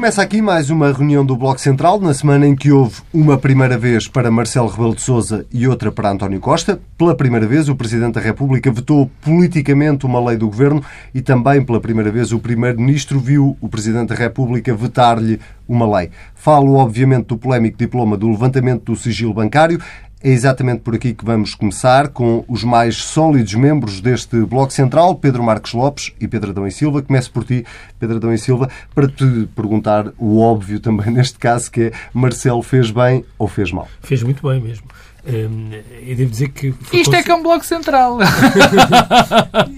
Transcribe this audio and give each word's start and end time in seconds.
Começa 0.00 0.22
aqui 0.22 0.40
mais 0.40 0.70
uma 0.70 0.90
reunião 0.90 1.22
do 1.22 1.36
Bloco 1.36 1.60
Central, 1.60 2.00
na 2.00 2.14
semana 2.14 2.46
em 2.46 2.56
que 2.56 2.72
houve 2.72 3.02
uma 3.12 3.36
primeira 3.36 3.76
vez 3.76 4.08
para 4.08 4.30
Marcelo 4.30 4.66
Rebelo 4.66 4.94
de 4.94 5.02
Sousa 5.02 5.44
e 5.52 5.68
outra 5.68 5.92
para 5.92 6.10
António 6.10 6.40
Costa. 6.40 6.80
Pela 6.96 7.14
primeira 7.14 7.46
vez, 7.46 7.68
o 7.68 7.76
Presidente 7.76 8.14
da 8.14 8.20
República 8.22 8.72
vetou 8.72 9.10
politicamente 9.20 10.06
uma 10.06 10.18
lei 10.18 10.38
do 10.38 10.46
Governo 10.46 10.82
e 11.14 11.20
também 11.20 11.62
pela 11.62 11.78
primeira 11.82 12.10
vez 12.10 12.32
o 12.32 12.38
Primeiro-Ministro 12.38 13.20
viu 13.20 13.58
o 13.60 13.68
Presidente 13.68 14.08
da 14.08 14.14
República 14.14 14.74
vetar-lhe 14.74 15.38
uma 15.68 15.98
lei. 15.98 16.08
Falo, 16.34 16.76
obviamente, 16.76 17.26
do 17.26 17.36
polémico 17.36 17.76
diploma 17.76 18.16
do 18.16 18.26
levantamento 18.26 18.84
do 18.84 18.96
sigilo 18.96 19.34
bancário. 19.34 19.78
É 20.22 20.28
exatamente 20.28 20.82
por 20.82 20.94
aqui 20.94 21.14
que 21.14 21.24
vamos 21.24 21.54
começar 21.54 22.08
com 22.08 22.44
os 22.46 22.62
mais 22.62 22.96
sólidos 22.96 23.54
membros 23.54 24.02
deste 24.02 24.36
Bloco 24.40 24.70
Central, 24.70 25.14
Pedro 25.14 25.42
Marcos 25.42 25.72
Lopes 25.72 26.12
e 26.20 26.28
Pedro 26.28 26.50
Adão 26.50 26.66
e 26.66 26.70
Silva. 26.70 27.00
Começo 27.00 27.32
por 27.32 27.42
ti, 27.42 27.64
Pedro 27.98 28.16
Adão 28.16 28.30
e 28.30 28.36
Silva, 28.36 28.68
para 28.94 29.08
te 29.08 29.48
perguntar 29.56 30.12
o 30.18 30.38
óbvio 30.38 30.78
também 30.78 31.08
neste 31.14 31.38
caso, 31.38 31.70
que 31.70 31.84
é 31.84 31.92
Marcelo 32.12 32.62
fez 32.62 32.90
bem 32.90 33.24
ou 33.38 33.48
fez 33.48 33.72
mal? 33.72 33.88
Fez 34.02 34.22
muito 34.22 34.46
bem 34.46 34.60
mesmo. 34.60 34.86
Hum, 35.26 35.70
eu 36.06 36.14
devo 36.14 36.30
dizer 36.30 36.50
que... 36.50 36.74
Isto 36.92 37.12
com... 37.12 37.16
é 37.16 37.22
que 37.22 37.30
é 37.30 37.34
um 37.34 37.42
Bloco 37.42 37.64
Central! 37.64 38.18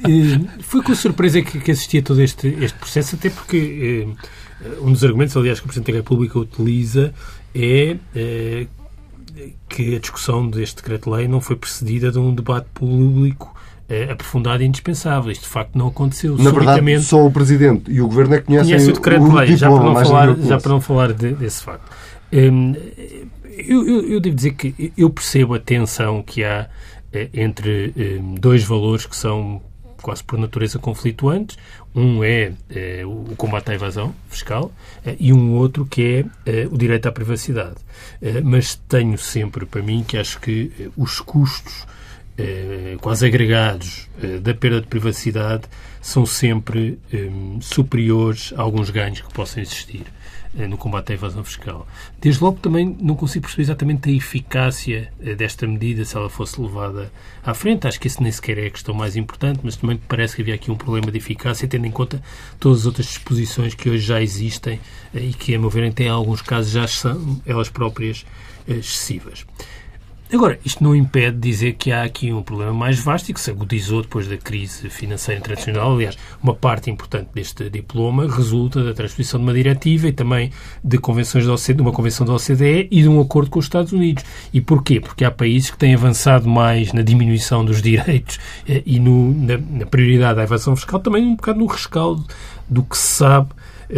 Hum, 0.05 0.49
foi 0.59 0.83
com 0.83 0.93
surpresa 0.97 1.41
que, 1.41 1.71
assisti 1.71 1.99
a 1.99 2.03
todo 2.03 2.21
este, 2.21 2.49
este 2.61 2.77
processo, 2.77 3.15
até 3.15 3.31
porque 3.31 4.09
hum, 4.09 4.17
um 4.89 4.93
dos 4.93 5.05
argumentos, 5.05 5.37
aliás, 5.37 5.61
que 5.61 5.67
o 5.67 5.69
Presidente 5.69 5.93
da 5.93 5.99
República 5.99 6.41
utiliza 6.41 7.15
é 7.55 7.97
eh, 8.17 8.67
que 9.69 9.97
a 9.97 9.99
discussão 9.99 10.49
deste 10.49 10.77
decreto-lei 10.77 11.27
não 11.27 11.41
foi 11.41 11.57
precedida 11.57 12.11
de 12.11 12.19
um 12.19 12.35
debate 12.35 12.67
público 12.75 13.55
eh, 13.89 14.11
aprofundado 14.11 14.63
e 14.63 14.67
indispensável. 14.67 15.31
Isto, 15.31 15.43
de 15.43 15.49
facto, 15.49 15.77
não 15.77 15.89
aconteceu. 15.89 16.37
Na 16.39 16.51
verdade, 16.51 17.03
só 17.03 17.27
o 17.27 17.31
Presidente 17.31 17.91
e 17.91 18.01
o 18.01 18.07
Governo 18.07 18.35
é 18.35 18.39
que 18.41 18.47
conhecem 18.47 18.71
conhece 18.71 18.91
o 18.91 18.95
decreto-lei, 18.95 19.57
já 19.57 19.71
para 19.71 19.85
não 19.85 19.95
falar, 19.95 20.37
já 20.37 20.59
para 20.59 20.73
não 20.73 20.81
falar 20.81 21.13
de, 21.13 21.35
desse 21.35 21.63
facto. 21.63 21.91
Hum, 22.33 22.75
eu, 23.45 23.87
eu, 23.87 24.13
eu, 24.13 24.21
devo 24.21 24.35
dizer 24.35 24.53
que 24.53 24.93
eu 24.97 25.11
percebo 25.11 25.55
a 25.55 25.59
tensão 25.59 26.23
que 26.23 26.43
há 26.43 26.69
eh, 27.13 27.29
entre 27.35 27.93
hum, 27.97 28.35
dois 28.41 28.65
valores 28.65 29.05
que 29.05 29.15
são 29.15 29.61
quase 30.03 30.23
por 30.25 30.39
natureza 30.39 30.79
conflituantes. 30.79 31.57
Um 31.95 32.23
é, 32.25 32.53
é 32.71 33.03
o 33.07 33.35
combate 33.37 33.71
à 33.71 33.75
evasão 33.75 34.15
fiscal 34.29 34.73
é, 35.05 35.17
e 35.19 35.33
um 35.33 35.53
outro 35.53 35.87
que 35.87 36.27
é, 36.47 36.51
é 36.63 36.67
o 36.67 36.77
direito 36.77 37.09
à 37.09 37.13
privacidade. 37.13 37.77
Mas 38.45 38.75
tenho 38.89 39.17
sempre 39.19 39.67
para 39.67 39.83
mim 39.83 40.05
que 40.07 40.17
acho 40.17 40.41
que 40.41 40.91
os 40.97 41.21
custos 41.21 41.87
quase 43.01 43.27
agregados 43.27 44.09
da 44.41 44.55
perda 44.55 44.81
de 44.81 44.87
privacidade 44.87 45.65
são 46.01 46.25
sempre 46.25 46.99
superiores 47.61 48.53
a 48.57 48.63
alguns 48.63 48.91
ganhos 48.91 49.21
que 49.21 49.33
possam 49.33 49.63
existir. 49.63 50.05
Eh, 50.55 50.69
no 50.69 50.77
combate 50.77 51.13
à 51.13 51.15
evasão 51.15 51.43
fiscal. 51.43 51.87
Desde 52.21 52.45
logo 52.45 52.59
também 52.59 52.95
não 53.01 53.15
consigo 53.15 53.45
perceber 53.45 53.63
exatamente 53.63 54.11
a 54.11 54.13
eficácia 54.13 55.11
eh, 55.23 55.35
desta 55.35 55.67
medida 55.67 56.05
se 56.05 56.15
ela 56.15 56.29
fosse 56.29 56.61
levada 56.61 57.11
à 57.43 57.55
frente. 57.55 57.87
Acho 57.87 57.99
que 57.99 58.07
isso 58.07 58.23
nem 58.23 58.31
sequer 58.31 58.59
é 58.59 58.67
a 58.67 58.71
questão 58.71 58.95
mais 58.95 59.17
importante, 59.17 59.61
mas 59.63 59.77
também 59.77 59.99
parece 60.07 60.37
que 60.37 60.43
havia 60.43 60.55
aqui 60.55 60.71
um 60.71 60.77
problema 60.77 61.11
de 61.11 61.17
eficácia, 61.17 61.67
tendo 61.67 61.87
em 61.87 61.91
conta 61.91 62.23
todas 62.61 62.81
as 62.81 62.87
outras 62.87 63.07
disposições 63.07 63.75
que 63.75 63.89
hoje 63.89 64.05
já 64.05 64.21
existem 64.21 64.79
eh, 65.15 65.21
e 65.21 65.33
que, 65.33 65.55
a 65.55 65.59
meu 65.59 65.71
ver, 65.71 65.91
em 65.99 66.09
alguns 66.09 66.43
casos 66.43 66.71
já 66.71 66.87
são 66.87 67.41
elas 67.47 67.71
próprias 67.71 68.27
excessivas. 68.69 69.47
Agora, 70.33 70.59
isto 70.65 70.83
não 70.83 70.97
impede 70.97 71.37
de 71.37 71.51
dizer 71.51 71.75
que 71.75 71.93
há 71.93 72.05
aqui 72.05 72.33
um 72.33 72.43
problema 72.43 72.73
mais 72.73 72.99
vasto 72.99 73.29
e 73.29 73.35
que 73.35 73.41
se 73.41 73.51
agudizou 73.51 74.01
depois 74.01 74.27
da 74.27 74.39
crise 74.39 74.89
financeira 74.89 75.39
internacional. 75.39 75.93
Aliás, 75.93 76.17
uma 76.43 76.55
parte 76.55 76.91
importante 76.91 77.29
deste 77.35 77.69
diploma 77.69 78.27
resulta 78.27 78.83
da 78.83 78.95
transposição 78.95 79.39
de 79.39 79.45
uma 79.45 79.53
diretiva 79.53 80.09
e 80.09 80.13
também 80.13 80.51
de 80.83 80.97
convenções 80.97 81.45
da 81.45 81.53
OCDE, 81.53 81.75
de 81.75 81.83
uma 81.83 81.93
convenção 81.93 82.25
da 82.25 82.33
OCDE 82.33 82.89
e 82.91 83.03
de 83.03 83.09
um 83.09 83.21
acordo 83.21 83.51
com 83.51 83.59
os 83.59 83.67
Estados 83.67 83.93
Unidos. 83.93 84.25
E 84.55 84.61
porquê? 84.63 85.01
Porque 85.01 85.23
há 85.23 85.31
países 85.31 85.71
que 85.71 85.77
têm 85.77 85.95
avançado 85.95 86.49
mais 86.49 86.95
na 86.95 87.03
diminuição 87.03 87.63
dos 87.63 87.83
direitos 87.83 88.39
eh, 88.67 88.83
e 88.87 88.99
no, 88.99 89.35
na, 89.35 89.59
na 89.59 89.85
prioridade 89.85 90.41
à 90.41 90.45
evasão 90.45 90.75
fiscal, 90.75 90.99
também 90.99 91.27
um 91.27 91.37
bocado 91.37 91.59
no 91.59 91.67
rescaldo 91.67 92.25
do 92.71 92.83
que 92.83 92.97
se 92.97 93.17
sabe 93.17 93.51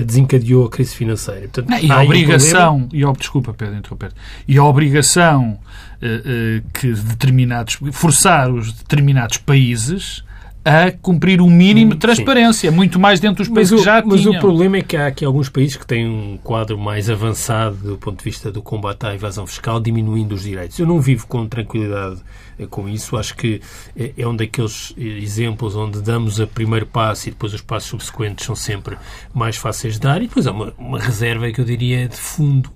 desencadeou 0.03 0.67
a 0.67 0.71
crise 0.71 0.95
financeira. 0.95 1.43
Portanto, 1.43 1.83
e 1.83 1.91
a 1.91 2.03
obrigação, 2.03 2.89
e, 2.93 3.03
desculpa, 3.19 3.55
Pedro, 3.55 3.77
interromper, 3.77 4.13
e 4.47 4.59
a 4.59 4.65
obrigação 4.65 5.59
uh, 6.03 6.07
uh, 6.07 6.71
que 6.73 6.93
determinados, 6.93 7.79
forçar 7.93 8.51
os 8.51 8.73
determinados 8.73 9.39
países 9.39 10.25
a 10.65 10.91
cumprir 10.91 11.41
um 11.43 11.51
mínimo 11.51 11.93
de 11.93 11.99
transparência, 11.99 12.71
Sim. 12.71 12.77
muito 12.77 12.99
mais 12.99 13.21
dentro 13.21 13.45
dos 13.45 13.53
países 13.53 13.73
mas 13.73 13.81
que 13.81 13.85
já 13.85 13.99
o, 13.99 14.03
tinham. 14.03 14.17
Mas 14.17 14.27
o 14.27 14.41
problema 14.41 14.79
é 14.79 14.83
que 14.83 14.97
há 14.97 15.07
aqui 15.07 15.25
alguns 15.25 15.49
países 15.49 15.77
que 15.77 15.87
têm 15.87 16.09
um 16.09 16.39
quadro 16.43 16.79
mais 16.79 17.11
avançado 17.11 17.77
do 17.77 17.99
ponto 17.99 18.19
de 18.19 18.25
vista 18.25 18.51
do 18.51 18.63
combate 18.63 19.05
à 19.05 19.15
evasão 19.15 19.47
fiscal, 19.47 19.79
diminuindo 19.79 20.35
os 20.35 20.43
direitos. 20.43 20.79
Eu 20.79 20.87
não 20.87 21.01
vivo 21.01 21.27
com 21.27 21.47
tranquilidade 21.47 22.23
eh, 22.59 22.67
com 22.67 22.89
isso. 22.89 23.17
Acho 23.17 23.37
que 23.37 23.61
eh, 23.97 24.13
é 24.17 24.27
um 24.27 24.35
daqueles 24.35 24.95
eh, 24.97 25.03
exemplos 25.03 25.75
onde 25.77 26.01
damos 26.01 26.39
o 26.39 26.47
primeiro 26.47 26.87
passo 26.87 27.29
e 27.29 27.33
depois 27.33 27.53
os 27.53 27.61
passos 27.61 27.91
subsequentes 27.91 28.47
são 28.47 28.55
sempre 28.55 28.97
mais 29.33 29.57
fáceis 29.57 29.95
de 29.95 30.01
dar. 30.01 30.23
E 30.23 30.29
depois 30.29 30.47
há 30.47 30.53
uma, 30.53 30.73
uma 30.79 30.99
reserva 30.99 31.51
que 31.51 31.61
eu 31.61 31.65
diria 31.65 32.09
de 32.09 32.17
fundo. 32.17 32.71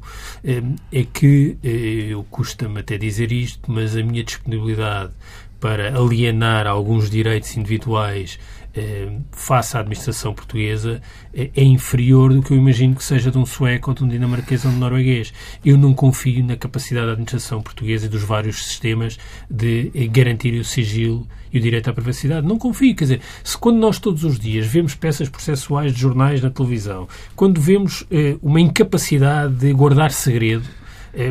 É 0.92 1.04
que, 1.04 1.58
eu 1.62 2.24
custa-me 2.30 2.80
até 2.80 2.96
dizer 2.96 3.32
isto, 3.32 3.70
mas 3.70 3.96
a 3.96 4.02
minha 4.02 4.22
disponibilidade 4.22 5.12
para 5.60 5.96
alienar 5.98 6.66
alguns 6.66 7.10
direitos 7.10 7.56
individuais 7.56 8.38
eh, 8.74 9.08
face 9.32 9.76
à 9.76 9.80
administração 9.80 10.32
portuguesa 10.32 11.00
eh, 11.34 11.50
é 11.56 11.64
inferior 11.64 12.32
do 12.32 12.42
que 12.42 12.52
eu 12.52 12.56
imagino 12.56 12.94
que 12.94 13.02
seja 13.02 13.28
de 13.28 13.36
um 13.36 13.44
sueco 13.44 13.90
ou 13.90 13.94
de 13.94 14.04
um 14.04 14.08
dinamarquês 14.08 14.64
ou 14.64 14.70
de 14.70 14.76
um 14.76 14.80
norueguês. 14.80 15.32
Eu 15.64 15.76
não 15.76 15.92
confio 15.92 16.44
na 16.44 16.56
capacidade 16.56 17.06
da 17.06 17.12
administração 17.12 17.60
portuguesa 17.60 18.06
e 18.06 18.08
dos 18.08 18.22
vários 18.22 18.64
sistemas 18.64 19.18
de 19.50 19.90
eh, 19.94 20.06
garantir 20.06 20.52
o 20.60 20.64
sigilo 20.64 21.26
e 21.52 21.58
o 21.58 21.60
direito 21.60 21.90
à 21.90 21.92
privacidade. 21.92 22.46
Não 22.46 22.56
confio. 22.56 22.94
Quer 22.94 23.04
dizer, 23.04 23.20
se 23.42 23.58
quando 23.58 23.78
nós 23.78 23.98
todos 23.98 24.22
os 24.22 24.38
dias 24.38 24.66
vemos 24.66 24.94
peças 24.94 25.28
processuais 25.28 25.92
de 25.92 26.00
jornais 26.00 26.40
na 26.40 26.50
televisão, 26.50 27.08
quando 27.34 27.60
vemos 27.60 28.06
uma 28.42 28.60
incapacidade 28.60 29.54
de 29.54 29.72
guardar 29.72 30.10
segredo, 30.10 30.68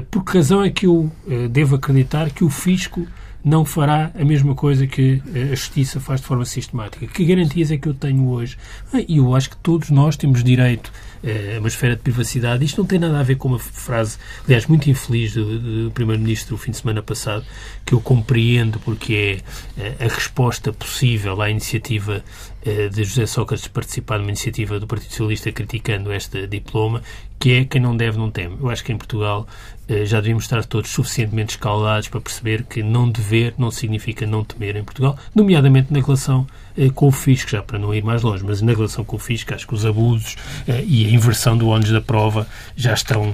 por 0.10 0.26
que 0.26 0.38
razão 0.38 0.64
é 0.64 0.70
que 0.72 0.88
eu 0.88 1.12
devo 1.52 1.76
acreditar 1.76 2.32
que 2.32 2.44
o 2.44 2.50
fisco 2.50 3.08
não 3.48 3.64
fará 3.64 4.12
a 4.14 4.26
mesma 4.26 4.54
coisa 4.54 4.86
que 4.86 5.22
a 5.34 5.56
Justiça 5.56 6.00
faz 6.00 6.20
de 6.20 6.28
forma 6.28 6.44
sistemática. 6.46 7.08
Que 7.08 7.26
garantias 7.26 7.72
é 7.72 7.78
que 7.78 7.88
eu 7.88 7.94
tenho 7.94 8.28
hoje? 8.28 8.58
Ah, 8.94 9.00
e 9.08 9.18
eu 9.18 9.34
acho 9.34 9.50
que 9.52 9.58
todos 9.58 9.90
nós 9.90 10.18
temos 10.18 10.44
direito 10.44 10.92
eh, 11.24 11.56
a 11.56 11.60
uma 11.60 11.68
esfera 11.68 11.96
de 11.96 12.02
privacidade. 12.02 12.66
Isto 12.66 12.82
não 12.82 12.86
tem 12.86 13.00
nada 13.00 13.20
a 13.20 13.24
ver 13.24 13.36
com 13.36 13.48
uma 13.48 13.60
frase, 13.60 14.18
aliás, 14.46 14.68
muito 14.68 14.90
infeliz 14.90 15.34
do, 15.34 15.86
do 15.86 15.92
Primeiro-Ministro 15.92 16.56
o 16.56 16.58
fim 16.58 16.72
de 16.72 16.78
semana 16.78 17.02
passado, 17.02 17.46
que 17.86 17.94
eu 17.94 18.02
compreendo 18.02 18.80
porque 18.80 19.42
é 19.78 19.82
eh, 19.82 20.06
a 20.06 20.14
resposta 20.14 20.74
possível 20.74 21.42
à 21.42 21.50
iniciativa 21.50 22.24
eh, 22.57 22.57
de 22.90 23.04
José 23.04 23.26
Sócrates 23.26 23.68
participar 23.68 24.18
numa 24.18 24.30
iniciativa 24.30 24.80
do 24.80 24.88
Partido 24.88 25.10
Socialista 25.10 25.52
criticando 25.52 26.12
este 26.12 26.48
diploma, 26.48 27.02
que 27.40 27.54
é 27.54 27.66
quem 27.66 27.80
não 27.80 27.96
deve 27.96 28.18
não 28.18 28.30
teme. 28.30 28.58
Eu 28.60 28.70
acho 28.70 28.84
que 28.84 28.92
em 28.92 28.98
Portugal 28.98 29.48
eh, 29.88 30.06
já 30.06 30.20
devíamos 30.20 30.44
estar 30.44 30.66
todos 30.66 30.90
suficientemente 30.90 31.52
escaldados 31.52 32.10
para 32.10 32.20
perceber 32.20 32.64
que 32.64 32.84
não 32.84 33.10
dever 33.10 33.54
não 33.58 33.72
significa 33.72 34.26
não 34.26 34.44
temer 34.44 34.76
em 34.76 34.84
Portugal, 34.84 35.18
nomeadamente 35.34 35.94
na 35.94 36.00
relação 36.00 36.46
eh, 36.78 36.90
com 36.90 37.08
o 37.08 37.12
fisco, 37.12 37.50
já 37.52 37.62
para 37.62 37.80
não 37.80 37.94
ir 37.94 38.04
mais 38.04 38.22
longe, 38.22 38.44
mas 38.44 38.62
na 38.62 38.74
relação 38.74 39.06
com 39.06 39.16
o 39.16 39.20
fisco, 39.20 39.54
acho 39.54 39.66
que 39.66 39.74
os 39.74 39.86
abusos 39.86 40.36
e 40.68 41.06
a 41.06 41.10
inversão 41.10 41.58
do 41.58 41.70
ónus 41.70 41.92
da 41.92 42.02
prova 42.02 42.48
já 42.76 42.94
estão 42.94 43.34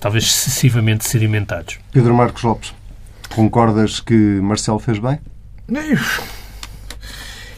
talvez 0.00 0.24
excessivamente 0.24 1.08
sedimentados. 1.08 1.78
Pedro 1.92 2.14
Marcos 2.14 2.42
Lopes, 2.42 2.74
concordas 3.34 4.00
que 4.00 4.14
Marcelo 4.14 4.78
fez 4.78 4.98
bem? 4.98 5.18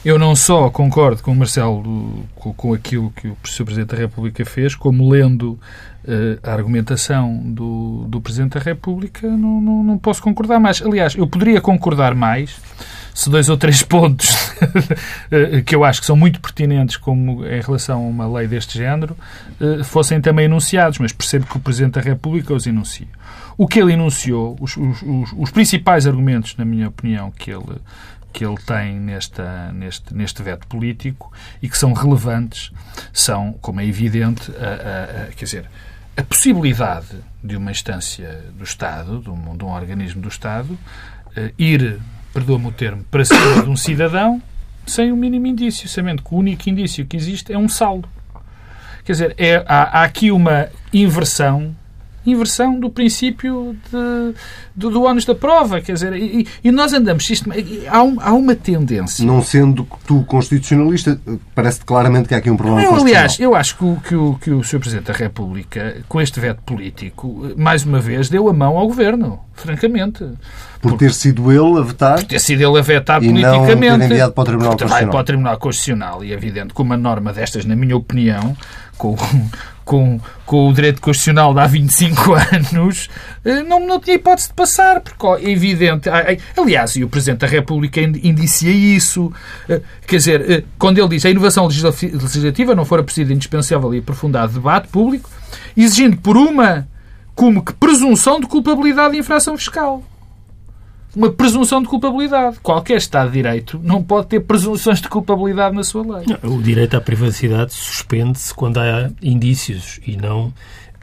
Eu 0.03 0.19
não 0.19 0.35
só 0.35 0.71
concordo 0.71 1.23
com 1.23 1.33
o 1.33 1.37
Marcelo 1.37 2.25
com, 2.35 2.55
com 2.55 2.73
aquilo 2.73 3.11
que 3.11 3.29
o 3.29 3.37
Sr. 3.45 3.65
Presidente 3.65 3.89
da 3.89 3.99
República 3.99 4.45
fez, 4.47 4.75
como 4.75 5.11
lendo 5.11 5.59
uh, 6.05 6.41
a 6.43 6.53
argumentação 6.53 7.37
do, 7.45 8.07
do 8.09 8.19
Presidente 8.19 8.55
da 8.55 8.61
República, 8.61 9.29
não, 9.29 9.61
não, 9.61 9.83
não 9.83 9.99
posso 9.99 10.23
concordar 10.23 10.59
mais. 10.59 10.81
Aliás, 10.81 11.15
eu 11.15 11.27
poderia 11.27 11.61
concordar 11.61 12.15
mais 12.15 12.59
se 13.15 13.29
dois 13.29 13.51
ou 13.51 13.57
três 13.57 13.83
pontos 13.83 14.55
eh, 15.31 15.61
que 15.63 15.75
eu 15.75 15.85
acho 15.85 16.01
que 16.01 16.07
são 16.07 16.17
muito 16.17 16.41
pertinentes 16.41 16.97
como 16.97 17.45
em 17.45 17.61
relação 17.61 17.99
a 17.99 18.09
uma 18.09 18.39
lei 18.39 18.47
deste 18.47 18.79
género 18.79 19.17
eh, 19.61 19.83
fossem 19.83 20.21
também 20.21 20.47
enunciados, 20.47 20.99
mas 20.99 21.13
percebo 21.13 21.45
que 21.45 21.57
o 21.57 21.61
Presidente 21.61 21.95
da 21.95 22.01
República 22.01 22.55
os 22.55 22.67
enuncia. 22.67 23.09
O 23.59 23.67
que 23.67 23.81
ele 23.81 23.93
enunciou, 23.93 24.57
os, 24.61 24.77
os, 24.77 25.33
os 25.37 25.51
principais 25.51 26.07
argumentos, 26.07 26.57
na 26.57 26.65
minha 26.65 26.89
opinião, 26.89 27.31
que 27.31 27.51
ele 27.51 27.77
que 28.33 28.45
ele 28.45 28.57
tem 28.59 28.99
nesta, 28.99 29.73
neste, 29.73 30.15
neste 30.15 30.43
veto 30.43 30.67
político 30.67 31.33
e 31.61 31.69
que 31.69 31.77
são 31.77 31.93
relevantes 31.93 32.71
são, 33.13 33.53
como 33.61 33.81
é 33.81 33.87
evidente, 33.87 34.51
a, 34.53 34.65
a, 34.65 35.23
a, 35.25 35.27
quer 35.29 35.45
dizer, 35.45 35.71
a 36.17 36.23
possibilidade 36.23 37.17
de 37.43 37.57
uma 37.57 37.71
instância 37.71 38.45
do 38.57 38.65
Estado, 38.65 39.21
de 39.21 39.31
um, 39.31 39.57
de 39.57 39.65
um 39.65 39.69
organismo 39.69 40.21
do 40.21 40.29
Estado, 40.29 40.73
uh, 40.73 41.53
ir, 41.59 42.01
perdoa-me 42.33 42.67
o 42.67 42.73
termo, 42.73 43.05
para 43.11 43.25
cima 43.25 43.63
de 43.63 43.71
um 43.71 43.77
cidadão 43.77 44.43
sem 44.87 45.13
o 45.13 45.17
mínimo 45.17 45.47
indício, 45.47 45.89
sabendo 45.89 46.23
que 46.23 46.35
o 46.35 46.39
único 46.39 46.69
indício 46.69 47.07
que 47.07 47.17
existe 47.17 47.53
é 47.53 47.59
um 47.59 47.69
saldo. 47.69 48.09
Quer 49.05 49.13
dizer, 49.13 49.35
é, 49.39 49.65
há, 49.67 50.01
há 50.01 50.05
aqui 50.05 50.31
uma 50.31 50.69
inversão 50.93 51.75
inversão 52.27 52.79
do 52.79 52.91
princípio 52.91 53.77
de, 53.91 54.35
do, 54.75 54.91
do 54.91 55.03
ónus 55.03 55.25
da 55.25 55.35
prova. 55.35 55.81
Quer 55.81 55.95
dizer, 55.95 56.13
e, 56.15 56.47
e 56.63 56.71
nós 56.71 56.93
andamos 56.93 57.27
há, 57.89 58.03
um, 58.03 58.17
há, 58.21 58.33
uma 58.33 58.55
tendência. 58.55 59.25
Não 59.25 59.43
sendo 59.43 59.87
tu 60.07 60.23
constitucionalista, 60.25 61.21
parece 61.55 61.81
claramente 61.81 62.29
que 62.29 62.35
há 62.35 62.39
aqui 62.39 62.51
um 62.51 62.57
problema 62.57 62.83
eu, 62.83 62.95
Aliás, 62.95 63.39
eu 63.41 63.55
acho 63.55 63.77
que 63.77 63.85
o, 63.85 63.97
que, 63.97 64.15
o, 64.15 64.35
que 64.35 64.51
o 64.51 64.63
Sr. 64.63 64.79
Presidente 64.79 65.07
da 65.07 65.15
República, 65.15 65.97
com 66.09 66.21
este 66.21 66.39
veto 66.39 66.63
político, 66.63 67.53
mais 67.57 67.85
uma 67.85 68.01
vez 68.01 68.29
deu 68.29 68.49
a 68.49 68.53
mão 68.53 68.77
ao 68.77 68.87
Governo, 68.87 69.41
francamente. 69.55 70.25
Por, 70.81 70.93
por 70.93 70.99
ter 70.99 71.13
sido 71.13 71.51
ele 71.51 71.79
a 71.79 71.83
vetar? 71.83 72.17
Por 72.17 72.25
ter 72.25 72.41
sido 72.41 72.63
ele 72.63 72.79
a 72.79 72.83
vetar 72.83 73.23
e 73.23 73.29
politicamente. 73.29 73.91
Não 73.91 73.99
ter 73.99 74.05
enviado 74.07 74.33
para 74.33 74.43
o 74.43 74.45
Tribunal 74.45 74.73
Constitucional. 74.73 75.11
Para 75.11 75.21
o 75.21 75.25
Tribunal 75.25 75.59
Constitucional. 75.59 76.25
E 76.25 76.33
é 76.33 76.35
evidente 76.35 76.75
que 76.75 76.83
uma 76.83 76.97
norma 76.97 77.33
destas, 77.33 77.65
na 77.65 77.77
minha 77.77 77.97
opinião, 77.97 78.57
com, 78.97 79.17
com, 79.91 80.21
com 80.47 80.69
o 80.69 80.73
direito 80.73 81.01
constitucional 81.01 81.53
de 81.53 81.59
há 81.59 81.67
25 81.67 82.35
anos, 82.55 83.09
eh, 83.45 83.65
não, 83.65 83.85
não 83.85 83.99
tinha 83.99 84.15
hipótese 84.15 84.47
de 84.47 84.55
passar, 84.55 85.01
porque 85.01 85.45
é 85.45 85.51
evidente. 85.51 86.09
Aliás, 86.57 86.95
e 86.95 87.03
o 87.03 87.09
Presidente 87.09 87.41
da 87.41 87.49
República 87.49 88.01
indicia 88.01 88.71
isso. 88.71 89.33
Eh, 89.69 89.81
quer 90.07 90.19
dizer, 90.19 90.49
eh, 90.49 90.65
quando 90.79 90.99
ele 90.99 91.09
diz 91.09 91.25
a 91.25 91.31
inovação 91.31 91.67
legislativa 91.67 92.73
não 92.73 92.85
fora 92.85 93.03
preciso 93.03 93.33
indispensável 93.33 93.93
e 93.93 93.99
aprofundado 93.99 94.53
debate 94.53 94.87
público, 94.87 95.29
exigindo 95.77 96.19
por 96.19 96.37
uma 96.37 96.87
como 97.35 97.61
que 97.61 97.73
presunção 97.73 98.39
de 98.39 98.47
culpabilidade 98.47 99.15
de 99.15 99.19
infração 99.19 99.59
fiscal 99.59 100.05
uma 101.15 101.31
presunção 101.31 101.83
de 101.83 101.89
culpabilidade. 101.89 102.59
Qualquer 102.63 102.97
Estado 102.97 103.29
de 103.29 103.35
Direito 103.35 103.81
não 103.83 104.03
pode 104.03 104.29
ter 104.29 104.41
presunções 104.41 105.01
de 105.01 105.09
culpabilidade 105.09 105.75
na 105.75 105.85
sua 105.85 106.03
lei. 106.03 106.27
o 106.43 106.63
direito 106.63 106.97
à 106.97 107.01
privacidade 107.01 107.73
suspende-se 107.73 108.55
quando 108.55 108.79
há 108.79 109.11
indícios 109.23 110.01
e 110.07 110.17
não 110.17 110.53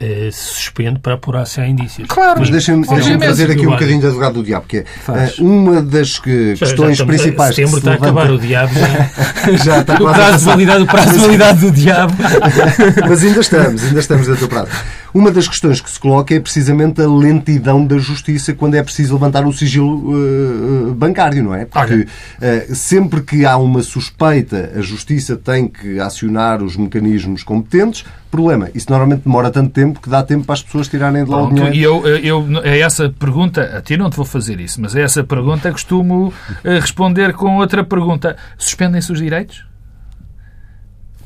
eh, 0.00 0.28
se 0.30 0.54
suspende 0.54 1.00
para 1.00 1.14
apurar 1.14 1.44
se 1.44 1.60
há 1.60 1.66
indícios. 1.66 2.06
Claro, 2.06 2.38
mas 2.38 2.50
deixem-me 2.50 2.86
deixem 2.86 3.18
fazer 3.18 3.50
aqui 3.50 3.66
um 3.66 3.70
bocadinho 3.70 3.98
de 3.98 4.06
advogado 4.06 4.34
do 4.34 4.44
diabo, 4.44 4.64
que 4.68 4.76
é 4.76 4.84
uh, 5.08 5.44
uma 5.44 5.82
das 5.82 6.20
que, 6.20 6.54
já, 6.54 6.66
questões 6.66 6.98
já 6.98 7.04
principais. 7.04 7.56
Setembro 7.56 7.80
que 7.80 7.88
está 7.88 7.90
levanta... 7.90 8.06
a 8.06 8.22
acabar 8.22 8.30
o 8.32 8.38
diabo. 8.38 8.72
Já, 8.74 9.56
já 9.64 9.80
está 9.80 9.94
o 9.94 10.12
prazo 10.12 10.38
de 10.38 10.44
validade, 10.44 10.82
o 10.84 10.86
prazo 10.86 11.12
de 11.14 11.18
validade 11.18 11.58
do 11.58 11.70
diabo. 11.72 12.14
mas 13.08 13.24
ainda 13.24 13.40
estamos, 13.40 13.82
ainda 13.82 13.98
estamos 13.98 14.26
dentro 14.28 14.46
do 14.46 14.48
prazo. 14.48 14.70
Uma 15.18 15.32
das 15.32 15.48
questões 15.48 15.80
que 15.80 15.90
se 15.90 15.98
coloca 15.98 16.32
é 16.32 16.38
precisamente 16.38 17.02
a 17.02 17.08
lentidão 17.08 17.84
da 17.84 17.98
justiça 17.98 18.54
quando 18.54 18.76
é 18.76 18.82
preciso 18.84 19.14
levantar 19.14 19.44
o 19.44 19.52
sigilo 19.52 20.12
uh, 20.12 20.94
bancário, 20.94 21.42
não 21.42 21.52
é? 21.52 21.64
Porque 21.64 22.06
uh, 22.06 22.72
sempre 22.72 23.22
que 23.22 23.44
há 23.44 23.56
uma 23.56 23.82
suspeita, 23.82 24.70
a 24.76 24.80
justiça 24.80 25.36
tem 25.36 25.66
que 25.66 25.98
acionar 25.98 26.62
os 26.62 26.76
mecanismos 26.76 27.42
competentes. 27.42 28.04
Problema, 28.30 28.70
isso 28.72 28.86
normalmente 28.90 29.22
demora 29.24 29.50
tanto 29.50 29.70
tempo 29.70 30.00
que 30.00 30.08
dá 30.08 30.22
tempo 30.22 30.44
para 30.44 30.52
as 30.52 30.62
pessoas 30.62 30.86
tirarem 30.86 31.24
de 31.24 31.30
lá 31.32 31.42
o 31.42 31.52
dinheiro. 31.52 31.74
E 31.74 31.82
eu, 31.82 32.06
eu, 32.06 32.46
é 32.62 32.78
essa 32.78 33.10
pergunta, 33.10 33.76
a 33.76 33.82
ti 33.82 33.96
não 33.96 34.10
te 34.10 34.16
vou 34.16 34.24
fazer 34.24 34.60
isso, 34.60 34.80
mas 34.80 34.94
é 34.94 35.00
essa 35.00 35.24
pergunta 35.24 35.72
costumo 35.72 36.32
responder 36.62 37.32
com 37.32 37.56
outra 37.56 37.82
pergunta. 37.82 38.36
Suspendem-se 38.56 39.10
os 39.10 39.18
direitos? 39.18 39.66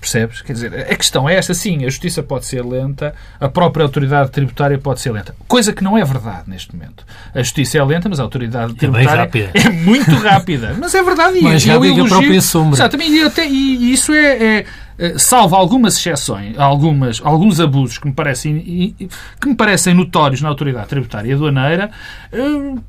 Percebes? 0.02 0.42
Quer 0.42 0.52
dizer, 0.52 0.74
a 0.74 0.96
questão 0.96 1.28
é 1.28 1.36
esta, 1.36 1.54
sim, 1.54 1.84
a 1.84 1.88
justiça 1.88 2.24
pode 2.24 2.44
ser 2.44 2.64
lenta, 2.64 3.14
a 3.38 3.48
própria 3.48 3.84
autoridade 3.84 4.32
tributária 4.32 4.76
pode 4.76 5.00
ser 5.00 5.12
lenta. 5.12 5.32
Coisa 5.46 5.72
que 5.72 5.84
não 5.84 5.96
é 5.96 6.04
verdade 6.04 6.42
neste 6.48 6.74
momento. 6.74 7.06
A 7.32 7.38
justiça 7.38 7.78
é 7.78 7.84
lenta, 7.84 8.08
mas 8.08 8.18
a 8.18 8.24
autoridade 8.24 8.74
tributária 8.74 9.30
é, 9.54 9.60
é 9.60 9.70
muito 9.70 10.10
rápida. 10.16 10.74
Mas 10.82 10.92
é 10.92 11.02
verdade. 11.04 11.40
Mais 11.40 11.64
rápida 11.64 11.94
que 11.94 12.00
a 12.00 12.04
própria 12.04 12.40
sombra. 12.40 12.74
Exatamente. 12.74 13.12
E, 13.12 13.22
até, 13.22 13.46
e 13.46 13.92
isso 13.92 14.12
é, 14.12 14.56
é 14.58 14.66
eh, 14.98 15.18
salvo 15.18 15.56
algumas 15.56 15.96
exceções, 15.96 16.58
algumas, 16.58 17.20
alguns 17.24 17.58
abusos 17.60 17.98
que 17.98 18.06
me, 18.06 18.12
parecem, 18.12 18.94
que 19.40 19.48
me 19.48 19.54
parecem 19.54 19.94
notórios 19.94 20.40
na 20.42 20.48
autoridade 20.48 20.88
tributária 20.88 21.30
e 21.30 21.32
aduaneira, 21.32 21.90
eh, 22.30 22.38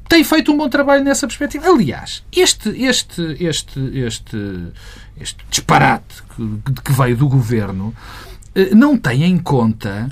tem 0.07 0.24
feito 0.24 0.51
um 0.51 0.57
bom 0.57 0.69
trabalho 0.69 1.04
nessa 1.04 1.25
perspectiva. 1.25 1.68
Aliás, 1.68 2.24
este, 2.31 2.69
este, 2.83 3.38
este, 3.39 3.80
este, 3.95 4.38
este 5.19 5.44
disparate 5.50 6.24
que, 6.36 6.81
que 6.83 6.92
veio 6.92 7.15
do 7.15 7.27
governo 7.27 7.94
eh, 8.56 8.74
não 8.74 8.98
tem 8.98 9.24
em 9.24 9.38
conta 9.38 10.10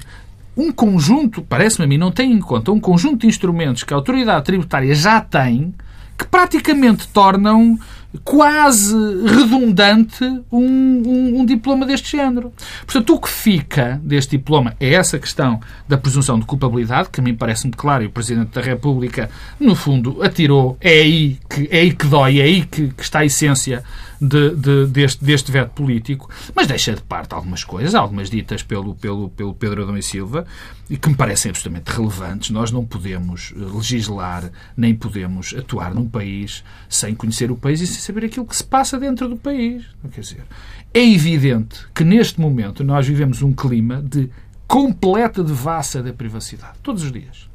um 0.56 0.72
conjunto, 0.72 1.42
parece-me 1.42 1.86
a 1.86 1.88
mim, 1.88 1.98
não 1.98 2.12
tem 2.12 2.32
em 2.32 2.40
conta 2.40 2.72
um 2.72 2.80
conjunto 2.80 3.22
de 3.22 3.28
instrumentos 3.28 3.84
que 3.84 3.94
a 3.94 3.98
autoridade 3.98 4.46
tributária 4.46 4.94
já 4.94 5.22
tem 5.22 5.74
que 6.18 6.26
praticamente 6.26 7.08
tornam 7.08 7.80
quase 8.24 8.94
redundante 9.26 10.24
um, 10.52 10.60
um, 10.62 11.40
um, 11.40 11.46
diploma 11.62 11.86
deste 11.86 12.18
género. 12.18 12.52
Portanto, 12.86 13.14
o 13.14 13.20
que 13.20 13.30
fica 13.30 14.02
deste 14.04 14.38
diploma 14.38 14.76
é 14.80 14.94
essa 14.94 15.20
questão 15.20 15.62
da 15.88 15.98
presunção 15.98 16.40
de 16.40 16.46
culpabilidade, 16.46 17.10
que 17.10 17.22
a 17.22 17.24
mim 17.24 17.36
parece-me 17.36 17.74
claro, 17.74 18.04
e 18.04 18.08
o 18.08 18.12
Presidente 18.12 18.54
da 18.54 18.62
República, 18.62 19.30
no 19.60 19.76
fundo, 19.76 20.22
atirou. 20.24 20.78
É 20.82 20.90
aí 20.90 21.38
que, 21.48 21.70
é 21.72 21.80
aí 21.80 21.94
que 21.94 22.08
dói, 22.08 22.40
é 22.40 22.44
aí 22.44 22.66
que, 22.66 22.90
que 22.90 23.04
está 23.04 23.20
a 23.20 23.26
essência 23.26 23.84
de, 24.22 24.56
de, 24.56 24.86
deste, 24.86 25.24
deste 25.24 25.52
veto 25.52 25.72
político, 25.72 26.30
mas 26.56 26.68
deixa 26.68 26.94
de 26.94 27.02
parte 27.02 27.34
algumas 27.34 27.64
coisas, 27.64 27.96
algumas 27.96 28.30
ditas 28.30 28.62
pelo, 28.62 28.94
pelo, 28.94 29.30
pelo 29.30 29.54
Pedro 29.54 29.82
Adão 29.82 29.98
e 29.98 30.04
Silva, 30.04 30.46
e 30.88 30.96
que 30.96 31.10
me 31.10 31.16
parecem 31.16 31.50
absolutamente 31.50 31.92
relevantes. 31.92 32.52
Nós 32.52 32.72
não 32.72 32.86
podemos 32.86 33.54
eh, 33.56 33.60
legislar, 33.60 34.52
nem 34.78 34.94
podemos 34.94 35.56
atuar 35.58 35.96
num 35.96 36.08
país 36.08 36.64
sem 36.88 37.16
conhecer 37.16 37.50
o 37.50 37.56
país 37.56 37.82
e 37.82 37.88
sem 37.88 38.00
saber 38.00 38.26
aquilo 38.26 38.46
que 38.46 38.56
se 38.56 38.64
passa 38.64 39.00
dentro 39.00 39.28
do 39.28 39.38
país. 39.38 39.86
Quer 40.12 40.22
dizer, 40.22 40.44
é 40.94 41.04
evidente 41.04 41.88
que 41.94 42.04
neste 42.04 42.40
momento 42.40 42.84
nós 42.84 43.08
vivemos 43.08 43.42
um 43.42 43.54
clima 43.54 44.02
de 44.02 44.30
completa 44.68 45.44
devassa 45.44 46.02
da 46.02 46.14
privacidade, 46.14 46.78
todos 46.82 47.04
os 47.04 47.12
dias. 47.12 47.50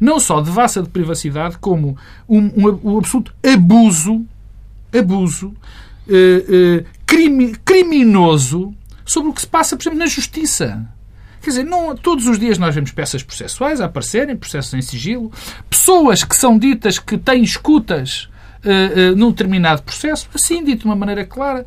Não 0.00 0.18
só 0.18 0.40
devassa 0.40 0.82
de 0.82 0.88
privacidade, 0.88 1.58
como 1.58 1.96
um, 2.28 2.38
um, 2.38 2.80
um 2.82 2.98
absoluto 2.98 3.34
abuso, 3.44 4.24
abuso 4.92 5.54
eh, 6.08 6.44
eh, 6.48 6.84
crime, 7.06 7.54
criminoso 7.64 8.74
sobre 9.04 9.30
o 9.30 9.32
que 9.32 9.42
se 9.42 9.46
passa, 9.46 9.76
por 9.76 9.82
exemplo, 9.82 9.98
na 9.98 10.06
justiça. 10.06 10.86
Quer 11.42 11.50
dizer, 11.50 11.64
não, 11.64 11.94
todos 11.96 12.26
os 12.26 12.38
dias 12.38 12.56
nós 12.56 12.74
vemos 12.74 12.90
peças 12.90 13.22
processuais 13.22 13.80
a 13.80 13.86
aparecerem, 13.86 14.36
processos 14.36 14.72
em 14.74 14.82
sigilo, 14.82 15.30
pessoas 15.68 16.24
que 16.24 16.36
são 16.36 16.58
ditas 16.58 16.98
que 16.98 17.18
têm 17.18 17.42
escutas 17.42 18.28
uh, 18.64 19.12
uh, 19.12 19.16
num 19.16 19.30
determinado 19.30 19.82
processo, 19.82 20.28
assim 20.34 20.62
dito 20.64 20.80
de 20.80 20.84
uma 20.86 20.96
maneira 20.96 21.24
clara, 21.24 21.66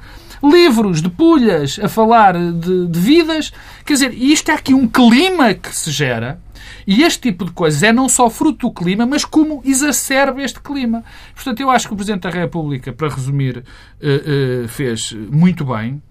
livros 0.52 1.02
de 1.02 1.10
pulhas 1.10 1.80
a 1.82 1.88
falar 1.88 2.34
de, 2.34 2.88
de 2.88 3.00
vidas. 3.00 3.52
Quer 3.86 3.94
dizer, 3.94 4.14
isto 4.14 4.50
é 4.50 4.54
aqui 4.54 4.74
um 4.74 4.88
clima 4.88 5.54
que 5.54 5.75
se 5.75 5.92
gera 5.92 6.40
e 6.88 7.04
este 7.04 7.22
tipo 7.22 7.46
de 7.46 7.52
coisas 7.52 7.82
é 7.82 7.92
não 7.92 8.08
só 8.08 8.30
fruto 8.30 8.68
do 8.68 8.74
clima, 8.74 9.06
mas 9.06 9.25
como 9.25 9.62
exacerba 9.66 10.42
este 10.42 10.60
clima. 10.60 11.04
Portanto, 11.34 11.60
eu 11.60 11.70
acho 11.70 11.88
que 11.88 11.94
o 11.94 11.98
Presidente 11.98 12.24
da 12.24 12.30
República, 12.30 12.94
para 12.94 13.10
resumir, 13.10 13.64
eh, 14.00 14.64
eh, 14.64 14.68
fez 14.68 15.12
muito 15.14 15.66
bem. 15.66 16.02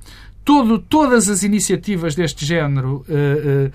Todo, 0.45 0.79
todas 0.79 1.29
as 1.29 1.43
iniciativas 1.43 2.15
deste 2.15 2.45
género 2.45 3.05
eh, 3.09 3.71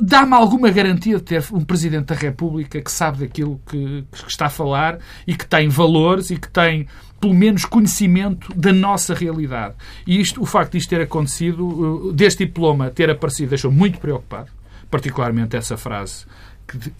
dá-me 0.00 0.34
alguma 0.34 0.70
garantia 0.70 1.16
de 1.16 1.22
ter 1.22 1.44
um 1.52 1.64
Presidente 1.64 2.06
da 2.06 2.14
República 2.14 2.80
que 2.80 2.90
sabe 2.90 3.18
daquilo 3.20 3.60
que, 3.66 4.04
que, 4.12 4.28
está 4.30 4.46
a 4.46 4.50
falar 4.50 4.98
e 5.26 5.34
que 5.34 5.46
tem 5.46 5.68
valores 5.68 6.30
e 6.30 6.36
que 6.36 6.48
tem, 6.48 6.86
pelo 7.24 7.34
menos, 7.34 7.64
conhecimento 7.64 8.52
da 8.54 8.70
nossa 8.70 9.14
realidade. 9.14 9.74
E 10.06 10.20
isto, 10.20 10.42
o 10.42 10.44
facto 10.44 10.72
de 10.72 10.78
isto 10.78 10.90
ter 10.90 11.00
acontecido, 11.00 12.12
deste 12.12 12.44
diploma 12.44 12.90
ter 12.90 13.08
aparecido, 13.08 13.48
deixou 13.48 13.72
muito 13.72 13.98
preocupado 13.98 14.50
particularmente 14.90 15.56
essa 15.56 15.76
frase 15.76 16.26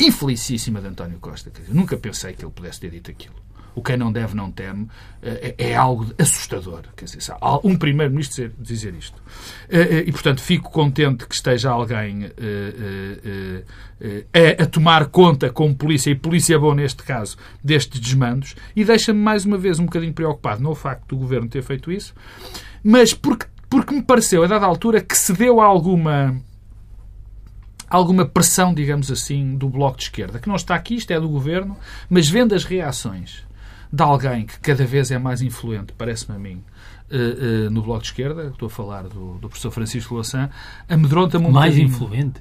infelicíssima 0.01 0.81
de 0.81 0.89
António 0.89 1.19
Costa. 1.19 1.51
Dizer, 1.51 1.75
nunca 1.75 1.97
pensei 1.97 2.33
que 2.33 2.43
ele 2.43 2.51
pudesse 2.53 2.81
ter 2.81 2.91
dito 2.91 3.11
aquilo. 3.11 3.44
O 3.75 3.83
quem 3.83 3.97
não 3.97 4.13
deve 4.13 4.35
não 4.35 4.51
teme, 4.51 4.89
é, 5.23 5.55
é 5.59 5.75
algo 5.75 6.13
assustador. 6.19 6.83
Quer 6.97 7.07
dizer, 7.07 7.35
um 7.63 7.77
primeiro-ministro 7.77 8.53
dizer 8.59 8.95
isto. 8.95 9.21
E, 10.07 10.13
portanto, 10.13 10.41
fico 10.41 10.71
contente 10.71 11.27
que 11.27 11.35
esteja 11.35 11.71
alguém 11.71 12.31
a, 14.33 14.63
a 14.63 14.67
tomar 14.67 15.07
conta 15.07 15.51
com 15.51 15.75
polícia, 15.75 16.11
e 16.11 16.15
polícia 16.15 16.59
bom 16.59 16.75
neste 16.75 17.03
caso, 17.03 17.37
destes 17.63 18.01
desmandos, 18.01 18.55
e 18.77 18.85
deixa-me 18.85 19.21
mais 19.21 19.45
uma 19.45 19.59
vez 19.59 19.79
um 19.79 19.87
bocadinho 19.87 20.13
preocupado, 20.13 20.63
não 20.63 20.71
o 20.71 20.75
facto 20.75 21.09
do 21.09 21.17
governo 21.17 21.49
ter 21.49 21.63
feito 21.63 21.91
isso, 21.91 22.15
mas 22.83 23.15
porque, 23.15 23.47
porque 23.69 23.95
me 23.95 24.03
pareceu, 24.03 24.45
a 24.45 24.47
dada 24.47 24.67
altura, 24.67 25.01
que 25.01 25.17
se 25.17 25.33
deu 25.33 25.61
alguma 25.61 26.37
alguma 27.89 28.27
pressão, 28.27 28.75
digamos 28.75 29.11
assim, 29.11 29.57
do 29.57 29.69
Bloco 29.69 29.99
de 29.99 30.05
Esquerda, 30.05 30.41
que 30.41 30.49
não 30.49 30.57
está 30.57 30.75
aqui, 30.75 30.97
isto 30.97 31.13
é 31.13 31.21
do 31.21 31.29
Governo, 31.29 31.77
mas 32.11 32.29
vendo 32.29 32.53
as 32.53 32.65
reações 32.65 33.45
de 33.95 34.03
alguém 34.03 34.45
que 34.45 34.59
cada 34.59 34.85
vez 34.85 35.11
é 35.11 35.19
mais 35.19 35.41
influente, 35.41 35.93
parece-me 35.97 36.37
a 36.37 36.39
mim, 36.39 36.63
uh, 37.11 37.67
uh, 37.67 37.71
no 37.71 37.83
Bloco 37.83 38.03
de 38.03 38.09
Esquerda, 38.09 38.49
estou 38.49 38.67
a 38.67 38.71
falar 38.71 39.05
do, 39.05 39.35
do 39.35 39.49
professor 39.49 39.71
Francisco 39.71 40.15
Louçã, 40.15 40.51
amedronta-me 40.89 41.47
um 41.47 41.51
Mais 41.51 41.79
influente? 41.79 42.41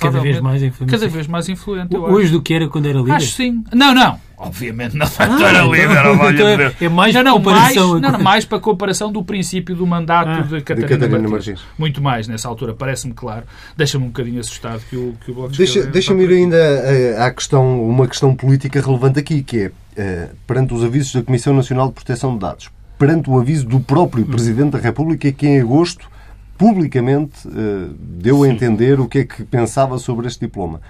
Cada 0.00 0.20
vez 0.20 0.40
mais 0.40 0.62
influente. 0.62 0.90
Cada 0.90 1.08
vez 1.08 1.26
mais 1.26 1.48
influente, 1.48 1.96
Hoje 1.96 2.30
do 2.30 2.42
que 2.42 2.52
era 2.52 2.68
quando 2.68 2.86
era 2.86 2.98
líder? 2.98 3.12
Acho 3.12 3.32
sim. 3.32 3.64
Não, 3.72 3.94
não. 3.94 4.18
Obviamente 4.36 4.96
não 4.96 5.06
ah, 5.18 5.48
era 5.48 5.64
líder. 5.64 5.88
Não, 5.88 6.30
então 6.30 6.48
é, 6.48 6.74
é 6.80 6.88
mais 6.88 7.14
não, 7.14 7.22
não, 7.22 7.34
comparação 7.34 8.00
mais, 8.00 8.12
não, 8.12 8.18
mais 8.18 8.44
para 8.44 8.58
comparação 8.58 9.12
do 9.12 9.22
princípio 9.22 9.76
do 9.76 9.86
mandato 9.86 10.28
ah, 10.28 10.40
de 10.40 10.60
Catarina, 10.60 10.86
de 10.86 11.06
Catarina 11.06 11.28
Martins. 11.28 11.60
Muito 11.78 12.02
mais 12.02 12.26
nessa 12.26 12.48
altura, 12.48 12.74
parece-me 12.74 13.14
claro. 13.14 13.44
Deixa-me 13.76 14.04
um 14.04 14.08
bocadinho 14.08 14.40
assustado 14.40 14.82
que 14.90 14.96
o, 14.96 15.14
que 15.24 15.30
o 15.30 15.34
Bloco 15.34 15.52
de 15.52 15.58
Deixa, 15.58 15.86
Deixa-me 15.86 16.24
ir 16.24 16.30
ainda 16.30 16.56
eh, 16.56 17.16
à 17.18 17.30
questão, 17.30 17.88
uma 17.88 18.08
questão 18.08 18.34
política 18.34 18.80
relevante 18.80 19.20
aqui, 19.20 19.42
que 19.42 19.60
é, 19.60 19.72
eh, 19.96 20.28
perante 20.46 20.74
os 20.74 20.82
avisos 20.82 21.12
da 21.14 21.22
Comissão 21.22 21.54
Nacional 21.54 21.88
de 21.88 21.94
Proteção 21.94 22.34
de 22.34 22.40
Dados, 22.40 22.70
perante 22.98 23.30
o 23.30 23.38
aviso 23.38 23.66
do 23.66 23.78
próprio 23.78 24.26
Presidente 24.26 24.72
da 24.72 24.78
República, 24.78 25.30
que 25.30 25.46
em 25.46 25.60
agosto 25.60 26.08
publicamente 26.56 27.46
uh, 27.46 27.94
deu 27.98 28.38
Sim. 28.38 28.44
a 28.44 28.52
entender 28.52 29.00
o 29.00 29.08
que 29.08 29.18
é 29.18 29.24
que 29.24 29.44
pensava 29.44 29.98
sobre 29.98 30.26
este 30.26 30.40
diploma. 30.40 30.80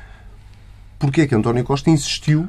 Porquê 0.98 1.22
é 1.22 1.26
que 1.26 1.34
António 1.34 1.64
Costa 1.64 1.90
insistiu 1.90 2.48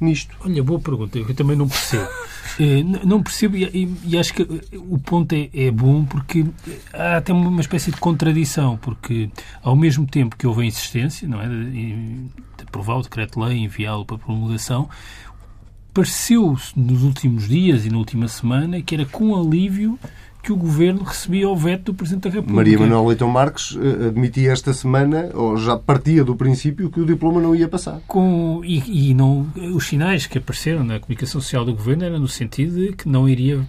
nisto? 0.00 0.36
Olha, 0.40 0.62
boa 0.62 0.80
pergunta, 0.80 1.18
eu 1.18 1.34
também 1.34 1.56
não 1.56 1.68
percebo. 1.68 2.08
Eh, 2.60 2.82
não 2.82 3.22
percebo 3.22 3.56
e, 3.56 3.96
e, 4.04 4.18
acho 4.18 4.34
que 4.34 4.42
o 4.74 4.98
ponto 4.98 5.32
é, 5.32 5.48
é, 5.54 5.70
bom 5.70 6.04
porque 6.04 6.44
há 6.92 7.18
até 7.18 7.32
uma 7.32 7.60
espécie 7.60 7.92
de 7.92 7.98
contradição, 7.98 8.76
porque 8.78 9.30
ao 9.62 9.76
mesmo 9.76 10.04
tempo 10.06 10.36
que 10.36 10.44
houve 10.44 10.62
a 10.62 10.64
insistência 10.64 11.28
não 11.28 11.40
é, 11.40 11.46
de, 11.46 12.26
aprovar 12.66 12.96
o 12.96 13.02
decreto-lei 13.02 13.58
e 13.58 13.62
enviá-lo 13.62 14.04
para 14.04 14.18
promulgação, 14.18 14.88
pareceu 15.94 16.56
nos 16.74 17.02
últimos 17.04 17.48
dias 17.48 17.86
e 17.86 17.90
na 17.90 17.98
última 17.98 18.26
semana 18.26 18.82
que 18.82 18.94
era 18.94 19.06
com 19.06 19.36
alívio 19.36 19.96
que 20.48 20.52
o 20.52 20.56
Governo 20.56 21.02
recebia 21.02 21.46
o 21.46 21.54
veto 21.54 21.92
do 21.92 21.94
Presidente 21.94 22.22
da 22.22 22.30
República. 22.30 22.56
Maria 22.56 22.78
Manuel 22.78 23.06
Leitão 23.06 23.28
Marques 23.28 23.76
eh, 23.76 24.06
admitia 24.06 24.50
esta 24.50 24.72
semana, 24.72 25.28
ou 25.34 25.58
já 25.58 25.76
partia 25.76 26.24
do 26.24 26.34
princípio, 26.34 26.90
que 26.90 26.98
o 26.98 27.04
diploma 27.04 27.38
não 27.38 27.54
ia 27.54 27.68
passar. 27.68 28.00
Com, 28.06 28.62
e, 28.64 29.10
e 29.10 29.12
não, 29.12 29.46
os 29.74 29.86
sinais 29.86 30.26
que 30.26 30.38
apareceram 30.38 30.82
na 30.82 30.98
comunicação 30.98 31.38
social 31.38 31.66
do 31.66 31.74
Governo 31.74 32.04
eram 32.04 32.18
no 32.18 32.28
sentido 32.28 32.76
de 32.76 32.94
que 32.94 33.06
não 33.06 33.28
iria 33.28 33.60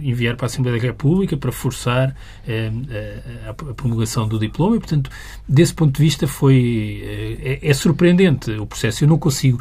enviar 0.00 0.34
para 0.34 0.46
a 0.46 0.48
Assembleia 0.48 0.78
da 0.78 0.86
República 0.86 1.36
para 1.36 1.52
forçar 1.52 2.16
eh, 2.48 2.72
a, 3.46 3.50
a, 3.50 3.74
promulgação 3.74 4.26
do 4.26 4.38
diploma 4.38 4.76
e, 4.76 4.78
portanto, 4.78 5.10
desse 5.46 5.74
ponto 5.74 5.94
de 5.94 6.02
vista 6.02 6.26
foi 6.26 7.02
eh, 7.04 7.58
é, 7.62 7.68
é 7.68 7.74
surpreendente 7.74 8.50
o 8.52 8.64
processo. 8.64 9.04
Eu 9.04 9.08
não 9.08 9.18
consigo 9.18 9.60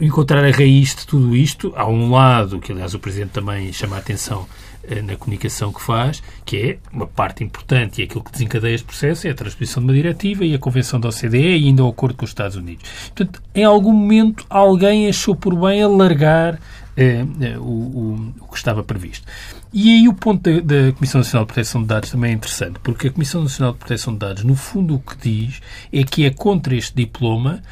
encontrar 0.00 0.44
a 0.44 0.50
raiz 0.50 0.96
de 0.96 1.06
tudo 1.06 1.36
isto. 1.36 1.72
Há 1.76 1.86
um 1.86 2.10
lado, 2.10 2.58
que 2.58 2.72
aliás 2.72 2.92
o 2.92 2.98
Presidente 2.98 3.30
também 3.30 3.72
chama 3.72 3.96
a 3.96 3.98
atenção 4.00 4.46
eh, 4.46 4.73
na 5.02 5.16
comunicação 5.16 5.72
que 5.72 5.80
faz, 5.80 6.22
que 6.44 6.56
é 6.56 6.78
uma 6.92 7.06
parte 7.06 7.42
importante 7.42 8.00
e 8.00 8.04
aquilo 8.04 8.22
que 8.22 8.32
desencadeia 8.32 8.74
este 8.74 8.86
processo 8.86 9.26
é 9.26 9.30
a 9.30 9.34
transposição 9.34 9.82
de 9.82 9.88
uma 9.88 9.94
diretiva 9.94 10.44
e 10.44 10.54
a 10.54 10.58
Convenção 10.58 11.00
da 11.00 11.08
OCDE 11.08 11.38
e 11.38 11.66
ainda 11.66 11.84
o 11.84 11.88
acordo 11.88 12.16
com 12.16 12.24
os 12.24 12.30
Estados 12.30 12.56
Unidos. 12.56 12.88
Portanto, 13.14 13.42
em 13.54 13.64
algum 13.64 13.92
momento 13.92 14.44
alguém 14.48 15.08
achou 15.08 15.34
por 15.34 15.54
bem 15.54 15.82
alargar 15.82 16.58
eh, 16.96 17.24
eh, 17.40 17.58
o, 17.58 17.62
o, 17.62 18.34
o, 18.40 18.48
que 18.48 18.56
estava 18.56 18.84
previsto. 18.84 19.26
E 19.72 19.90
aí 19.90 20.08
o 20.08 20.14
ponto 20.14 20.42
da, 20.42 20.60
da, 20.60 20.92
Comissão 20.92 21.20
Nacional 21.20 21.44
de 21.44 21.52
Proteção 21.52 21.82
de 21.82 21.88
Dados 21.88 22.10
também 22.10 22.30
é 22.30 22.34
interessante, 22.34 22.78
porque 22.80 23.08
a 23.08 23.10
Comissão 23.10 23.42
Nacional 23.42 23.72
de 23.72 23.78
Proteção 23.80 24.12
de 24.12 24.20
Dados, 24.20 24.44
no 24.44 24.54
fundo, 24.54 24.94
o 24.94 25.00
que 25.00 25.16
diz 25.18 25.60
é 25.92 26.04
que 26.04 26.24
é 26.24 26.30
contra 26.30 26.76
este 26.76 26.94
diploma 26.94 27.62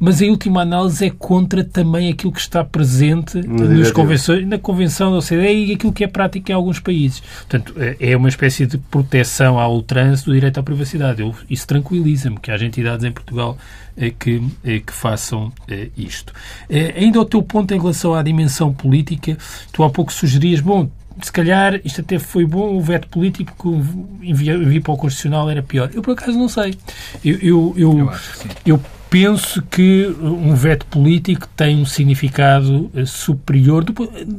mas 0.00 0.22
em 0.22 0.30
última 0.30 0.62
análise 0.62 1.04
é 1.04 1.10
contra 1.10 1.62
também 1.62 2.10
aquilo 2.10 2.32
que 2.32 2.40
está 2.40 2.64
presente 2.64 3.38
nas 3.46 3.92
convenções, 3.92 4.46
na 4.46 4.58
Convenção 4.58 5.12
da 5.12 5.18
OCDE 5.18 5.66
e 5.66 5.72
aquilo 5.72 5.92
que 5.92 6.02
é 6.02 6.06
prático 6.06 6.50
em 6.50 6.54
alguns 6.54 6.80
países. 6.80 7.20
Portanto, 7.20 7.74
é, 7.76 8.12
é 8.12 8.16
uma 8.16 8.30
espécie 8.30 8.64
de 8.64 8.78
proteção 8.78 9.58
ao 9.58 9.74
ultrance 9.74 10.24
do 10.24 10.32
direito 10.32 10.58
à 10.58 10.62
privacidade. 10.62 11.20
Eu, 11.20 11.34
isso 11.50 11.66
tranquiliza-me 11.66 12.38
que 12.38 12.50
haja 12.50 12.64
entidades 12.64 13.04
em 13.04 13.12
Portugal 13.12 13.58
eh, 13.96 14.10
que, 14.18 14.42
eh, 14.64 14.80
que 14.80 14.92
façam 14.92 15.52
eh, 15.68 15.88
isto. 15.96 16.32
Ainda 16.96 17.18
ao 17.18 17.24
teu 17.26 17.42
ponto 17.42 17.74
em 17.74 17.78
relação 17.78 18.14
à 18.14 18.22
dimensão 18.22 18.72
política, 18.72 19.36
tu 19.70 19.84
há 19.84 19.90
pouco 19.90 20.10
sugerias, 20.10 20.60
bom, 20.60 20.88
se 21.20 21.30
calhar 21.30 21.78
isto 21.84 22.00
até 22.00 22.18
foi 22.18 22.46
bom, 22.46 22.74
o 22.74 22.80
veto 22.80 23.06
político 23.08 23.52
que 23.60 24.26
enviar 24.26 24.56
para 24.82 24.94
o 24.94 24.96
Constitucional 24.96 25.50
era 25.50 25.62
pior. 25.62 25.90
Eu, 25.92 26.00
por 26.00 26.12
acaso, 26.12 26.38
não 26.38 26.48
sei. 26.48 26.74
Eu, 27.22 27.36
eu, 27.42 27.74
eu, 27.76 28.10
eu 28.64 28.80
penso 29.10 29.60
que 29.62 30.06
um 30.22 30.54
veto 30.54 30.86
político 30.86 31.48
tem 31.56 31.76
um 31.76 31.84
significado 31.84 32.88
eh, 32.94 33.04
superior, 33.04 33.82
do, 33.82 33.92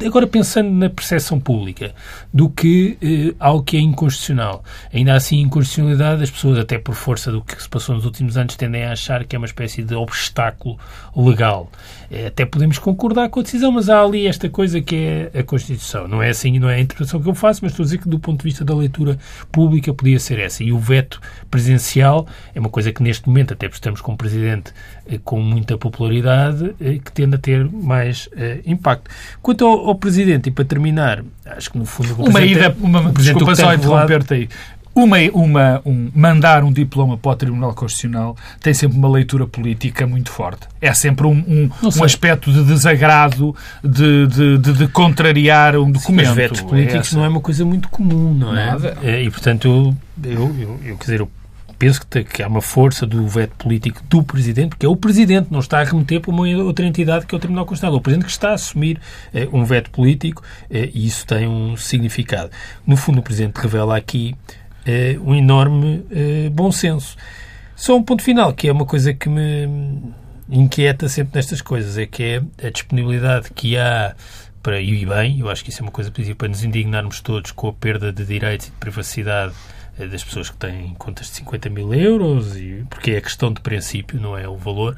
agora 0.07 0.25
pensando 0.25 0.71
na 0.71 0.89
percepção 0.89 1.41
pública, 1.41 1.93
do 2.33 2.49
que 2.49 2.97
eh, 3.01 3.35
algo 3.37 3.63
que 3.63 3.75
é 3.75 3.81
inconstitucional. 3.81 4.63
Ainda 4.93 5.13
assim, 5.13 5.41
inconstitucionalidade, 5.41 6.23
as 6.23 6.31
pessoas, 6.31 6.57
até 6.57 6.79
por 6.79 6.95
força 6.95 7.29
do 7.33 7.41
que 7.41 7.61
se 7.61 7.67
passou 7.67 7.95
nos 7.95 8.05
últimos 8.05 8.37
anos, 8.37 8.55
tendem 8.55 8.85
a 8.85 8.93
achar 8.93 9.25
que 9.25 9.35
é 9.35 9.39
uma 9.39 9.45
espécie 9.45 9.83
de 9.83 9.93
obstáculo 9.93 10.79
legal. 11.13 11.69
Eh, 12.09 12.27
até 12.27 12.45
podemos 12.45 12.79
concordar 12.79 13.27
com 13.27 13.41
a 13.41 13.43
decisão, 13.43 13.73
mas 13.73 13.89
há 13.89 14.01
ali 14.01 14.25
esta 14.25 14.47
coisa 14.49 14.79
que 14.79 14.95
é 14.95 15.39
a 15.39 15.43
Constituição. 15.43 16.07
Não 16.07 16.23
é 16.23 16.29
assim, 16.29 16.57
não 16.59 16.69
é 16.69 16.75
a 16.75 16.79
interpretação 16.79 17.21
que 17.21 17.27
eu 17.27 17.35
faço, 17.35 17.59
mas 17.61 17.73
estou 17.73 17.83
a 17.83 17.87
dizer 17.87 17.97
que 17.97 18.07
do 18.07 18.19
ponto 18.19 18.39
de 18.39 18.45
vista 18.45 18.63
da 18.63 18.73
leitura 18.73 19.17
pública 19.51 19.93
podia 19.93 20.17
ser 20.17 20.39
essa. 20.39 20.63
E 20.63 20.71
o 20.71 20.79
veto 20.79 21.19
presidencial 21.49 22.25
é 22.55 22.59
uma 22.59 22.69
coisa 22.69 22.93
que 22.93 23.03
neste 23.03 23.27
momento, 23.27 23.53
até 23.53 23.67
porque 23.67 23.77
estamos 23.77 23.99
com 23.99 24.13
um 24.13 24.17
Presidente 24.21 24.61
eh, 25.08 25.20
com 25.24 25.41
muita 25.41 25.77
popularidade 25.77 26.75
eh, 26.80 27.00
que 27.03 27.12
tende 27.12 27.36
a 27.36 27.39
ter 27.39 27.70
mais 27.70 28.27
uh, 28.27 28.62
impacto. 28.65 29.10
Quanto 29.41 29.65
ao, 29.65 29.88
ao, 29.88 29.96
presidente, 29.96 30.50
e 30.50 30.51
para 30.51 30.65
terminar, 30.65 31.24
acho 31.46 31.72
que 31.72 31.77
no 31.77 31.86
fundo... 31.86 32.15
Uma 32.18 32.41
ida, 32.41 32.75
uma, 32.80 33.12
desculpa 33.12 33.56
só 33.56 33.74
interromper-te 33.74 34.34
aí. 34.34 34.50
Uma, 34.94 35.18
uma, 35.34 35.82
um, 35.86 36.12
mandar 36.13 36.63
um 36.65 36.72
diploma 36.72 37.18
para 37.18 37.32
o 37.32 37.36
Tribunal 37.36 37.74
Constitucional 37.74 38.36
tem 38.60 38.74
sempre 38.74 38.98
uma 38.98 39.10
leitura 39.10 39.48
política 39.48 40.06
muito 40.06 40.30
forte. 40.30 40.68
É 40.82 40.94
sempre 40.94 41.25
um, 41.25 41.32
um, 41.32 41.70
um 41.98 42.03
aspecto 42.03 42.51
de 42.51 42.62
desagrado, 42.65 43.56
de, 43.82 44.27
de, 44.27 44.58
de, 44.58 44.74
de 44.74 44.88
contrariar 44.89 45.77
um 45.77 45.89
documento. 45.89 46.25
Sim, 46.25 46.32
mas 46.32 46.36
vetos 46.36 46.62
políticos 46.62 47.13
é 47.13 47.15
não 47.15 47.24
é 47.24 47.30
uma 47.30 47.39
coisa 47.39 47.63
muito 47.63 47.88
comum, 47.88 48.34
não 48.34 48.56
é? 48.56 48.65
Nada. 48.65 48.98
E, 49.01 49.30
portanto, 49.30 49.96
eu, 50.22 50.30
eu, 50.30 50.56
eu, 50.60 50.80
eu 50.84 50.98
quer 50.98 51.03
dizer, 51.06 51.20
eu 51.22 51.32
penso 51.81 52.05
que, 52.05 52.23
que 52.23 52.43
há 52.43 52.47
uma 52.47 52.61
força 52.61 53.07
do 53.07 53.27
veto 53.27 53.55
político 53.55 54.03
do 54.07 54.21
Presidente, 54.21 54.69
porque 54.69 54.85
é 54.85 54.89
o 54.89 54.95
Presidente, 54.95 55.47
não 55.50 55.61
está 55.61 55.79
a 55.79 55.83
remeter 55.83 56.21
para 56.21 56.29
uma 56.29 56.47
outra 56.63 56.85
entidade 56.85 57.25
que 57.25 57.33
é 57.33 57.35
o 57.35 57.39
Tribunal 57.39 57.65
Constitucional. 57.65 57.95
É 57.95 57.97
o 57.97 58.01
Presidente 58.01 58.25
que 58.25 58.31
está 58.31 58.51
a 58.51 58.53
assumir 58.53 59.01
eh, 59.33 59.50
um 59.51 59.65
veto 59.65 59.89
político 59.89 60.43
eh, 60.69 60.91
e 60.93 61.07
isso 61.07 61.25
tem 61.25 61.47
um 61.47 61.75
significado. 61.75 62.51
No 62.85 62.95
fundo, 62.95 63.17
o 63.17 63.23
Presidente 63.23 63.57
revela 63.57 63.97
aqui 63.97 64.35
eh, 64.85 65.17
um 65.25 65.33
enorme 65.33 66.05
bom 66.51 66.71
senso. 66.71 67.17
Só 67.75 67.97
um 67.97 68.03
ponto 68.03 68.21
final, 68.21 68.53
que 68.53 68.67
é 68.67 68.71
uma 68.71 68.85
coisa 68.85 69.11
que 69.11 69.27
me 69.27 69.67
inquieta 70.51 71.09
sempre 71.09 71.31
nestas 71.33 71.63
coisas, 71.63 71.97
é 71.97 72.05
que 72.05 72.21
é 72.21 72.67
a 72.67 72.69
disponibilidade 72.69 73.50
que 73.55 73.75
há 73.75 74.13
para, 74.61 74.79
e 74.79 75.03
bem, 75.03 75.39
eu 75.39 75.50
acho 75.50 75.63
que 75.63 75.71
isso 75.71 75.81
é 75.81 75.83
uma 75.83 75.91
coisa 75.91 76.11
positiva, 76.11 76.38
para 76.38 76.50
nos 76.50 76.63
indignarmos 76.63 77.21
todos 77.21 77.51
com 77.51 77.69
a 77.69 77.73
perda 77.73 78.13
de 78.13 78.23
direitos 78.23 78.67
e 78.67 78.69
de 78.69 78.77
privacidade 78.77 79.53
das 79.98 80.24
pessoas 80.24 80.50
que 80.50 80.57
têm 80.57 80.93
contas 80.98 81.27
de 81.27 81.33
50 81.33 81.69
mil 81.69 81.93
euros, 81.93 82.55
e, 82.55 82.86
porque 82.89 83.12
é 83.12 83.21
questão 83.21 83.51
de 83.51 83.62
princípio, 83.62 84.19
não 84.19 84.38
é 84.38 84.48
o 84.48 84.55
valor, 84.55 84.95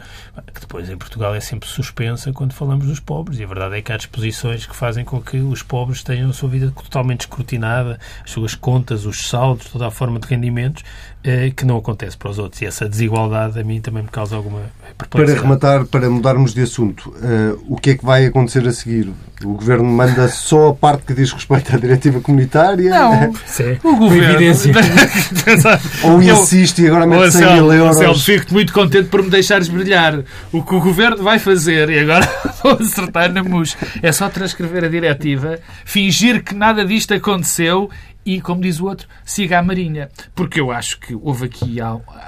que 0.54 0.62
depois 0.62 0.90
em 0.90 0.98
Portugal 0.98 1.34
é 1.36 1.40
sempre 1.40 1.68
suspensa 1.68 2.32
quando 2.32 2.54
falamos 2.54 2.86
dos 2.86 3.00
pobres. 3.00 3.40
E 3.40 3.44
a 3.44 3.48
verdade 3.48 3.78
é 3.78 3.82
que 3.82 3.92
há 3.92 3.98
disposições 3.98 4.66
que 4.66 4.76
fazem 4.76 5.04
com 5.04 5.22
que 5.22 5.38
os 5.38 5.64
pobres 5.64 6.04
tenham 6.04 6.30
a 6.30 6.34
sua 6.34 6.50
vida 6.50 6.72
totalmente 6.72 7.22
escrutinada, 7.22 8.00
as 8.24 8.32
suas 8.32 8.56
contas, 8.56 9.06
os 9.06 9.28
saldos, 9.28 9.68
toda 9.68 9.88
a 9.88 9.92
forma 9.92 10.20
de 10.20 10.28
rendimentos, 10.28 10.84
eh, 11.24 11.52
que 11.56 11.66
não 11.66 11.78
acontece 11.78 12.18
para 12.18 12.30
os 12.30 12.38
outros. 12.38 12.62
E 12.62 12.66
essa 12.66 12.88
desigualdade 12.88 13.60
a 13.60 13.64
mim 13.64 13.80
também 13.80 14.04
me 14.04 14.10
causa 14.10 14.36
alguma 14.36 14.62
Para 15.10 15.34
rematar, 15.34 15.86
para 15.86 16.10
mudarmos 16.10 16.54
de 16.54 16.62
assunto, 16.62 17.10
uh, 17.10 17.64
o 17.68 17.78
que 17.78 17.92
é 17.92 17.96
que 17.96 18.06
vai 18.06 18.26
acontecer 18.26 18.68
a 18.68 18.74
seguir? 18.74 19.12
O 19.44 19.54
Governo 19.54 19.86
manda 19.86 20.28
só 20.28 20.70
a 20.70 20.76
parte 20.76 21.04
que 21.04 21.14
diz 21.14 21.32
respeito 21.32 21.76
à 21.76 21.80
diretiva 21.80 22.20
comunitária? 22.20 22.90
Não, 22.90 23.34
Sim. 23.46 23.78
o 23.84 23.96
Governo... 23.96 24.54
ou 26.04 26.22
insiste 26.22 26.82
e 26.82 26.88
agora 26.88 27.06
mete 27.06 27.32
100 27.32 27.54
mil 27.54 27.74
euros. 27.74 27.98
Marcelo, 27.98 28.20
fico 28.20 28.54
muito 28.54 28.74
contente 28.74 29.10
por 29.10 29.24
me 29.24 29.30
deixares 29.30 29.68
brilhar. 29.68 30.20
O 30.52 30.64
que 30.64 30.76
o 30.76 30.80
Governo 30.80 31.24
vai 31.24 31.40
fazer, 31.40 31.90
e 31.90 32.00
agora 32.00 32.30
vou 32.64 32.74
acertar 32.74 33.32
na 33.32 33.44
mus, 33.44 33.76
é 34.02 34.12
só 34.12 34.30
transcrever 34.30 34.84
a 34.84 34.88
diretiva, 34.88 35.60
fingir 35.86 36.44
que 36.44 36.54
nada 36.54 36.86
disto 36.86 37.14
aconteceu 37.14 37.90
e, 38.26 38.42
como 38.42 38.62
diz 38.62 38.80
o 38.80 38.86
outro, 38.86 39.08
siga 39.26 39.60
a 39.60 39.64
Marinha. 39.64 40.10
Porque 40.36 40.60
eu 40.60 40.72
acho 40.72 41.00
que 41.00 41.16
houve 41.16 41.46
aqui, 41.46 41.78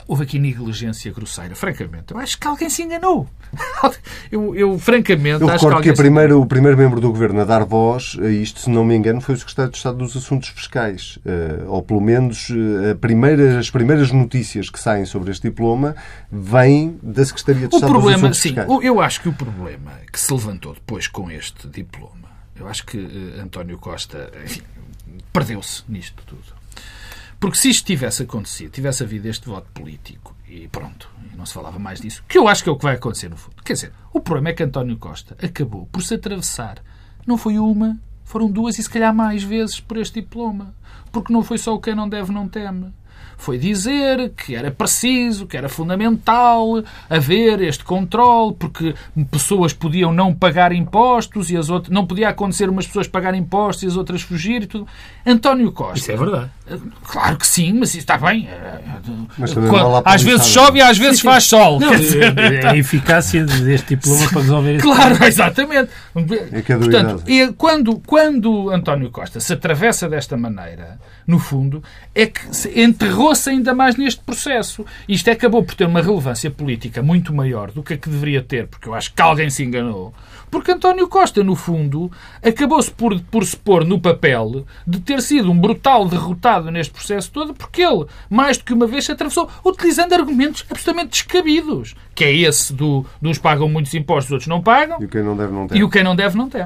houve 0.07 0.23
aqui 0.23 0.39
negligência 0.39 1.11
grosseira. 1.11 1.55
Francamente, 1.55 2.13
eu 2.13 2.17
acho 2.19 2.37
que 2.37 2.47
alguém 2.47 2.69
se 2.69 2.83
enganou. 2.83 3.27
Eu, 4.31 4.55
eu 4.55 4.79
francamente, 4.79 5.41
eu 5.41 5.49
acho 5.49 5.67
que, 5.77 5.83
que 5.83 5.89
a 5.89 5.93
primeira, 5.93 6.37
o 6.37 6.45
primeiro 6.45 6.77
membro 6.77 6.99
do 6.99 7.09
governo 7.09 7.41
a 7.41 7.45
dar 7.45 7.63
voz 7.63 8.17
a 8.19 8.27
isto, 8.27 8.59
se 8.59 8.69
não 8.69 8.83
me 8.83 8.95
engano, 8.95 9.21
foi 9.21 9.35
o 9.35 9.37
secretário 9.37 9.71
de 9.71 9.77
Estado 9.77 9.97
dos 9.97 10.17
Assuntos 10.17 10.49
Fiscais. 10.49 11.17
Uh, 11.17 11.69
ou 11.69 11.81
pelo 11.81 12.01
menos 12.01 12.49
uh, 12.49 12.95
primeira, 12.99 13.59
as 13.59 13.69
primeiras 13.69 14.11
notícias 14.11 14.69
que 14.69 14.79
saem 14.79 15.05
sobre 15.05 15.31
este 15.31 15.43
diploma 15.43 15.95
vêm 16.29 16.99
da 17.01 17.23
Secretaria 17.23 17.67
de 17.67 17.75
o 17.75 17.77
Estado 17.77 17.91
problema, 17.91 18.13
dos 18.13 18.23
Assuntos 18.23 18.39
sim, 18.39 18.49
Fiscais. 18.49 18.83
Eu 18.83 18.99
acho 18.99 19.21
que 19.21 19.29
o 19.29 19.33
problema 19.33 19.91
que 20.11 20.19
se 20.19 20.33
levantou 20.33 20.73
depois 20.73 21.07
com 21.07 21.31
este 21.31 21.67
diploma, 21.67 22.29
eu 22.59 22.67
acho 22.67 22.85
que 22.85 22.97
uh, 22.97 23.41
António 23.41 23.77
Costa, 23.77 24.31
enfim, 24.43 24.63
perdeu-se 25.31 25.83
nisto 25.87 26.23
tudo. 26.25 26.55
Porque 27.39 27.57
se 27.57 27.69
isto 27.69 27.85
tivesse 27.85 28.23
acontecido, 28.23 28.71
tivesse 28.71 29.03
havido 29.03 29.27
este 29.27 29.47
voto 29.47 29.69
político 29.73 30.35
e 30.47 30.67
pronto, 30.67 31.09
não 31.35 31.45
se 31.45 31.53
falava 31.53 31.77
mais 31.77 31.99
disso, 31.99 32.23
que 32.27 32.37
eu 32.37 32.47
acho 32.47 32.63
que 32.63 32.69
é 32.69 32.71
o 32.71 32.77
que 32.77 32.83
vai 32.83 32.95
acontecer 32.95 33.29
no 33.29 33.37
fundo. 33.37 33.61
Quer 33.63 33.73
dizer, 33.73 33.93
o 34.13 34.19
problema 34.19 34.49
é 34.49 34.53
que 34.53 34.63
António 34.63 34.97
Costa 34.97 35.35
acabou 35.43 35.85
por 35.87 36.01
se 36.01 36.15
atravessar. 36.15 36.81
Não 37.27 37.37
foi 37.37 37.59
uma, 37.59 37.99
foram 38.23 38.49
duas 38.49 38.79
e 38.79 38.83
se 38.83 38.89
calhar 38.89 39.13
mais 39.13 39.43
vezes 39.43 39.79
por 39.79 39.97
este 39.97 40.21
diploma. 40.21 40.73
Porque 41.11 41.31
não 41.31 41.43
foi 41.43 41.57
só 41.57 41.73
o 41.73 41.79
quem 41.79 41.95
não 41.95 42.09
deve 42.09 42.31
não 42.31 42.47
teme 42.47 42.93
foi 43.37 43.57
dizer 43.57 44.31
que 44.35 44.55
era 44.55 44.71
preciso, 44.71 45.45
que 45.45 45.55
era 45.55 45.69
fundamental 45.69 46.83
haver 47.09 47.61
este 47.61 47.83
controle, 47.83 48.55
porque 48.57 48.95
pessoas 49.29 49.73
podiam 49.73 50.13
não 50.13 50.33
pagar 50.33 50.71
impostos 50.71 51.49
e 51.49 51.57
as 51.57 51.69
outras 51.69 51.93
não 51.93 52.05
podia 52.05 52.29
acontecer 52.29 52.69
umas 52.69 52.87
pessoas 52.87 53.07
pagarem 53.07 53.41
impostos 53.41 53.83
e 53.83 53.87
as 53.87 53.95
outras 53.97 54.21
fugir 54.21 54.63
e 54.63 54.67
tudo. 54.67 54.87
António 55.25 55.71
Costa. 55.71 55.99
Isso 55.99 56.11
é 56.11 56.17
verdade. 56.17 56.49
Claro 57.03 57.37
que 57.37 57.45
sim, 57.45 57.73
mas 57.73 57.89
isso 57.89 57.99
está 57.99 58.17
bem. 58.17 58.49
Mas 59.37 59.53
Quando, 59.53 60.01
às 60.03 60.21
vezes 60.23 60.47
chove 60.47 60.79
e 60.79 60.81
às 60.81 60.97
vezes 60.97 61.17
sim, 61.17 61.21
sim. 61.21 61.27
faz 61.27 61.43
sol. 61.43 61.79
Não, 61.79 61.93
é, 61.93 62.55
é 62.55 62.67
a 62.67 62.75
eficácia 62.77 63.45
deste 63.45 63.95
diploma 63.95 64.27
para 64.29 64.41
resolver 64.41 64.75
isso. 64.75 64.85
Claro, 64.85 65.23
exatamente. 65.23 65.89
É 66.51 66.61
que 66.61 66.73
é 66.73 66.77
Portanto, 66.77 67.23
quando, 67.57 68.01
quando 68.05 68.69
António 68.71 69.11
Costa 69.11 69.39
se 69.39 69.53
atravessa 69.53 70.09
desta 70.09 70.35
maneira, 70.35 70.99
no 71.27 71.39
fundo, 71.39 71.83
é 72.13 72.27
que 72.27 72.55
enterrou-se 73.15 73.49
ainda 73.49 73.73
mais 73.73 73.95
neste 73.95 74.21
processo. 74.21 74.85
Isto 75.07 75.31
acabou 75.31 75.63
por 75.63 75.73
ter 75.73 75.85
uma 75.85 76.01
relevância 76.01 76.51
política 76.51 77.01
muito 77.01 77.33
maior 77.33 77.71
do 77.71 77.81
que 77.81 77.93
a 77.93 77.97
que 77.97 78.09
deveria 78.09 78.43
ter, 78.43 78.67
porque 78.67 78.89
eu 78.89 78.93
acho 78.93 79.13
que 79.13 79.21
alguém 79.21 79.49
se 79.49 79.63
enganou. 79.63 80.13
Porque 80.51 80.71
António 80.71 81.07
Costa, 81.07 81.43
no 81.43 81.55
fundo, 81.55 82.11
acabou-se 82.43 82.91
por, 82.91 83.19
por 83.23 83.45
se 83.45 83.57
pôr 83.57 83.83
no 83.83 83.99
papel 83.99 84.65
de 84.85 84.99
ter 84.99 85.21
sido 85.21 85.51
um 85.51 85.59
brutal 85.59 86.07
derrotado 86.07 86.69
neste 86.71 86.93
processo 86.93 87.31
todo, 87.31 87.53
porque 87.53 87.81
ele, 87.81 88.05
mais 88.29 88.57
do 88.57 88.63
que 88.63 88.73
uma 88.73 88.87
vez, 88.87 89.05
se 89.05 89.11
atravessou 89.11 89.49
utilizando 89.65 90.13
argumentos 90.13 90.65
absolutamente 90.69 91.09
descabidos, 91.09 91.95
que 92.13 92.23
é 92.23 92.33
esse 92.33 92.73
do, 92.73 93.05
de 93.21 93.27
uns 93.27 93.37
pagam 93.37 93.67
muitos 93.67 93.93
impostos, 93.93 94.31
outros 94.31 94.47
não 94.47 94.61
pagam. 94.61 94.97
E 95.01 95.05
o 95.05 95.09
quem 95.09 95.23
não 95.23 95.35
deve 95.35 95.51
não 95.51 95.67
tem. 95.67 95.77
E 95.77 95.83
o 95.83 95.89
quem 95.89 96.03
não 96.03 96.15
deve 96.15 96.37
não 96.37 96.49
tem. 96.49 96.65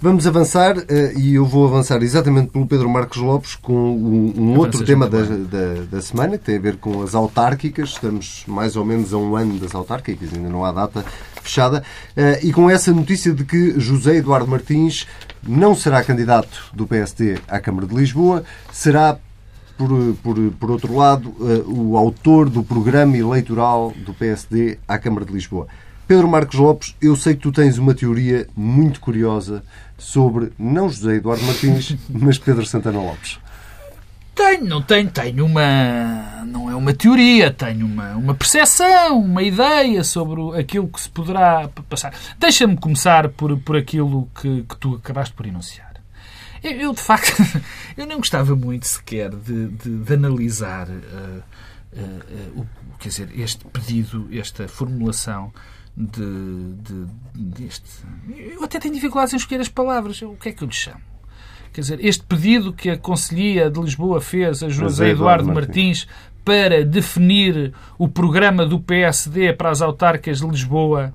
Vamos 0.00 0.26
avançar, 0.26 0.76
eh, 0.88 1.12
e 1.16 1.34
eu 1.34 1.44
vou 1.44 1.66
avançar 1.66 2.02
exatamente 2.02 2.50
pelo 2.50 2.66
Pedro 2.66 2.88
Marcos 2.88 3.18
Lopes 3.18 3.56
com 3.56 3.72
um, 3.72 4.32
um 4.36 4.58
outro 4.58 4.84
tema 4.84 5.08
da, 5.08 5.22
da, 5.22 5.77
da, 5.86 6.00
semana, 6.00 6.38
que 6.38 6.44
tem 6.44 6.56
a 6.56 6.60
ver 6.60 6.76
com 6.76 7.02
as 7.02 7.14
autárquicas. 7.14 7.90
Estamos 7.90 8.44
mais 8.46 8.76
ou 8.76 8.84
menos 8.84 9.12
a 9.12 9.18
um 9.18 9.36
ano 9.36 9.58
das 9.58 9.74
autárquicas, 9.74 10.32
ainda 10.32 10.48
não 10.48 10.64
há 10.64 10.72
data 10.72 11.04
fechada. 11.42 11.82
Eh, 12.16 12.40
e 12.44 12.52
com 12.52 12.68
essa 12.70 12.92
notícia 12.92 13.32
de 13.32 13.44
que 13.44 13.78
José 13.78 14.16
Eduardo 14.16 14.48
Martins 14.48 15.06
não 15.42 15.74
será 15.74 16.02
candidato 16.02 16.70
do 16.72 16.86
PSD 16.86 17.38
à 17.48 17.60
Câmara 17.60 17.86
de 17.86 17.94
Lisboa, 17.94 18.44
será 18.72 19.18
por, 19.76 19.88
por, 20.22 20.36
por 20.58 20.70
outro 20.70 20.94
lado, 20.94 21.34
eh, 21.40 21.62
o 21.66 21.96
autor 21.96 22.50
do 22.50 22.64
programa 22.64 23.16
eleitoral 23.16 23.92
do 24.04 24.12
PSD 24.12 24.78
à 24.86 24.98
Câmara 24.98 25.24
de 25.24 25.32
Lisboa. 25.32 25.68
Pedro 26.08 26.26
Marcos 26.26 26.58
Lopes, 26.58 26.96
eu 27.00 27.14
sei 27.14 27.34
que 27.34 27.42
tu 27.42 27.52
tens 27.52 27.76
uma 27.76 27.94
teoria 27.94 28.48
muito 28.56 28.98
curiosa 28.98 29.62
sobre, 29.98 30.52
não 30.58 30.88
José 30.88 31.16
Eduardo 31.16 31.44
Martins, 31.44 31.96
mas 32.08 32.38
Pedro 32.38 32.64
Santana 32.64 32.98
Lopes. 32.98 33.38
Tenho, 34.38 34.64
não 34.66 34.80
tenho, 34.80 35.10
tenho 35.10 35.44
uma. 35.44 36.44
Não 36.46 36.70
é 36.70 36.74
uma 36.76 36.94
teoria, 36.94 37.50
tenho 37.50 37.84
uma, 37.84 38.12
uma 38.12 38.34
percepção, 38.34 39.18
uma 39.18 39.42
ideia 39.42 40.04
sobre 40.04 40.56
aquilo 40.56 40.86
que 40.86 41.00
se 41.00 41.10
poderá 41.10 41.68
passar. 41.88 42.14
Deixa-me 42.38 42.76
começar 42.76 43.30
por, 43.30 43.58
por 43.58 43.76
aquilo 43.76 44.30
que, 44.40 44.62
que 44.62 44.76
tu 44.76 44.94
acabaste 44.94 45.34
por 45.34 45.44
enunciar. 45.44 45.94
Eu, 46.62 46.70
eu, 46.70 46.92
de 46.94 47.00
facto, 47.00 47.32
eu 47.98 48.06
não 48.06 48.18
gostava 48.18 48.54
muito 48.54 48.86
sequer 48.86 49.30
de, 49.34 49.70
de, 49.70 50.04
de 50.04 50.14
analisar 50.14 50.88
uh, 50.88 50.92
uh, 50.92 52.00
uh, 52.00 52.60
o, 52.60 52.66
quer 53.00 53.08
dizer, 53.08 53.30
este 53.36 53.64
pedido, 53.64 54.28
esta 54.32 54.68
formulação 54.68 55.52
de, 55.96 56.74
de. 56.74 57.06
Eu 58.52 58.62
até 58.62 58.78
tenho 58.78 58.94
dificuldades 58.94 59.34
em 59.34 59.36
escolher 59.36 59.62
as 59.62 59.68
palavras. 59.68 60.22
O 60.22 60.36
que 60.36 60.50
é 60.50 60.52
que 60.52 60.62
eu 60.62 60.68
lhe 60.68 60.74
chamo? 60.74 61.17
Quer 61.78 61.82
dizer, 61.82 62.04
este 62.04 62.24
pedido 62.24 62.72
que 62.72 62.90
a 62.90 62.98
Conselhia 62.98 63.70
de 63.70 63.80
Lisboa 63.80 64.20
fez 64.20 64.64
a 64.64 64.68
José 64.68 65.10
Eduardo 65.10 65.46
Martins 65.46 66.08
para 66.44 66.84
definir 66.84 67.72
o 67.96 68.08
programa 68.08 68.66
do 68.66 68.80
PSD 68.80 69.52
para 69.52 69.70
as 69.70 69.80
autárquicas 69.80 70.40
de 70.40 70.48
Lisboa, 70.48 71.14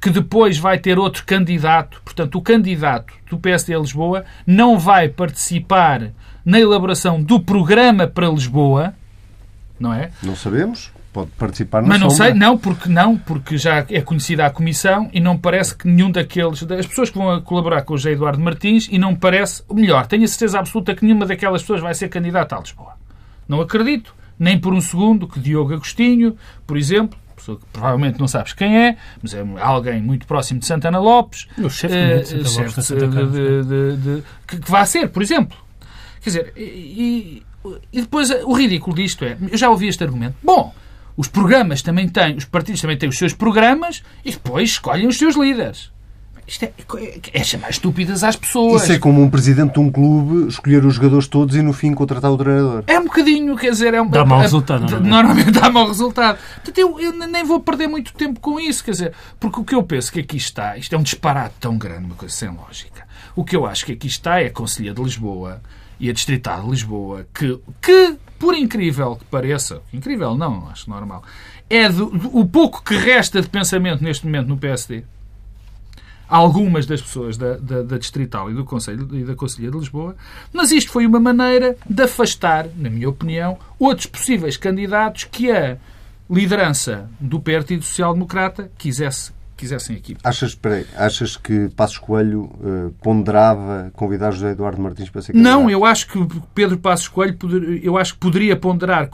que 0.00 0.08
depois 0.08 0.56
vai 0.56 0.78
ter 0.78 0.98
outro 0.98 1.22
candidato. 1.26 2.00
Portanto, 2.02 2.38
o 2.38 2.40
candidato 2.40 3.12
do 3.28 3.36
PSD 3.36 3.74
a 3.74 3.78
Lisboa 3.78 4.24
não 4.46 4.78
vai 4.78 5.06
participar 5.10 6.12
na 6.46 6.58
elaboração 6.58 7.22
do 7.22 7.38
programa 7.38 8.06
para 8.06 8.26
Lisboa, 8.26 8.94
não 9.78 9.92
é? 9.92 10.12
Não 10.22 10.34
sabemos. 10.34 10.90
Pode 11.12 11.30
participar 11.32 11.82
na 11.82 11.88
Mas 11.88 12.00
não 12.00 12.08
sombra. 12.10 12.26
sei, 12.26 12.34
não, 12.34 12.56
porque 12.56 12.88
não, 12.88 13.16
porque 13.16 13.58
já 13.58 13.84
é 13.88 14.00
conhecida 14.00 14.46
a 14.46 14.50
Comissão 14.50 15.10
e 15.12 15.18
não 15.18 15.36
parece 15.36 15.74
que 15.74 15.88
nenhum 15.88 16.10
daqueles, 16.10 16.62
das 16.62 16.86
pessoas 16.86 17.10
que 17.10 17.18
vão 17.18 17.40
colaborar 17.40 17.82
com 17.82 17.94
o 17.94 17.96
José 17.96 18.12
Eduardo 18.12 18.40
Martins, 18.40 18.88
e 18.90 18.96
não 18.96 19.16
parece, 19.16 19.62
ou 19.68 19.74
melhor, 19.74 20.06
tenho 20.06 20.22
a 20.22 20.28
certeza 20.28 20.60
absoluta 20.60 20.94
que 20.94 21.04
nenhuma 21.04 21.26
daquelas 21.26 21.62
pessoas 21.62 21.80
vai 21.80 21.94
ser 21.94 22.08
candidata 22.08 22.56
a 22.56 22.60
Lisboa. 22.60 22.92
Não 23.48 23.60
acredito, 23.60 24.14
nem 24.38 24.56
por 24.56 24.72
um 24.72 24.80
segundo, 24.80 25.26
que 25.26 25.40
Diogo 25.40 25.74
Agostinho, 25.74 26.36
por 26.64 26.76
exemplo, 26.76 27.18
pessoa 27.40 27.58
que 27.58 27.64
provavelmente 27.72 28.20
não 28.20 28.28
sabes 28.28 28.52
quem 28.52 28.76
é, 28.76 28.96
mas 29.20 29.34
é 29.34 29.44
alguém 29.58 30.00
muito 30.00 30.26
próximo 30.26 30.60
de 30.60 30.66
Santana 30.66 30.98
Lopes, 31.00 31.48
o 31.58 31.68
chefe 31.68 31.94
de 31.94 32.36
Lopes 32.36 32.86
de, 32.86 34.22
que, 34.46 34.58
que 34.58 34.70
vai 34.70 34.86
ser, 34.86 35.08
por 35.08 35.22
exemplo. 35.22 35.56
Quer 36.20 36.30
dizer, 36.30 36.52
e, 36.56 37.42
e 37.92 38.00
depois 38.00 38.30
o 38.30 38.52
ridículo 38.52 38.94
disto 38.94 39.24
é, 39.24 39.36
eu 39.50 39.58
já 39.58 39.70
ouvi 39.70 39.88
este 39.88 40.04
argumento, 40.04 40.36
bom, 40.42 40.72
os 41.20 41.28
programas 41.28 41.82
também 41.82 42.08
têm, 42.08 42.34
os 42.34 42.46
partidos 42.46 42.80
também 42.80 42.96
têm 42.96 43.06
os 43.06 43.18
seus 43.18 43.34
programas 43.34 44.02
e 44.24 44.30
depois 44.30 44.70
escolhem 44.70 45.06
os 45.06 45.18
seus 45.18 45.36
líderes. 45.36 45.92
Isto 46.46 46.64
é, 46.64 46.72
é, 46.96 47.20
é 47.34 47.44
chamar 47.44 47.68
estúpidas 47.68 48.24
às 48.24 48.36
pessoas. 48.36 48.84
Isso 48.84 48.92
é 48.92 48.98
como 48.98 49.22
um 49.22 49.28
presidente 49.28 49.74
de 49.74 49.80
um 49.80 49.92
clube 49.92 50.48
escolher 50.48 50.82
os 50.82 50.94
jogadores 50.94 51.28
todos 51.28 51.54
e 51.56 51.60
no 51.60 51.74
fim 51.74 51.92
contratar 51.92 52.30
o 52.30 52.38
treinador. 52.38 52.84
É 52.86 52.98
um 52.98 53.04
bocadinho, 53.04 53.54
quer 53.54 53.70
dizer, 53.70 53.92
é 53.92 54.00
um 54.00 54.08
Dá 54.08 54.24
mau 54.24 54.40
resultado. 54.40 54.90
Não 54.90 54.96
é? 54.96 55.00
Normalmente 55.00 55.50
dá 55.50 55.68
mau 55.68 55.86
resultado. 55.86 56.38
Portanto, 56.54 56.78
eu, 56.78 56.98
eu, 56.98 57.12
nem 57.12 57.44
vou 57.44 57.60
perder 57.60 57.86
muito 57.86 58.14
tempo 58.14 58.40
com 58.40 58.58
isso, 58.58 58.82
quer 58.82 58.92
dizer, 58.92 59.12
porque 59.38 59.60
o 59.60 59.64
que 59.64 59.74
eu 59.74 59.82
penso 59.82 60.10
que 60.10 60.20
aqui 60.20 60.38
está, 60.38 60.78
isto 60.78 60.94
é 60.94 60.98
um 60.98 61.02
disparate 61.02 61.56
tão 61.60 61.76
grande, 61.76 62.06
uma 62.06 62.14
coisa 62.14 62.34
sem 62.34 62.48
lógica. 62.48 63.06
O 63.36 63.44
que 63.44 63.54
eu 63.54 63.66
acho 63.66 63.84
que 63.84 63.92
aqui 63.92 64.06
está 64.06 64.40
é 64.40 64.46
a 64.46 64.50
Conselhia 64.50 64.94
de 64.94 65.02
Lisboa 65.02 65.60
e 66.00 66.08
a 66.08 66.12
Distrital 66.12 66.64
de 66.64 66.70
Lisboa, 66.70 67.26
que, 67.32 67.60
que 67.80 68.16
por 68.38 68.54
incrível 68.54 69.16
que 69.16 69.24
pareça, 69.26 69.82
incrível 69.92 70.34
não, 70.34 70.66
acho 70.70 70.88
normal, 70.88 71.22
é 71.68 71.88
do, 71.88 72.06
do, 72.06 72.36
o 72.36 72.46
pouco 72.46 72.82
que 72.82 72.96
resta 72.96 73.42
de 73.42 73.48
pensamento 73.48 74.02
neste 74.02 74.24
momento 74.24 74.48
no 74.48 74.56
PSD. 74.56 75.04
Algumas 76.26 76.86
das 76.86 77.02
pessoas 77.02 77.36
da, 77.36 77.56
da, 77.56 77.82
da 77.82 77.98
Distrital 77.98 78.50
e 78.50 78.54
do 78.54 78.64
Conselho 78.64 79.06
e 79.14 79.24
da 79.24 79.34
Conselhia 79.34 79.70
de 79.70 79.76
Lisboa, 79.76 80.16
mas 80.52 80.72
isto 80.72 80.90
foi 80.90 81.06
uma 81.06 81.20
maneira 81.20 81.76
de 81.88 82.02
afastar, 82.02 82.66
na 82.76 82.88
minha 82.88 83.08
opinião, 83.08 83.58
outros 83.78 84.06
possíveis 84.06 84.56
candidatos 84.56 85.24
que 85.24 85.50
a 85.50 85.76
liderança 86.30 87.10
do 87.20 87.40
Partido 87.40 87.84
Social 87.84 88.14
Democrata 88.14 88.70
quisesse 88.78 89.32
quisessem 89.60 89.96
aqui. 89.96 90.16
Achas, 90.24 90.54
peraí, 90.54 90.86
achas 90.96 91.36
que 91.36 91.68
Passos 91.76 91.98
Coelho 91.98 92.44
uh, 92.44 92.94
ponderava 93.02 93.90
convidar 93.94 94.30
José 94.30 94.52
Eduardo 94.52 94.80
Martins 94.80 95.10
para 95.10 95.20
ser 95.20 95.32
candidato? 95.32 95.52
Não, 95.52 95.70
eu 95.70 95.84
acho 95.84 96.08
que 96.08 96.18
Pedro 96.54 96.78
Passos 96.78 97.08
Coelho 97.08 97.34
poder, 97.34 97.84
eu 97.84 97.98
acho 97.98 98.14
que 98.14 98.20
poderia 98.20 98.56
ponderar 98.56 99.08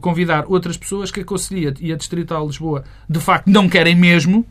convidar 0.00 0.44
outras 0.46 0.76
pessoas 0.76 1.10
que 1.10 1.20
a 1.20 1.24
Conselhia 1.24 1.74
e 1.80 1.92
a 1.92 1.96
Distrital 1.96 2.42
de 2.42 2.48
Lisboa 2.48 2.84
de 3.08 3.18
facto 3.18 3.48
não 3.48 3.68
querem 3.68 3.96
mesmo 3.96 4.46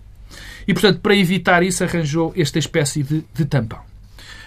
e, 0.68 0.74
portanto, 0.74 1.00
para 1.00 1.16
evitar 1.16 1.64
isso 1.64 1.84
arranjou 1.84 2.34
esta 2.36 2.60
espécie 2.60 3.04
de, 3.04 3.24
de 3.34 3.46
tampão. 3.46 3.93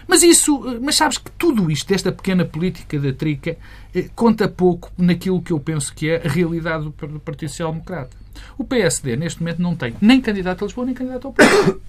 Mas 0.06 0.22
isso, 0.22 0.78
mas 0.80 0.96
sabes 0.96 1.18
que 1.18 1.30
tudo 1.32 1.70
isto, 1.70 1.88
desta 1.88 2.12
pequena 2.12 2.44
política 2.44 2.98
da 2.98 3.12
trica, 3.12 3.56
eh, 3.94 4.08
conta 4.14 4.48
pouco 4.48 4.90
naquilo 4.96 5.42
que 5.42 5.52
eu 5.52 5.58
penso 5.58 5.92
que 5.92 6.08
é 6.08 6.24
a 6.24 6.28
realidade 6.28 6.84
do 6.84 6.92
Partido 6.92 7.48
Social 7.48 7.72
Democrata. 7.72 8.16
O 8.56 8.64
PSD, 8.64 9.16
neste 9.16 9.40
momento, 9.40 9.60
não 9.60 9.74
tem 9.74 9.94
nem 10.00 10.20
candidato 10.20 10.62
a 10.62 10.66
Lisboa, 10.66 10.86
nem 10.86 10.94
candidato 10.94 11.26
ao 11.26 11.32
Porto. 11.32 11.82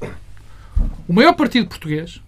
O 1.08 1.14
maior 1.14 1.34
partido 1.34 1.68
português 1.68 2.22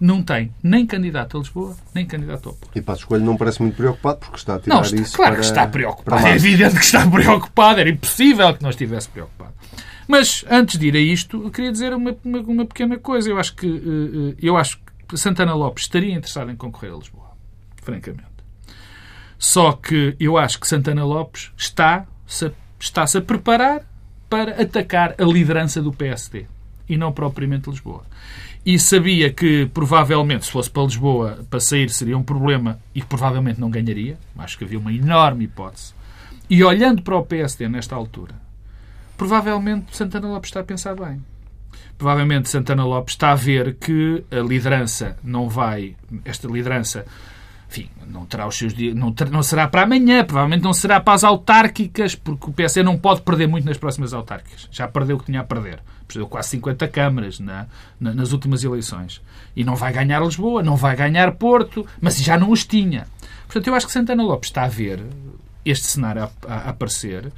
não 0.00 0.22
tem 0.22 0.52
nem 0.62 0.86
candidato 0.86 1.36
a 1.36 1.40
Lisboa, 1.40 1.76
nem 1.94 2.06
candidato 2.06 2.48
ao 2.48 2.54
Porto. 2.54 2.76
E 2.76 2.80
Passos 2.80 3.04
Coelho 3.04 3.24
não 3.24 3.36
parece 3.36 3.60
muito 3.60 3.76
preocupado 3.76 4.20
porque 4.20 4.38
está 4.38 4.54
a 4.54 4.58
tirar 4.58 4.74
não, 4.74 4.82
está, 4.82 4.96
isso 4.96 5.16
Claro 5.16 5.32
para, 5.32 5.40
que 5.40 5.46
está 5.46 5.66
preocupado. 5.66 6.26
É 6.26 6.34
evidente 6.34 6.74
que 6.76 6.84
está 6.84 7.06
preocupado. 7.08 7.80
Era 7.80 7.90
impossível 7.90 8.54
que 8.54 8.62
não 8.62 8.70
estivesse 8.70 9.08
preocupado. 9.08 9.52
Mas, 10.08 10.44
antes 10.50 10.78
de 10.78 10.88
ir 10.88 10.96
a 10.96 11.00
isto, 11.00 11.44
eu 11.44 11.50
queria 11.50 11.70
dizer 11.70 11.92
uma, 11.94 12.16
uma, 12.24 12.40
uma 12.40 12.66
pequena 12.66 12.98
coisa. 12.98 13.30
Eu 13.30 13.38
acho 13.38 13.54
que 13.54 13.66
uh, 13.66 14.34
eu 14.42 14.56
acho 14.56 14.78
que 14.78 14.89
Santana 15.18 15.54
Lopes 15.54 15.84
estaria 15.84 16.14
interessado 16.14 16.50
em 16.50 16.56
concorrer 16.56 16.92
a 16.92 16.96
Lisboa. 16.96 17.30
Francamente. 17.82 18.28
Só 19.38 19.72
que 19.72 20.16
eu 20.20 20.36
acho 20.36 20.60
que 20.60 20.68
Santana 20.68 21.04
Lopes 21.04 21.50
está-se 21.56 22.52
está-se 22.78 23.18
a 23.18 23.22
preparar 23.22 23.82
para 24.28 24.62
atacar 24.62 25.14
a 25.18 25.24
liderança 25.24 25.82
do 25.82 25.92
PSD 25.92 26.46
e 26.88 26.96
não 26.96 27.12
propriamente 27.12 27.68
Lisboa 27.68 28.04
e 28.64 28.78
sabia 28.78 29.32
que 29.32 29.66
provavelmente, 29.66 30.44
se 30.44 30.52
fosse 30.52 30.70
para 30.70 30.82
Lisboa, 30.82 31.38
para 31.48 31.60
sair 31.60 31.88
seria 31.90 32.16
um 32.16 32.22
problema 32.22 32.78
e 32.94 33.02
provavelmente 33.02 33.60
não 33.60 33.70
ganharia. 33.70 34.18
Acho 34.36 34.58
que 34.58 34.64
havia 34.64 34.78
uma 34.78 34.92
enorme 34.92 35.44
hipótese. 35.44 35.94
E 36.48 36.62
olhando 36.62 37.02
para 37.02 37.16
o 37.16 37.24
PSD 37.24 37.68
nesta 37.68 37.94
altura, 37.94 38.34
provavelmente 39.16 39.96
Santana 39.96 40.28
Lopes 40.28 40.48
está 40.48 40.60
a 40.60 40.64
pensar 40.64 40.94
bem. 40.94 41.24
Provavelmente 41.96 42.48
Santana 42.48 42.84
Lopes 42.84 43.14
está 43.14 43.32
a 43.32 43.34
ver 43.34 43.74
que 43.74 44.24
a 44.30 44.36
liderança 44.36 45.16
não 45.22 45.48
vai, 45.48 45.96
esta 46.24 46.48
liderança 46.48 47.04
enfim, 47.70 47.88
não 48.08 48.26
terá 48.26 48.48
os 48.48 48.58
seus 48.58 48.74
dias, 48.74 48.96
não, 48.96 49.12
ter, 49.12 49.30
não 49.30 49.44
será 49.44 49.68
para 49.68 49.82
amanhã, 49.82 50.24
provavelmente 50.24 50.64
não 50.64 50.72
será 50.72 50.98
para 50.98 51.14
as 51.14 51.22
autárquicas, 51.22 52.16
porque 52.16 52.50
o 52.50 52.52
PSD 52.52 52.82
não 52.82 52.98
pode 52.98 53.22
perder 53.22 53.46
muito 53.46 53.64
nas 53.64 53.78
próximas 53.78 54.12
autárquicas. 54.12 54.68
Já 54.72 54.88
perdeu 54.88 55.14
o 55.14 55.20
que 55.20 55.26
tinha 55.26 55.40
a 55.40 55.44
perder. 55.44 55.78
Perdeu 56.08 56.26
quase 56.26 56.48
50 56.48 56.88
câmaras 56.88 57.38
na, 57.38 57.66
na, 58.00 58.12
nas 58.12 58.32
últimas 58.32 58.64
eleições. 58.64 59.22
E 59.54 59.62
não 59.62 59.76
vai 59.76 59.92
ganhar 59.92 60.20
Lisboa, 60.20 60.64
não 60.64 60.74
vai 60.74 60.96
ganhar 60.96 61.30
Porto, 61.36 61.86
mas 62.00 62.18
já 62.20 62.36
não 62.36 62.50
os 62.50 62.64
tinha. 62.64 63.06
Portanto, 63.46 63.68
eu 63.68 63.74
acho 63.76 63.86
que 63.86 63.92
Santana 63.92 64.24
Lopes 64.24 64.50
está 64.50 64.64
a 64.64 64.68
ver 64.68 65.00
este 65.64 65.86
cenário 65.86 66.24
a, 66.24 66.30
a, 66.52 66.70
aparecer 66.70 67.32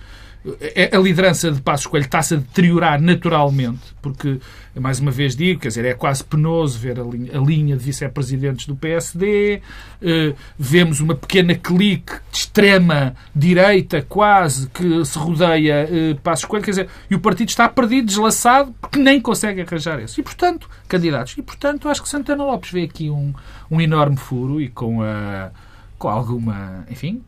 a 0.92 0.98
liderança 0.98 1.52
de 1.52 1.60
Passos 1.62 1.86
Coelho 1.86 2.04
está-se 2.04 2.34
a 2.34 2.36
deteriorar 2.36 3.00
naturalmente, 3.00 3.94
porque, 4.02 4.40
mais 4.74 4.98
uma 4.98 5.12
vez 5.12 5.36
digo, 5.36 5.60
quer 5.60 5.68
dizer, 5.68 5.84
é 5.84 5.94
quase 5.94 6.24
penoso 6.24 6.78
ver 6.78 6.98
a 6.98 7.04
linha, 7.04 7.38
a 7.38 7.40
linha 7.40 7.76
de 7.76 7.84
vice-presidentes 7.84 8.66
do 8.66 8.74
PSD, 8.74 9.62
uh, 10.02 10.36
vemos 10.58 10.98
uma 10.98 11.14
pequena 11.14 11.54
clique 11.54 12.14
de 12.32 12.38
extrema 12.38 13.14
direita, 13.34 14.02
quase, 14.02 14.68
que 14.68 15.04
se 15.04 15.16
rodeia 15.16 15.88
uh, 15.88 16.20
Passos 16.20 16.44
Coelho, 16.44 16.64
quer 16.64 16.72
dizer, 16.72 16.88
e 17.08 17.14
o 17.14 17.20
partido 17.20 17.48
está 17.48 17.68
perdido, 17.68 18.06
deslaçado, 18.06 18.74
porque 18.80 18.98
nem 18.98 19.20
consegue 19.20 19.60
arranjar 19.60 20.00
isso. 20.00 20.18
E, 20.18 20.24
portanto, 20.24 20.68
candidatos. 20.88 21.34
E, 21.38 21.42
portanto, 21.42 21.88
acho 21.88 22.02
que 22.02 22.08
Santana 22.08 22.44
Lopes 22.44 22.72
vê 22.72 22.82
aqui 22.82 23.08
um, 23.10 23.32
um 23.70 23.80
enorme 23.80 24.16
furo 24.16 24.60
e 24.60 24.68
com, 24.68 25.02
a, 25.02 25.50
com 25.98 26.08
alguma, 26.08 26.84
enfim, 26.90 27.22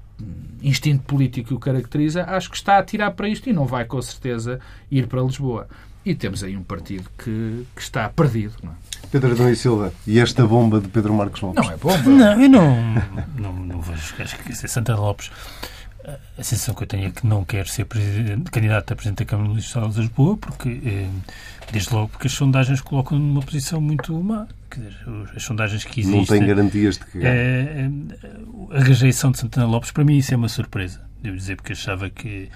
instinto 0.62 1.05
político 1.05 1.48
que 1.48 1.55
o 1.55 1.59
caracteriza, 1.59 2.24
acho 2.24 2.50
que 2.50 2.57
está 2.57 2.79
a 2.79 2.83
tirar 2.83 3.11
para 3.12 3.29
isto 3.29 3.48
e 3.48 3.53
não 3.53 3.66
vai 3.66 3.85
com 3.85 4.00
certeza 4.00 4.61
ir 4.90 5.07
para 5.07 5.20
Lisboa. 5.20 5.68
E 6.05 6.14
temos 6.14 6.44
aí 6.44 6.57
um 6.57 6.62
partido 6.62 7.09
que, 7.18 7.66
que 7.74 7.83
está 7.83 8.09
perdido. 8.09 8.55
Não 8.62 8.72
é? 8.72 8.74
Pedro 9.11 9.33
Adão 9.33 9.48
e 9.48 9.57
Silva, 9.57 9.92
e 10.07 10.18
esta 10.18 10.46
bomba 10.46 10.81
de 10.81 10.88
Pedro 10.88 11.14
Marcos 11.14 11.40
Lopes? 11.40 11.64
Não 11.64 11.72
é 11.72 11.77
bomba. 11.77 12.11
Não, 12.11 12.42
eu 12.42 12.48
não, 12.48 12.94
não, 13.38 13.53
não 13.53 13.81
vejo. 13.81 14.14
Acho 14.18 14.37
que 14.38 14.55
ser 14.55 14.68
Santana 14.68 14.98
Lopes, 14.98 15.31
a 16.38 16.43
sensação 16.43 16.75
que 16.75 16.83
eu 16.83 16.87
tenho 16.87 17.07
é 17.07 17.11
que 17.11 17.27
não 17.27 17.45
quer 17.45 17.67
ser 17.67 17.87
candidato 18.51 18.93
a 18.93 18.97
Presidente 18.97 19.19
da 19.19 19.25
Câmara 19.25 19.49
Municipal 19.49 19.88
de 19.88 20.01
Lisboa, 20.01 20.37
porque, 20.37 20.81
eh, 20.85 21.09
desde 21.73 21.95
logo, 21.95 22.09
porque 22.09 22.27
as 22.27 22.33
sondagens 22.33 22.81
colocam 22.81 23.19
numa 23.19 23.40
posição 23.40 23.81
muito 23.81 24.12
má. 24.23 24.47
Dizer, 24.75 24.97
as 25.35 25.43
sondagens 25.43 25.85
que 25.85 26.01
existem... 26.01 26.21
Não 26.21 26.27
tem 26.27 26.47
garantias 26.47 26.99
de 26.99 27.05
que... 27.07 27.21
É, 27.23 27.88
a 28.71 28.81
rejeição 28.83 29.31
de 29.31 29.38
Santana 29.38 29.67
Lopes, 29.67 29.93
para 29.93 30.05
mim, 30.05 30.19
isso 30.19 30.35
é 30.35 30.37
uma 30.37 30.49
surpresa. 30.49 31.01
Devo 31.23 31.37
dizer, 31.37 31.57
porque 31.57 31.73
achava 31.73 32.11
que 32.11 32.51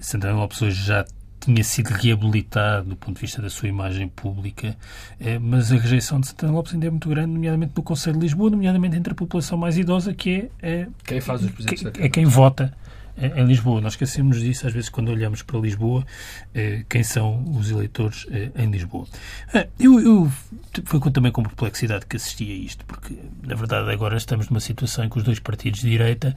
Santana 0.00 0.34
Lopes 0.34 0.62
hoje 0.62 0.82
já 0.82 1.04
tinha 1.40 1.62
sido 1.62 1.88
reabilitado 1.88 2.88
do 2.88 2.96
ponto 2.96 3.16
de 3.16 3.20
vista 3.20 3.42
da 3.42 3.50
sua 3.50 3.68
imagem 3.68 4.08
pública, 4.08 4.74
é, 5.20 5.38
mas 5.38 5.70
a 5.70 5.76
rejeição 5.76 6.18
de 6.18 6.28
Santana 6.28 6.52
Lopes 6.52 6.72
ainda 6.72 6.86
é 6.86 6.90
muito 6.90 7.08
grande, 7.08 7.32
nomeadamente 7.32 7.72
no 7.76 7.82
Conselho 7.82 8.16
de 8.16 8.22
Lisboa, 8.22 8.50
nomeadamente 8.50 8.96
entre 8.96 9.12
a 9.12 9.16
população 9.16 9.58
mais 9.58 9.76
idosa, 9.76 10.14
que 10.14 10.48
é, 10.62 10.68
é 10.80 10.88
quem 11.04 11.20
faz 11.20 11.42
os 11.42 11.50
que, 11.50 12.02
é 12.02 12.08
quem 12.08 12.24
vota 12.24 12.72
em 13.16 13.44
Lisboa. 13.44 13.80
Nós 13.80 13.92
esquecemos 13.92 14.40
disso, 14.40 14.66
às 14.66 14.72
vezes, 14.72 14.88
quando 14.88 15.10
olhamos 15.10 15.42
para 15.42 15.58
Lisboa, 15.58 16.04
eh, 16.54 16.84
quem 16.88 17.02
são 17.02 17.44
os 17.56 17.70
eleitores 17.70 18.26
eh, 18.30 18.50
em 18.56 18.70
Lisboa. 18.70 19.06
Ah, 19.52 19.66
eu, 19.78 20.00
eu 20.00 20.32
foi 20.84 21.00
também 21.12 21.30
com 21.30 21.42
perplexidade 21.42 22.06
que 22.06 22.16
assisti 22.16 22.50
a 22.50 22.54
isto, 22.54 22.84
porque, 22.84 23.14
na 23.46 23.54
verdade, 23.54 23.90
agora 23.90 24.16
estamos 24.16 24.48
numa 24.48 24.60
situação 24.60 25.04
em 25.04 25.08
que 25.08 25.16
os 25.16 25.22
dois 25.22 25.38
partidos 25.38 25.80
de 25.80 25.90
direita, 25.90 26.34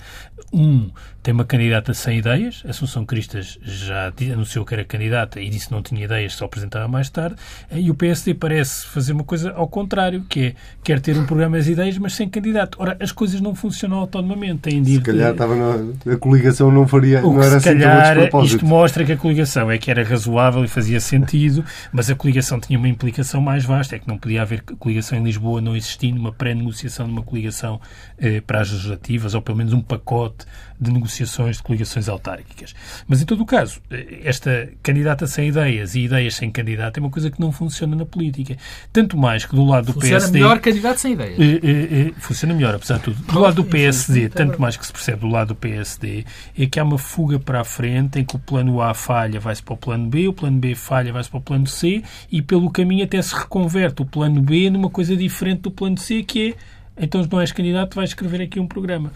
um 0.54 0.92
tem 1.24 1.34
uma 1.34 1.46
candidata 1.46 1.94
sem 1.94 2.20
ideias, 2.20 2.64
Assunção 2.68 3.06
Cristas 3.06 3.58
já 3.62 4.14
anunciou 4.32 4.64
que 4.64 4.74
era 4.74 4.86
candidata 4.86 5.42
e 5.42 5.50
disse 5.50 5.68
que 5.68 5.74
não 5.74 5.82
tinha 5.82 6.06
ideias, 6.06 6.36
só 6.36 6.46
apresentava 6.46 6.88
mais 6.88 7.10
tarde, 7.10 7.36
eh, 7.72 7.82
e 7.82 7.90
o 7.90 7.96
PSD 7.96 8.34
parece 8.34 8.86
fazer 8.86 9.14
uma 9.14 9.24
coisa 9.24 9.52
ao 9.52 9.68
contrário, 9.68 10.24
que 10.30 10.40
é, 10.40 10.56
quer 10.84 11.02
ter 11.02 11.18
um 11.18 11.26
programa 11.26 11.60
de 11.60 11.72
ideias, 11.72 11.98
mas 11.98 12.14
sem 12.14 12.30
candidato. 12.30 12.78
Ora, 12.80 12.96
as 13.00 13.12
coisas 13.12 13.42
não 13.42 13.56
funcionam 13.56 13.98
autonomamente. 13.98 14.62
Têm 14.62 14.82
de 14.82 14.96
Se 14.96 15.02
calhar 15.02 15.32
estava 15.32 15.56
na, 15.56 16.14
a 16.14 16.18
coligação 16.18 16.67
coligação 16.68 16.72
não 16.72 16.88
faria, 16.88 17.26
o 17.26 17.34
não 17.34 17.42
era 17.42 17.60
se 17.60 17.70
assim 17.70 17.80
calhar, 17.80 18.18
Isto 18.44 18.66
mostra 18.66 19.06
que 19.06 19.12
a 19.12 19.18
coligação 19.18 19.72
é 19.72 19.78
que 19.78 19.90
era 19.90 20.04
razoável 20.04 20.64
e 20.64 20.68
fazia 20.68 21.00
sentido, 21.00 21.64
mas 21.92 22.10
a 22.10 22.16
coligação 22.16 22.60
tinha 22.60 22.78
uma 22.78 22.88
implicação 22.88 23.42
mais 23.42 23.66
vasta, 23.66 23.96
é 23.96 24.00
que 24.00 24.08
não 24.08 24.18
podia 24.18 24.42
haver 24.42 24.62
coligação 24.62 25.18
em 25.18 25.24
Lisboa 25.24 25.62
não 25.62 25.76
existindo 25.76 26.20
uma 26.20 26.32
pré-negociação 26.32 27.06
de 27.06 27.12
uma 27.12 27.24
coligação 27.24 27.80
eh, 28.18 28.42
para 28.42 28.62
as 28.62 28.72
legislativas, 28.72 29.34
ou 29.34 29.42
pelo 29.42 29.58
menos 29.58 29.74
um 29.74 29.82
pacote 29.82 30.46
de 30.80 30.92
negociações 30.92 31.58
de 31.58 31.64
coligações 31.64 32.08
autárquicas. 32.08 32.76
Mas, 33.08 33.22
em 33.22 33.26
todo 33.26 33.42
o 33.42 33.46
caso, 33.46 33.82
eh, 33.90 34.22
esta 34.24 34.70
candidata 34.84 35.26
sem 35.26 35.50
ideias 35.50 35.96
e 35.96 36.02
ideias 36.02 36.36
sem 36.36 36.52
candidato 36.52 36.98
é 36.98 37.00
uma 37.00 37.10
coisa 37.10 37.32
que 37.32 37.40
não 37.40 37.52
funciona 37.52 37.96
na 37.96 38.06
política. 38.06 38.56
Tanto 38.94 39.18
mais 39.18 39.46
que 39.46 39.56
do 39.56 39.66
lado 39.66 39.88
do 39.88 39.94
funciona 39.94 40.20
PSD... 40.20 40.28
Funciona 40.28 40.48
melhor 40.48 40.62
candidato 40.62 40.98
sem 40.98 41.14
ideias. 41.14 41.40
Eh, 41.40 41.60
eh, 41.64 42.14
funciona 42.20 42.54
melhor, 42.54 42.76
apesar 42.76 42.98
de 42.98 43.04
tudo. 43.04 43.24
Do 43.24 43.40
lado 43.40 43.56
do 43.56 43.66
PSD, 43.66 44.30
tanto 44.30 44.62
mais 44.62 44.78
que 44.78 44.86
se 44.86 44.94
percebe 44.94 45.22
do 45.22 45.28
lado 45.28 45.50
do 45.50 45.56
PSD, 45.56 46.26
é 46.58 46.66
que 46.66 46.80
há 46.80 46.84
uma 46.84 46.98
fuga 46.98 47.40
para 47.40 47.62
a 47.62 47.64
frente 47.64 48.20
em 48.20 48.26
que 48.26 48.36
o 48.36 48.40
plano 48.40 48.82
A 48.82 48.94
falha, 48.94 49.40
vai-se 49.40 49.62
para 49.62 49.74
o 49.74 49.78
plano 49.78 50.08
B, 50.08 50.28
o 50.28 50.34
plano 50.34 50.58
B 50.58 50.76
falha, 50.76 51.14
vai-se 51.14 51.30
para 51.30 51.40
o 51.40 51.42
plano 51.42 51.68
C 51.68 52.04
e 52.32 52.42
pelo 52.42 52.72
caminho 52.72 53.04
até 53.04 53.22
se 53.22 53.36
reconverte 53.36 54.02
o 54.02 54.06
plano 54.06 54.42
B 54.42 54.70
numa 54.70 54.90
coisa 54.90 55.16
diferente 55.16 55.62
do 55.62 55.72
plano 55.72 55.98
C, 55.98 56.24
que 56.24 56.52
é 56.52 56.78
então 57.00 57.26
não 57.32 57.40
és 57.40 57.52
candidato, 57.52 57.96
vais 57.96 58.10
escrever 58.10 58.42
aqui 58.42 58.60
um 58.60 58.68
programa. 58.68 59.12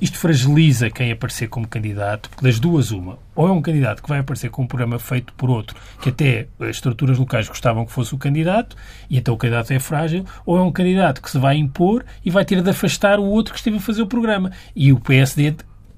Isto 0.00 0.18
fragiliza 0.18 0.88
quem 0.88 1.10
aparecer 1.10 1.48
como 1.48 1.66
candidato, 1.66 2.28
porque 2.30 2.44
das 2.44 2.60
duas, 2.60 2.90
uma. 2.92 3.18
Ou 3.34 3.48
é 3.48 3.52
um 3.52 3.60
candidato 3.60 4.02
que 4.02 4.08
vai 4.08 4.20
aparecer 4.20 4.50
com 4.50 4.62
um 4.62 4.66
programa 4.66 4.98
feito 4.98 5.32
por 5.34 5.50
outro, 5.50 5.76
que 6.00 6.10
até 6.10 6.46
as 6.60 6.76
estruturas 6.76 7.18
locais 7.18 7.48
gostavam 7.48 7.84
que 7.84 7.92
fosse 7.92 8.14
o 8.14 8.18
candidato, 8.18 8.76
e 9.10 9.18
então 9.18 9.34
o 9.34 9.36
candidato 9.36 9.72
é 9.72 9.80
frágil, 9.80 10.24
ou 10.46 10.58
é 10.58 10.62
um 10.62 10.70
candidato 10.70 11.20
que 11.20 11.30
se 11.30 11.38
vai 11.38 11.56
impor 11.56 12.04
e 12.24 12.30
vai 12.30 12.44
ter 12.44 12.62
de 12.62 12.70
afastar 12.70 13.18
o 13.18 13.24
outro 13.24 13.52
que 13.52 13.58
esteve 13.58 13.76
a 13.78 13.80
fazer 13.80 14.02
o 14.02 14.06
programa. 14.06 14.52
E 14.74 14.92
o 14.92 15.00
PSD 15.00 15.54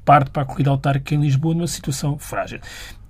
parte 0.07 0.31
para 0.31 0.43
a 0.43 0.45
corrida 0.47 0.71
autárquica 0.71 1.15
em 1.15 1.21
Lisboa 1.21 1.55
numa 1.55 1.67
situação 1.67 2.17
frágil. 2.17 2.61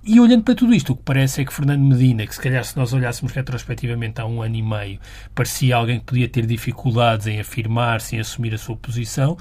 E 0.03 0.19
olhando 0.19 0.43
para 0.43 0.55
tudo 0.55 0.73
isto, 0.73 0.93
o 0.93 0.95
que 0.95 1.03
parece 1.03 1.41
é 1.41 1.45
que 1.45 1.53
Fernando 1.53 1.81
Medina, 1.81 2.25
que 2.25 2.33
se 2.33 2.41
calhar 2.41 2.63
se 2.63 2.75
nós 2.75 2.93
olhássemos 2.93 3.31
retrospectivamente 3.33 4.19
há 4.19 4.25
um 4.25 4.41
ano 4.41 4.55
e 4.55 4.61
meio, 4.61 4.99
parecia 5.35 5.75
alguém 5.75 5.99
que 5.99 6.05
podia 6.05 6.27
ter 6.27 6.45
dificuldades 6.45 7.27
em 7.27 7.39
afirmar-se, 7.39 8.15
em 8.15 8.19
assumir 8.19 8.53
a 8.53 8.57
sua 8.57 8.75
posição, 8.75 9.37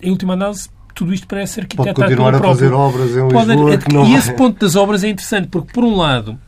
em 0.00 0.10
última 0.10 0.34
análise, 0.34 0.68
tudo 0.94 1.14
isto 1.14 1.26
parece 1.26 1.54
ser 1.54 1.60
arquitetado 1.62 1.94
Pode 1.94 2.08
continuar 2.08 2.34
a 2.34 2.38
fazer 2.38 2.72
obras 2.72 3.10
em 3.10 3.22
Lisboa. 3.22 3.32
Pode, 3.32 3.94
não... 3.94 4.06
E 4.06 4.14
esse 4.14 4.32
ponto 4.34 4.58
das 4.60 4.76
obras 4.76 5.04
é 5.04 5.08
interessante, 5.08 5.48
porque, 5.48 5.72
por 5.72 5.84
um 5.84 5.96
lado, 5.96 6.38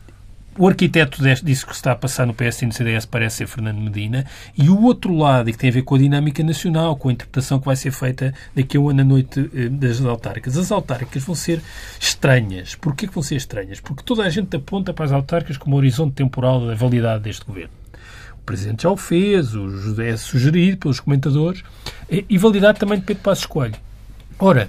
o 0.57 0.67
arquiteto 0.67 1.21
disso 1.43 1.67
que 1.67 1.73
está 1.73 1.91
a 1.91 1.95
passar 1.95 2.25
no 2.25 2.33
PS 2.33 2.63
e 2.63 2.65
no 2.65 2.73
CDS 2.73 3.05
parece 3.05 3.37
ser 3.37 3.47
Fernando 3.47 3.79
Medina, 3.79 4.25
e 4.57 4.69
o 4.69 4.81
outro 4.83 5.15
lado, 5.15 5.49
e 5.49 5.53
que 5.53 5.59
tem 5.59 5.69
a 5.69 5.73
ver 5.73 5.83
com 5.83 5.95
a 5.95 5.97
dinâmica 5.99 6.43
nacional, 6.43 6.95
com 6.95 7.09
a 7.09 7.11
interpretação 7.11 7.59
que 7.59 7.65
vai 7.65 7.75
ser 7.75 7.91
feita 7.91 8.33
daqui 8.55 8.77
a 8.77 8.79
um 8.79 8.89
ano 8.89 9.01
à 9.01 9.03
noite 9.03 9.49
eh, 9.53 9.69
das 9.69 10.01
autárquicas. 10.01 10.57
As 10.57 10.71
autárquicas 10.71 11.23
vão 11.23 11.35
ser 11.35 11.61
estranhas. 11.99 12.75
Porquê 12.75 13.07
que 13.07 13.13
vão 13.13 13.21
ser 13.21 13.35
estranhas? 13.35 13.79
Porque 13.79 14.03
toda 14.03 14.23
a 14.23 14.29
gente 14.29 14.55
aponta 14.55 14.93
para 14.93 15.05
as 15.05 15.11
autárquicas 15.11 15.57
como 15.57 15.75
horizonte 15.75 16.13
temporal 16.13 16.65
da 16.65 16.73
validade 16.73 17.23
deste 17.23 17.45
governo. 17.45 17.73
O 18.39 18.45
Presidente 18.47 18.83
já 18.83 18.89
o 18.89 18.97
fez, 18.97 19.53
o 19.53 20.01
é 20.01 20.17
sugerido 20.17 20.77
pelos 20.77 20.99
comentadores, 20.99 21.63
e 22.09 22.37
validade 22.37 22.79
também 22.79 22.97
de 22.97 23.05
Pedro 23.05 23.21
Passos 23.23 23.45
Coelho. 23.45 23.75
Ora, 24.39 24.67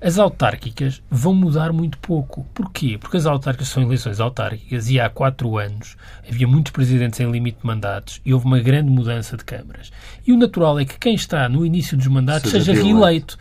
As 0.00 0.18
autárquicas 0.18 1.02
vão 1.10 1.34
mudar 1.34 1.72
muito 1.72 1.98
pouco. 1.98 2.46
Porquê? 2.54 2.96
Porque 2.98 3.16
as 3.16 3.26
autárquicas 3.26 3.68
são 3.68 3.82
eleições 3.82 4.20
autárquicas 4.20 4.88
e 4.90 5.00
há 5.00 5.08
quatro 5.10 5.58
anos 5.58 5.96
havia 6.28 6.46
muitos 6.46 6.72
presidentes 6.72 7.18
em 7.20 7.30
limite 7.30 7.58
de 7.60 7.66
mandatos 7.66 8.20
e 8.24 8.32
houve 8.32 8.46
uma 8.46 8.60
grande 8.60 8.90
mudança 8.90 9.36
de 9.36 9.44
câmaras. 9.44 9.90
E 10.26 10.32
o 10.32 10.36
natural 10.36 10.78
é 10.78 10.84
que 10.84 10.98
quem 10.98 11.14
está 11.14 11.48
no 11.48 11.64
início 11.64 11.96
dos 11.96 12.06
mandatos 12.06 12.50
seja, 12.50 12.74
seja 12.74 12.82
reeleito 12.82 13.36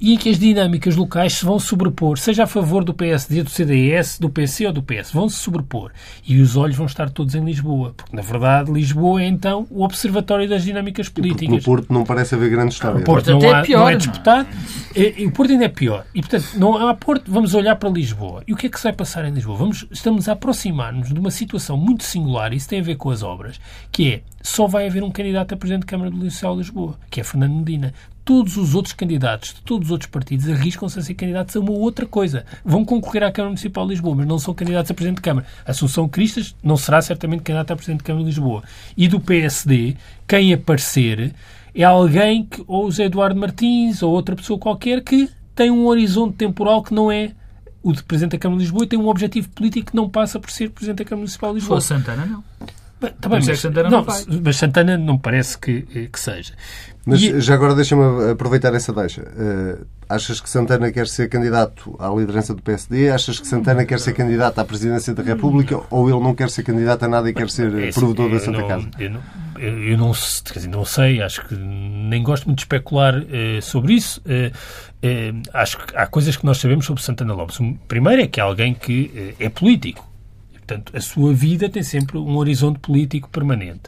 e 0.00 0.16
que 0.16 0.30
as 0.30 0.38
dinâmicas 0.38 0.96
locais 0.96 1.34
se 1.34 1.44
vão 1.44 1.58
sobrepor, 1.58 2.18
seja 2.18 2.44
a 2.44 2.46
favor 2.46 2.82
do 2.82 2.94
PSD, 2.94 3.42
do 3.42 3.50
CDS, 3.50 4.18
do 4.18 4.30
PC 4.30 4.66
ou 4.66 4.72
do 4.72 4.82
PS, 4.82 5.12
vão 5.12 5.28
se 5.28 5.36
sobrepor. 5.36 5.90
E 6.26 6.40
os 6.40 6.56
olhos 6.56 6.76
vão 6.76 6.86
estar 6.86 7.10
todos 7.10 7.34
em 7.34 7.44
Lisboa, 7.44 7.92
porque 7.96 8.16
na 8.16 8.22
verdade 8.22 8.72
Lisboa 8.72 9.22
é 9.22 9.26
então 9.26 9.66
o 9.70 9.84
observatório 9.84 10.48
das 10.48 10.64
dinâmicas 10.64 11.08
políticas. 11.08 11.56
no 11.56 11.62
Porto 11.62 11.92
não 11.92 12.04
parece 12.04 12.34
haver 12.34 12.50
grande 12.50 12.72
história. 12.72 13.00
O 13.00 13.04
Porto 13.04 13.30
não, 13.30 13.56
é, 13.56 13.62
pior, 13.62 13.80
não 13.80 13.88
é 13.88 13.96
disputado. 13.96 14.48
E, 14.94 15.26
o 15.26 15.30
Porto 15.32 15.52
ainda 15.52 15.64
é 15.64 15.68
pior. 15.68 15.99
E 16.14 16.20
portanto, 16.20 16.46
não 16.56 16.76
há 16.76 16.94
Porto, 16.94 17.30
vamos 17.30 17.54
olhar 17.54 17.76
para 17.76 17.88
Lisboa. 17.88 18.42
E 18.46 18.52
o 18.52 18.56
que 18.56 18.66
é 18.66 18.70
que 18.70 18.76
se 18.76 18.84
vai 18.84 18.92
passar 18.92 19.24
em 19.24 19.32
Lisboa? 19.32 19.56
Vamos, 19.56 19.86
estamos 19.90 20.28
a 20.28 20.32
aproximar-nos 20.32 21.12
de 21.12 21.18
uma 21.18 21.30
situação 21.30 21.76
muito 21.76 22.04
singular, 22.04 22.52
e 22.52 22.56
isso 22.56 22.68
tem 22.68 22.80
a 22.80 22.82
ver 22.82 22.96
com 22.96 23.10
as 23.10 23.22
obras, 23.22 23.60
que 23.90 24.12
é 24.12 24.22
só 24.42 24.66
vai 24.66 24.86
haver 24.86 25.02
um 25.02 25.10
candidato 25.10 25.54
a 25.54 25.56
Presidente 25.56 25.82
da 25.82 25.86
Câmara 25.86 26.10
do 26.10 26.18
Liceu 26.18 26.52
de 26.52 26.58
Lisboa, 26.58 26.98
que 27.10 27.20
é 27.20 27.24
Fernando 27.24 27.54
Medina 27.54 27.92
todos 28.30 28.56
os 28.56 28.76
outros 28.76 28.94
candidatos 28.94 29.54
de 29.54 29.62
todos 29.62 29.88
os 29.88 29.90
outros 29.90 30.08
partidos 30.08 30.48
arriscam-se 30.48 30.96
a 30.96 31.02
ser 31.02 31.14
candidatos 31.14 31.56
a 31.56 31.58
uma 31.58 31.72
outra 31.72 32.06
coisa. 32.06 32.44
Vão 32.64 32.84
concorrer 32.84 33.24
à 33.24 33.32
Câmara 33.32 33.50
Municipal 33.50 33.84
de 33.84 33.90
Lisboa, 33.90 34.14
mas 34.14 34.26
não 34.26 34.38
são 34.38 34.54
candidatos 34.54 34.88
a 34.88 34.94
Presidente 34.94 35.16
de 35.16 35.22
Câmara. 35.22 35.46
Assunção 35.66 36.08
Cristas 36.08 36.54
não 36.62 36.76
será 36.76 37.02
certamente 37.02 37.42
candidato 37.42 37.72
a 37.72 37.76
Presidente 37.76 37.98
de 37.98 38.04
Câmara 38.04 38.22
de 38.22 38.30
Lisboa. 38.30 38.62
E 38.96 39.08
do 39.08 39.18
PSD, 39.18 39.96
quem 40.28 40.52
aparecer 40.52 41.34
é 41.74 41.82
alguém 41.82 42.44
que, 42.44 42.62
ou 42.68 42.86
o 42.86 42.90
José 42.92 43.06
Eduardo 43.06 43.38
Martins, 43.38 44.00
ou 44.00 44.12
outra 44.12 44.36
pessoa 44.36 44.60
qualquer, 44.60 45.02
que 45.02 45.28
tem 45.60 45.70
um 45.70 45.84
horizonte 45.84 46.36
temporal 46.36 46.82
que 46.82 46.94
não 46.94 47.12
é 47.12 47.32
o 47.82 47.92
de 47.92 48.02
Presidente 48.02 48.32
da 48.32 48.38
Câmara 48.38 48.58
de 48.58 48.64
Lisboa 48.64 48.84
e 48.84 48.86
tem 48.86 48.98
um 48.98 49.08
objetivo 49.08 49.50
político 49.50 49.90
que 49.90 49.94
não 49.94 50.08
passa 50.08 50.40
por 50.40 50.50
ser 50.50 50.70
Presidente 50.70 51.00
da 51.00 51.04
Câmara 51.04 51.18
Municipal 51.18 51.50
de 51.50 51.56
Lisboa. 51.56 51.76
Ou 51.76 51.80
Santana, 51.82 52.24
não. 52.24 52.42
Bem, 52.98 53.12
tá 53.20 53.28
mas, 53.28 53.60
Santana 53.60 53.90
não, 53.90 54.02
não 54.02 54.40
mas 54.42 54.56
Santana 54.56 54.96
não 54.96 55.18
parece 55.18 55.58
que, 55.58 55.86
eh, 55.94 56.08
que 56.10 56.18
seja. 56.18 56.54
Mas 57.04 57.20
e... 57.20 57.42
já 57.42 57.52
agora 57.52 57.74
deixa-me 57.74 58.30
aproveitar 58.30 58.74
essa 58.74 58.90
deixa. 58.90 59.20
Uh, 59.20 59.86
achas 60.08 60.40
que 60.40 60.48
Santana 60.48 60.90
quer 60.90 61.06
ser 61.06 61.28
candidato 61.28 61.94
à 61.98 62.08
liderança 62.08 62.54
do 62.54 62.62
PSD? 62.62 63.10
Achas 63.10 63.38
que 63.38 63.46
Santana 63.46 63.84
quer 63.84 64.00
ser 64.00 64.14
candidato 64.14 64.58
à 64.60 64.64
presidência 64.64 65.12
da 65.12 65.22
República? 65.22 65.78
Ou 65.90 66.08
ele 66.08 66.20
não 66.20 66.34
quer 66.34 66.48
ser 66.48 66.62
candidato 66.62 67.02
a 67.02 67.08
nada 67.08 67.28
e 67.28 67.34
quer 67.34 67.50
ser 67.50 67.74
é, 67.78 67.92
provedor 67.92 68.30
da 68.30 68.40
Santa 68.40 68.60
não, 68.60 68.68
Casa? 68.68 68.88
Eu 69.60 69.98
não, 69.98 70.12
dizer, 70.12 70.68
não, 70.68 70.84
sei, 70.84 71.20
acho 71.22 71.46
que 71.46 71.54
nem 71.54 72.22
gosto 72.22 72.46
muito 72.46 72.58
de 72.58 72.62
especular 72.62 73.18
uh, 73.18 73.60
sobre 73.60 73.94
isso. 73.94 74.20
Uh, 74.22 75.42
acho 75.52 75.78
que 75.78 75.96
há 75.96 76.06
coisas 76.06 76.36
que 76.36 76.46
nós 76.46 76.58
sabemos 76.58 76.86
sobre 76.86 77.02
Santana 77.02 77.34
Lopes. 77.34 77.58
Primeiro 77.86 78.22
é 78.22 78.26
que 78.26 78.40
é 78.40 78.42
alguém 78.42 78.74
que 78.74 79.34
é 79.38 79.48
político 79.48 80.09
Portanto, 80.70 80.96
a 80.96 81.00
sua 81.00 81.34
vida 81.34 81.68
tem 81.68 81.82
sempre 81.82 82.16
um 82.16 82.36
horizonte 82.36 82.78
político 82.78 83.28
permanente. 83.28 83.82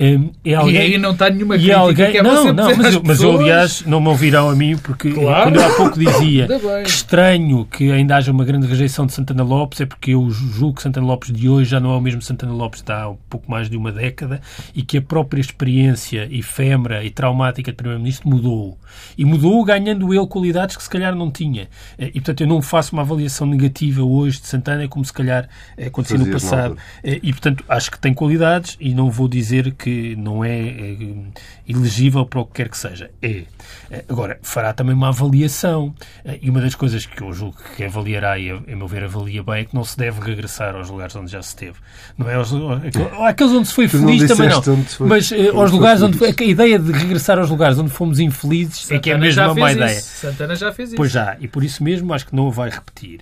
Um, 0.00 0.32
é 0.44 0.54
alguém, 0.54 0.74
e 0.74 0.78
aí 0.78 0.98
não 0.98 1.12
está 1.12 1.30
nenhuma 1.30 1.54
crítica 1.54 1.78
alguém, 1.78 2.10
que 2.10 2.18
é 2.18 2.22
não, 2.24 2.52
não, 2.52 2.76
mas, 2.76 2.94
eu, 2.94 3.02
mas 3.04 3.22
eu, 3.22 3.38
aliás, 3.38 3.84
não 3.86 4.00
me 4.00 4.08
ouvirão 4.08 4.50
a 4.50 4.56
mim, 4.56 4.76
porque 4.76 5.12
claro. 5.12 5.44
quando 5.44 5.56
eu 5.60 5.64
há 5.64 5.70
pouco 5.74 5.94
dizia 5.96 6.48
que 6.82 6.88
estranho 6.88 7.64
que 7.66 7.92
ainda 7.92 8.16
haja 8.16 8.32
uma 8.32 8.44
grande 8.44 8.66
rejeição 8.66 9.06
de 9.06 9.12
Santana 9.12 9.44
Lopes, 9.44 9.80
é 9.80 9.86
porque 9.86 10.10
eu 10.10 10.28
julgo 10.28 10.74
que 10.74 10.82
Santana 10.82 11.06
Lopes 11.06 11.30
de 11.30 11.48
hoje 11.48 11.70
já 11.70 11.78
não 11.78 11.92
é 11.92 11.96
o 11.96 12.00
mesmo 12.00 12.20
Santana 12.20 12.52
Lopes 12.52 12.82
de 12.82 12.90
há 12.90 13.08
um 13.10 13.18
pouco 13.30 13.48
mais 13.48 13.70
de 13.70 13.76
uma 13.76 13.92
década 13.92 14.40
e 14.74 14.82
que 14.82 14.98
a 14.98 15.02
própria 15.02 15.40
experiência 15.40 16.28
efêmera 16.32 17.04
e 17.04 17.10
traumática 17.10 17.70
de 17.70 17.76
Primeiro-Ministro 17.76 18.28
mudou. 18.28 18.76
E 19.16 19.24
mudou 19.24 19.64
ganhando 19.64 20.12
ele 20.12 20.26
qualidades 20.26 20.76
que 20.76 20.82
se 20.82 20.90
calhar 20.90 21.14
não 21.14 21.30
tinha. 21.30 21.68
Eh, 21.96 22.08
e, 22.08 22.12
portanto, 22.14 22.40
eu 22.40 22.46
não 22.46 22.60
faço 22.60 22.92
uma 22.92 23.02
avaliação 23.02 23.46
negativa 23.46 24.02
hoje 24.02 24.40
de 24.40 24.48
Santana 24.48 24.88
como 24.88 25.04
se 25.04 25.12
calhar 25.12 25.48
aconteceu 25.78 26.23
no 26.26 26.32
passado. 26.32 26.76
Eh, 27.02 27.20
e, 27.22 27.32
portanto, 27.32 27.64
acho 27.68 27.90
que 27.90 27.98
tem 27.98 28.14
qualidades 28.14 28.76
e 28.80 28.94
não 28.94 29.10
vou 29.10 29.28
dizer 29.28 29.72
que 29.74 30.16
não 30.16 30.44
é, 30.44 30.58
é 30.58 30.96
elegível 31.66 32.26
para 32.26 32.40
o 32.40 32.46
que 32.46 32.54
quer 32.54 32.68
que 32.68 32.76
seja. 32.76 33.10
É. 33.22 33.44
Eh, 33.90 34.04
agora, 34.08 34.38
fará 34.42 34.72
também 34.72 34.94
uma 34.94 35.08
avaliação. 35.08 35.94
Eh, 36.24 36.38
e 36.42 36.50
uma 36.50 36.60
das 36.60 36.74
coisas 36.74 37.06
que 37.06 37.22
eu 37.22 37.32
julgo 37.32 37.56
que 37.76 37.84
avaliará, 37.84 38.38
e 38.38 38.50
a 38.50 38.76
meu 38.76 38.86
ver 38.86 39.04
avalia 39.04 39.42
bem, 39.42 39.62
é 39.62 39.64
que 39.64 39.74
não 39.74 39.84
se 39.84 39.96
deve 39.96 40.20
regressar 40.20 40.74
aos 40.74 40.90
lugares 40.90 41.14
onde 41.16 41.30
já 41.30 41.42
se 41.42 41.48
esteve. 41.48 41.76
Não 42.16 42.28
é 42.28 42.34
aos, 42.34 42.52
aqueles 43.26 43.52
onde 43.52 43.68
se 43.68 43.74
foi 43.74 43.88
feliz 43.88 44.26
também 44.26 44.48
não. 44.48 44.62
Foi, 44.62 45.06
mas 45.06 45.28
foi, 45.28 45.48
aos 45.48 45.70
lugares 45.70 46.02
onde 46.02 46.18
a 46.24 46.44
ideia 46.44 46.78
de 46.78 46.92
regressar 46.92 47.38
aos 47.38 47.50
lugares 47.50 47.78
onde 47.78 47.90
fomos 47.90 48.18
infelizes 48.18 48.82
Santana 48.82 48.98
é 48.98 49.00
que 49.00 49.10
é 49.10 49.18
mesmo 49.18 49.42
uma 49.42 49.54
má 49.54 49.72
ideia. 49.72 50.00
Santana 50.00 50.54
já 50.54 50.72
fez 50.72 50.90
isso. 50.90 50.96
Pois 50.96 51.12
já, 51.12 51.36
e 51.40 51.48
por 51.48 51.64
isso 51.64 51.82
mesmo 51.82 52.12
acho 52.12 52.26
que 52.26 52.34
não 52.34 52.46
o 52.46 52.50
vai 52.50 52.70
repetir. 52.70 53.20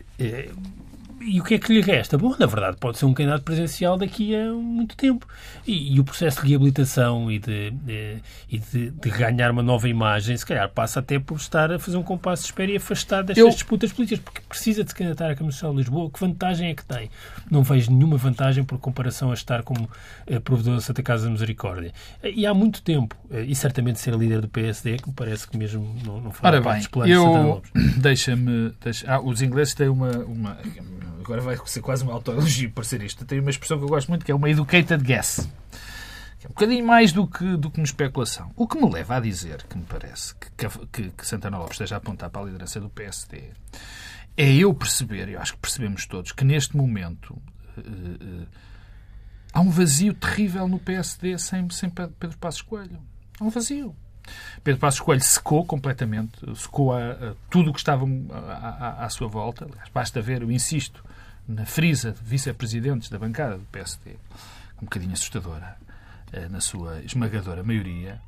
E 1.25 1.41
o 1.41 1.45
que 1.45 1.55
é 1.55 1.59
que 1.59 1.73
lhe 1.73 1.81
resta? 1.81 2.19
Bom, 2.19 2.35
na 2.39 2.47
verdade, 2.47 2.77
pode 2.79 2.99
ser 2.99 3.05
um 3.05 3.15
candidato 3.15 3.43
presencial 3.43 3.97
daqui 3.97 4.35
a 4.35 4.53
muito 4.53 4.97
tempo. 4.97 5.27
E, 5.67 5.95
e 5.95 6.01
o 6.01 6.05
processo 6.05 6.43
de 6.43 6.49
reabilitação 6.49 7.31
e, 7.31 7.39
de, 7.39 7.71
de, 7.71 8.17
e 8.51 8.59
de, 8.59 8.91
de, 8.91 9.11
ganhar 9.11 9.51
uma 9.51 9.63
nova 9.63 9.89
imagem, 9.89 10.37
se 10.37 10.45
calhar, 10.45 10.69
passa 10.69 11.01
até 11.01 11.19
por 11.19 11.37
estar 11.37 11.71
a 11.71 11.79
fazer 11.79 11.97
um 11.97 12.03
compasso 12.03 12.43
de 12.43 12.49
espera 12.49 12.73
e 12.73 12.77
afastar 12.77 13.23
destas 13.23 13.45
Eu... 13.45 13.51
disputas 13.51 13.93
políticas, 13.93 14.25
porque 14.25 14.41
precisa 14.49 14.83
de 14.83 14.91
se 14.91 14.97
candidatar 14.97 15.31
à 15.31 15.35
Câmara 15.35 15.57
de 15.57 15.77
Lisboa. 15.77 16.11
Que 16.11 16.21
vantagem 16.21 16.71
é 16.71 16.75
que 16.75 16.85
tem? 16.85 17.11
Não 17.51 17.63
vejo 17.63 17.91
nenhuma 17.93 18.17
vantagem 18.17 18.65
por 18.65 18.79
comparação 18.79 19.31
a 19.31 19.35
estar 19.35 19.63
como 19.63 19.89
eh, 20.27 20.41
provedor 20.41 20.75
da 20.77 20.81
Santa 20.81 21.03
Casa 21.03 21.25
da 21.25 21.31
Misericórdia. 21.31 21.93
E 22.23 22.47
há 22.47 22.55
muito 22.55 22.83
tempo. 22.83 23.17
Eh, 23.31 23.45
e 23.45 23.55
certamente 23.55 24.01
ser 24.01 24.15
líder 24.15 24.41
do 24.41 24.49
PSD, 24.49 24.97
que 24.97 25.09
me 25.09 25.15
parece 25.15 25.49
que 25.49 25.57
mesmo 25.57 25.95
não, 26.05 26.21
não 26.21 26.31
foi 26.33 26.49
Ora 26.49 26.61
bem, 26.61 26.79
dos 26.79 26.89
planos 26.89 27.15
eu... 27.15 27.63
Deixa-me... 27.99 28.73
Deixa... 28.83 29.11
Ah, 29.11 29.21
os 29.21 29.41
ingleses 29.43 29.75
têm 29.75 29.89
uma... 29.89 30.11
uma 30.11 30.59
agora 31.21 31.41
vai 31.41 31.57
ser 31.67 31.81
quase 31.81 32.03
uma 32.03 32.13
autoelogio 32.13 32.73
ser 32.85 33.03
isto. 33.03 33.25
Tem 33.25 33.41
uma 33.41 33.51
expressão 33.51 33.79
que 33.79 33.85
eu 33.85 33.89
gosto 33.89 34.09
muito 34.09 34.25
que 34.25 34.33
é 34.33 34.35
uma 34.35 34.51
educated 34.51 35.03
guess. 35.03 35.49
Que 36.39 36.47
é 36.47 36.49
um 36.49 36.53
bocadinho 36.53 36.87
mais 36.87 37.13
do 37.13 37.27
que, 37.27 37.57
do 37.57 37.71
que 37.71 37.79
uma 37.79 37.85
especulação. 37.85 38.51
O 38.57 38.67
que 38.67 38.77
me 38.77 38.91
leva 38.91 39.17
a 39.17 39.21
dizer 39.21 39.63
que 39.69 39.79
me 39.79 39.85
parece 39.85 40.35
que, 40.35 40.51
que, 40.91 41.11
que 41.11 41.27
Santana 41.27 41.59
Lopes 41.59 41.75
esteja 41.75 41.97
a 41.97 41.99
apontar 41.99 42.31
para 42.31 42.43
a 42.43 42.45
liderança 42.45 42.81
do 42.81 42.89
PSD 42.89 43.51
é 44.37 44.53
eu 44.53 44.73
perceber, 44.75 45.29
eu 45.29 45.41
acho 45.41 45.55
que 45.55 45.61
percebemos 45.61 46.07
todos, 46.07 46.33
que 46.33 46.45
neste 46.45 46.77
momento 46.77 47.33
uh, 47.77 47.81
uh, 47.81 48.47
há 49.53 49.61
um 49.61 49.71
vazio 49.71 50.15
terrível 50.15 50.67
no 50.67 50.79
PSD 50.79 51.39
sem, 51.39 51.69
sem 51.71 51.91
Pedro 51.91 52.39
Passos 52.39 52.63
Coelho. 52.63 52.99
Há 53.39 53.45
um 53.45 53.51
vazio. 53.51 53.95
Pedro 54.63 54.81
Passos 54.81 55.01
Coelho 55.01 55.23
secou 55.23 55.65
completamente, 55.65 56.33
secou 56.55 56.93
a, 56.93 57.11
a 57.13 57.35
tudo 57.51 57.71
o 57.71 57.73
que 57.73 57.81
estava 57.81 58.05
à, 58.99 59.09
sua 59.09 59.29
volta. 59.29 59.67
Basta 59.93 60.21
ver, 60.21 60.43
eu 60.43 60.51
insisto, 60.51 61.05
na 61.49 61.67
frisa 61.67 62.13
de 62.13 62.21
vice-presidentes 62.23 63.09
da 63.09 63.19
bancada 63.19 63.59
do 63.59 63.65
PSD, 63.73 64.13
um 64.81 64.85
bocadinho 64.85 65.13
assustadora, 65.13 65.77
eh, 66.33 66.49
na 66.49 66.61
sua 66.61 67.01
esmagadora 67.03 67.63
maioria, 67.63 68.21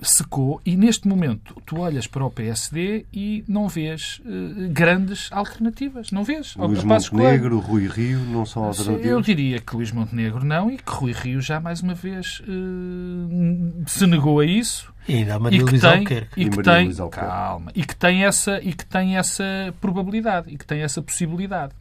secou 0.00 0.60
e 0.64 0.76
neste 0.76 1.08
momento 1.08 1.60
tu 1.66 1.80
olhas 1.80 2.06
para 2.06 2.24
o 2.24 2.30
PSD 2.30 3.06
e 3.12 3.44
não 3.48 3.68
vês 3.68 4.20
uh, 4.24 4.68
grandes 4.70 5.28
alternativas. 5.32 6.10
Não 6.10 6.24
vês. 6.24 6.54
Luís 6.56 6.84
Montenegro, 6.84 7.58
Rui 7.58 7.86
Rio 7.88 8.20
não 8.20 8.46
são 8.46 8.64
alternativas? 8.64 9.06
Eu 9.10 9.20
diria 9.20 9.60
que 9.60 9.74
Luís 9.74 9.90
Montenegro 9.92 10.44
não 10.44 10.70
e 10.70 10.76
que 10.76 10.90
Rui 10.90 11.12
Rio 11.12 11.40
já 11.40 11.60
mais 11.60 11.80
uma 11.80 11.94
vez 11.94 12.40
uh, 12.40 13.84
se 13.86 14.06
negou 14.06 14.40
a 14.40 14.44
isso. 14.44 14.92
E 15.08 15.24
e 15.54 15.64
que 15.64 15.78
tem, 15.80 16.02
e 16.36 16.50
que 16.50 16.62
tem, 16.62 16.94
calma, 17.10 17.72
e 17.74 17.82
que 17.82 17.96
tem 17.96 18.24
essa 18.26 18.60
e 18.62 18.74
que 18.74 18.84
tem 18.84 19.16
essa 19.16 19.74
probabilidade 19.80 20.52
e 20.52 20.58
que 20.58 20.66
tem 20.66 20.82
essa 20.82 21.00
possibilidade. 21.00 21.72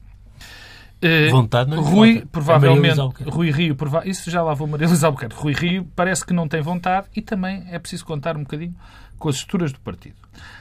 Uh, 1.03 1.29
Vontade 1.29 1.69
não 1.69 1.81
Rui, 1.81 2.13
falta. 2.13 2.27
provavelmente, 2.31 2.99
Rui 3.27 3.51
Rio, 3.51 3.75
prova 3.75 4.07
isso 4.07 4.31
já 4.31 4.41
lá 4.41 4.55
vou 4.55 4.67
Maria 4.67 4.88
Luísa 4.88 5.07
Albuquerque. 5.07 5.36
Rui 5.36 5.53
Rio 5.53 5.88
parece 5.95 6.25
que 6.25 6.33
não 6.33 6.47
tem 6.47 6.62
vontade 6.62 7.07
e 7.15 7.21
também 7.21 7.65
é 7.69 7.77
preciso 7.77 8.03
contar 8.05 8.36
um 8.36 8.41
bocadinho 8.41 8.75
com 9.19 9.29
as 9.29 9.36
estruturas 9.36 9.71
do 9.71 9.79
partido. 9.79 10.15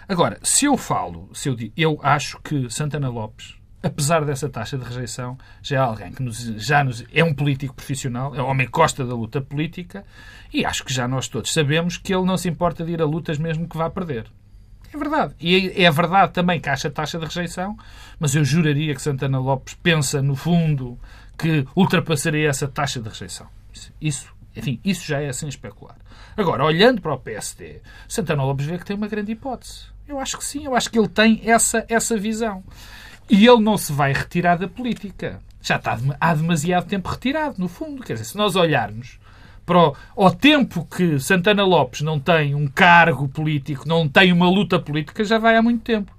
Agora, 0.09 0.39
se 0.43 0.67
eu 0.67 0.77
falo, 0.77 1.31
se 1.33 1.49
eu 1.49 1.55
digo, 1.55 1.73
eu 1.77 1.99
acho 2.03 2.39
que 2.43 2.69
Santana 2.71 3.09
Lopes, 3.09 3.55
apesar 3.83 4.25
dessa 4.25 4.49
taxa 4.49 4.77
de 4.77 4.85
rejeição, 4.85 5.39
já 5.63 5.77
é 5.77 5.81
alguém 5.81 6.13
que 6.13 6.23
nos, 6.23 6.39
já 6.39 6.85
nos, 6.85 7.05
é 7.13 7.25
um 7.25 7.33
político 7.33 7.75
profissional, 7.75 8.35
é 8.35 8.43
um 8.43 8.47
homem 8.47 8.67
que 8.67 8.73
gosta 8.73 9.07
da 9.07 9.15
luta 9.15 9.41
política 9.41 10.05
e 10.53 10.67
acho 10.67 10.85
que 10.85 10.93
já 10.93 11.09
nós 11.09 11.29
todos 11.29 11.53
sabemos 11.53 11.97
que 11.97 12.15
ele 12.15 12.25
não 12.25 12.37
se 12.37 12.49
importa 12.49 12.85
de 12.85 12.93
ir 12.93 13.01
a 13.01 13.07
lutas 13.07 13.39
mesmo 13.39 13.69
que 13.69 13.77
vá 13.77 13.89
perder. 13.89 14.27
É 14.93 14.97
verdade. 14.97 15.35
E 15.41 15.85
é 15.85 15.91
verdade 15.91 16.33
também 16.33 16.61
que 16.61 16.69
acha 16.69 16.91
taxa 16.91 17.19
de 17.19 17.25
rejeição, 17.25 17.77
mas 18.19 18.35
eu 18.35 18.45
juraria 18.45 18.95
que 18.95 19.03
Santana 19.03 19.39
Lopes 19.39 19.75
pensa, 19.75 20.23
no 20.23 20.37
fundo, 20.37 20.99
que 21.39 21.67
ultrapassaria 21.75 22.49
essa 22.49 22.69
taxa 22.69 23.01
de 23.01 23.09
rejeição. 23.09 23.47
Isso, 24.01 24.33
enfim, 24.55 24.81
isso 24.85 25.07
já 25.07 25.21
é 25.21 25.29
assim 25.29 25.49
especular. 25.49 25.97
Agora, 26.37 26.65
olhando 26.65 27.01
para 27.01 27.15
o 27.15 27.19
PSD, 27.19 27.81
Santana 28.09 28.43
Lopes 28.45 28.67
vê 28.67 28.79
que 28.79 28.85
tem 28.85 28.97
uma 28.97 29.09
grande 29.09 29.33
hipótese. 29.33 29.87
Eu 30.09 30.19
acho 30.19 30.39
que 30.39 30.45
sim, 30.45 30.65
eu 30.65 30.75
acho 30.75 30.91
que 30.91 30.99
ele 30.99 31.09
tem 31.09 31.41
essa, 31.45 31.85
essa 31.89 32.17
visão. 32.17 32.63
E 33.29 33.47
ele 33.47 33.61
não 33.61 33.77
se 33.77 33.93
vai 33.93 34.13
retirar 34.13 34.57
da 34.57 34.69
política. 34.69 35.41
Já 35.61 35.77
está 35.77 35.99
há 36.21 36.35
demasiado 36.35 36.87
tempo 36.87 37.09
retirado, 37.09 37.57
no 37.59 37.69
fundo. 37.69 38.05
Quer 38.05 38.13
dizer, 38.13 38.27
se 38.27 38.37
nós 38.37 38.55
olharmos 38.55 39.19
para 39.67 39.89
o, 39.89 39.97
ao 40.17 40.31
tempo 40.31 40.87
que 40.87 41.19
Santana 41.19 41.65
Lopes 41.65 42.01
não 42.01 42.21
tem 42.21 42.55
um 42.55 42.69
cargo 42.69 43.29
político, 43.29 43.87
não 43.87 44.09
tem 44.09 44.33
uma 44.33 44.49
luta 44.49 44.79
política, 44.79 45.25
já 45.25 45.39
vai 45.39 45.57
há 45.57 45.63
muito 45.63 45.83
tempo. 45.83 46.17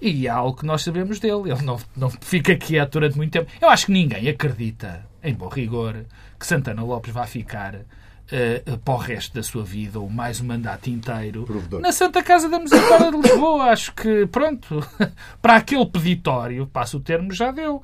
E 0.00 0.26
há 0.26 0.34
algo 0.34 0.58
que 0.58 0.66
nós 0.66 0.82
sabemos 0.82 1.20
dele. 1.20 1.50
Ele 1.50 1.62
não, 1.62 1.78
não 1.96 2.10
fica 2.10 2.56
quieto 2.56 2.94
durante 2.94 3.16
muito 3.16 3.32
tempo. 3.32 3.50
Eu 3.60 3.68
acho 3.68 3.86
que 3.86 3.92
ninguém 3.92 4.28
acredita, 4.28 5.06
em 5.22 5.34
bom 5.34 5.48
rigor, 5.48 6.04
que 6.38 6.46
Santana 6.46 6.82
Lopes 6.82 7.12
vai 7.12 7.26
ficar 7.26 7.74
uh, 7.76 8.78
para 8.78 8.94
o 8.94 8.96
resto 8.96 9.34
da 9.34 9.42
sua 9.42 9.62
vida, 9.62 10.00
ou 10.00 10.08
mais 10.08 10.40
um 10.40 10.46
mandato 10.46 10.88
inteiro, 10.88 11.44
Provedor. 11.44 11.80
na 11.80 11.92
Santa 11.92 12.22
Casa 12.22 12.48
da 12.48 12.58
Misericórdia 12.58 13.10
de 13.10 13.16
Lisboa. 13.18 13.64
Acho 13.64 13.94
que, 13.94 14.26
pronto, 14.26 14.84
para 15.40 15.56
aquele 15.56 15.86
peditório, 15.86 16.66
passo 16.66 16.96
o 16.96 17.00
termo, 17.00 17.32
já 17.32 17.50
deu. 17.50 17.82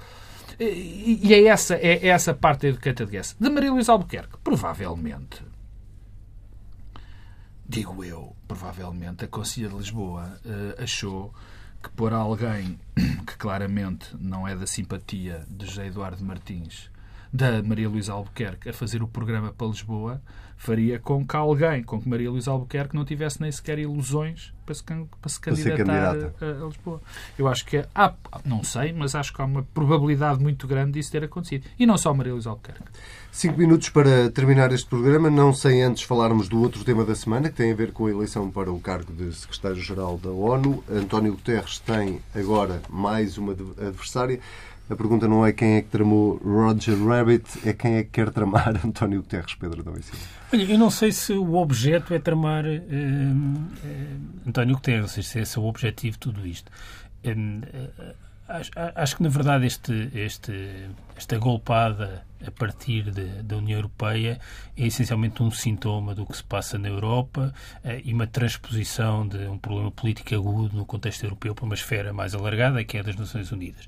E, 0.58 1.34
é, 1.34 1.44
essa, 1.44 1.74
é 1.76 2.08
essa 2.08 2.34
parte 2.34 2.62
da 2.62 2.68
educata 2.68 3.04
de 3.04 3.50
Maria 3.50 3.72
Luísa 3.72 3.92
Albuquerque, 3.92 4.38
provavelmente, 4.42 5.42
digo 7.68 8.02
eu, 8.02 8.34
provavelmente, 8.48 9.24
a 9.24 9.28
Conselha 9.28 9.68
de 9.68 9.76
Lisboa 9.76 10.40
uh, 10.44 10.82
achou 10.82 11.34
que 11.82 11.90
por 11.90 12.12
alguém 12.12 12.78
que 13.26 13.36
claramente 13.36 14.16
não 14.18 14.48
é 14.48 14.56
da 14.56 14.66
simpatia 14.66 15.44
de 15.48 15.66
José 15.66 15.86
Eduardo 15.86 16.24
Martins 16.24 16.90
da 17.32 17.62
Maria 17.62 17.88
Luísa 17.88 18.12
Albuquerque 18.12 18.70
a 18.70 18.72
fazer 18.72 19.02
o 19.02 19.08
programa 19.08 19.52
para 19.52 19.66
Lisboa 19.66 20.22
faria 20.56 20.98
com 20.98 21.24
que 21.24 21.36
alguém, 21.36 21.82
com 21.82 22.00
que 22.00 22.08
Maria 22.08 22.30
Luísa 22.30 22.50
Albuquerque 22.50 22.94
não 22.94 23.04
tivesse 23.04 23.40
nem 23.40 23.52
sequer 23.52 23.78
ilusões 23.78 24.52
para 24.64 24.74
se, 24.74 24.82
para 24.82 25.28
se 25.28 25.40
candidatar 25.40 26.16
a, 26.40 26.44
a, 26.44 26.66
Lisboa. 26.66 27.00
Eu 27.38 27.46
acho 27.46 27.64
que 27.64 27.84
há, 27.94 28.14
não 28.44 28.64
sei, 28.64 28.92
mas 28.92 29.14
acho 29.14 29.32
que 29.32 29.40
há 29.40 29.44
uma 29.44 29.62
probabilidade 29.62 30.42
muito 30.42 30.66
grande 30.66 30.92
disso 30.92 31.12
ter 31.12 31.22
acontecido. 31.22 31.66
E 31.78 31.86
não 31.86 31.96
só 31.96 32.12
Maria 32.12 32.32
Luísa 32.32 32.50
Albuquerque. 32.50 32.82
Cinco 33.30 33.58
minutos 33.58 33.90
para 33.90 34.30
terminar 34.30 34.72
este 34.72 34.88
programa, 34.88 35.30
não 35.30 35.52
sem 35.52 35.82
antes 35.82 36.02
falarmos 36.02 36.48
do 36.48 36.60
outro 36.60 36.82
tema 36.82 37.04
da 37.04 37.14
semana, 37.14 37.50
que 37.50 37.54
tem 37.54 37.70
a 37.70 37.76
ver 37.76 37.92
com 37.92 38.06
a 38.06 38.10
eleição 38.10 38.50
para 38.50 38.72
o 38.72 38.80
cargo 38.80 39.12
de 39.12 39.32
Secretário-Geral 39.32 40.18
da 40.18 40.30
ONU. 40.30 40.82
António 40.90 41.32
Guterres 41.32 41.78
tem 41.78 42.20
agora 42.34 42.80
mais 42.88 43.36
uma 43.36 43.52
adversária. 43.52 44.40
A 44.88 44.94
pergunta 44.94 45.26
não 45.26 45.44
é 45.44 45.52
quem 45.52 45.76
é 45.76 45.82
que 45.82 45.88
tramou 45.88 46.36
Roger 46.36 46.96
Rabbit, 47.04 47.68
é 47.68 47.72
quem 47.72 47.96
é 47.96 48.04
que 48.04 48.10
quer 48.10 48.30
tramar 48.30 48.72
António 48.86 49.20
Guterres, 49.20 49.54
Pedro 49.54 49.82
da 49.82 49.90
Olha, 49.90 50.62
eu 50.62 50.78
não 50.78 50.90
sei 50.90 51.10
se 51.10 51.32
o 51.32 51.56
objeto 51.56 52.14
é 52.14 52.20
tramar 52.20 52.64
uh, 52.64 54.46
António 54.46 54.76
Guterres, 54.76 55.10
se 55.10 55.40
esse 55.40 55.58
é 55.58 55.60
o 55.60 55.64
objetivo 55.64 56.12
de 56.12 56.18
tudo 56.20 56.46
isto. 56.46 56.70
Uh, 57.24 58.14
acho, 58.46 58.70
acho, 58.94 59.16
que, 59.16 59.24
na 59.24 59.28
verdade, 59.28 59.66
este, 59.66 60.08
este, 60.14 60.88
esta 61.16 61.36
golpada 61.36 62.24
a 62.46 62.50
partir 62.52 63.10
de, 63.10 63.42
da 63.42 63.56
União 63.56 63.78
Europeia 63.78 64.38
é 64.76 64.86
essencialmente 64.86 65.42
um 65.42 65.50
sintoma 65.50 66.14
do 66.14 66.24
que 66.24 66.36
se 66.36 66.44
passa 66.44 66.78
na 66.78 66.86
Europa 66.86 67.52
e 68.04 68.14
uma 68.14 68.28
transposição 68.28 69.26
de 69.26 69.48
um 69.48 69.58
problema 69.58 69.90
político 69.90 70.32
agudo 70.32 70.76
no 70.76 70.86
contexto 70.86 71.24
europeu 71.24 71.56
para 71.56 71.64
uma 71.64 71.74
esfera 71.74 72.12
mais 72.12 72.36
alargada, 72.36 72.84
que 72.84 72.98
é 72.98 73.00
a 73.00 73.02
das 73.02 73.16
Nações 73.16 73.50
Unidas 73.50 73.84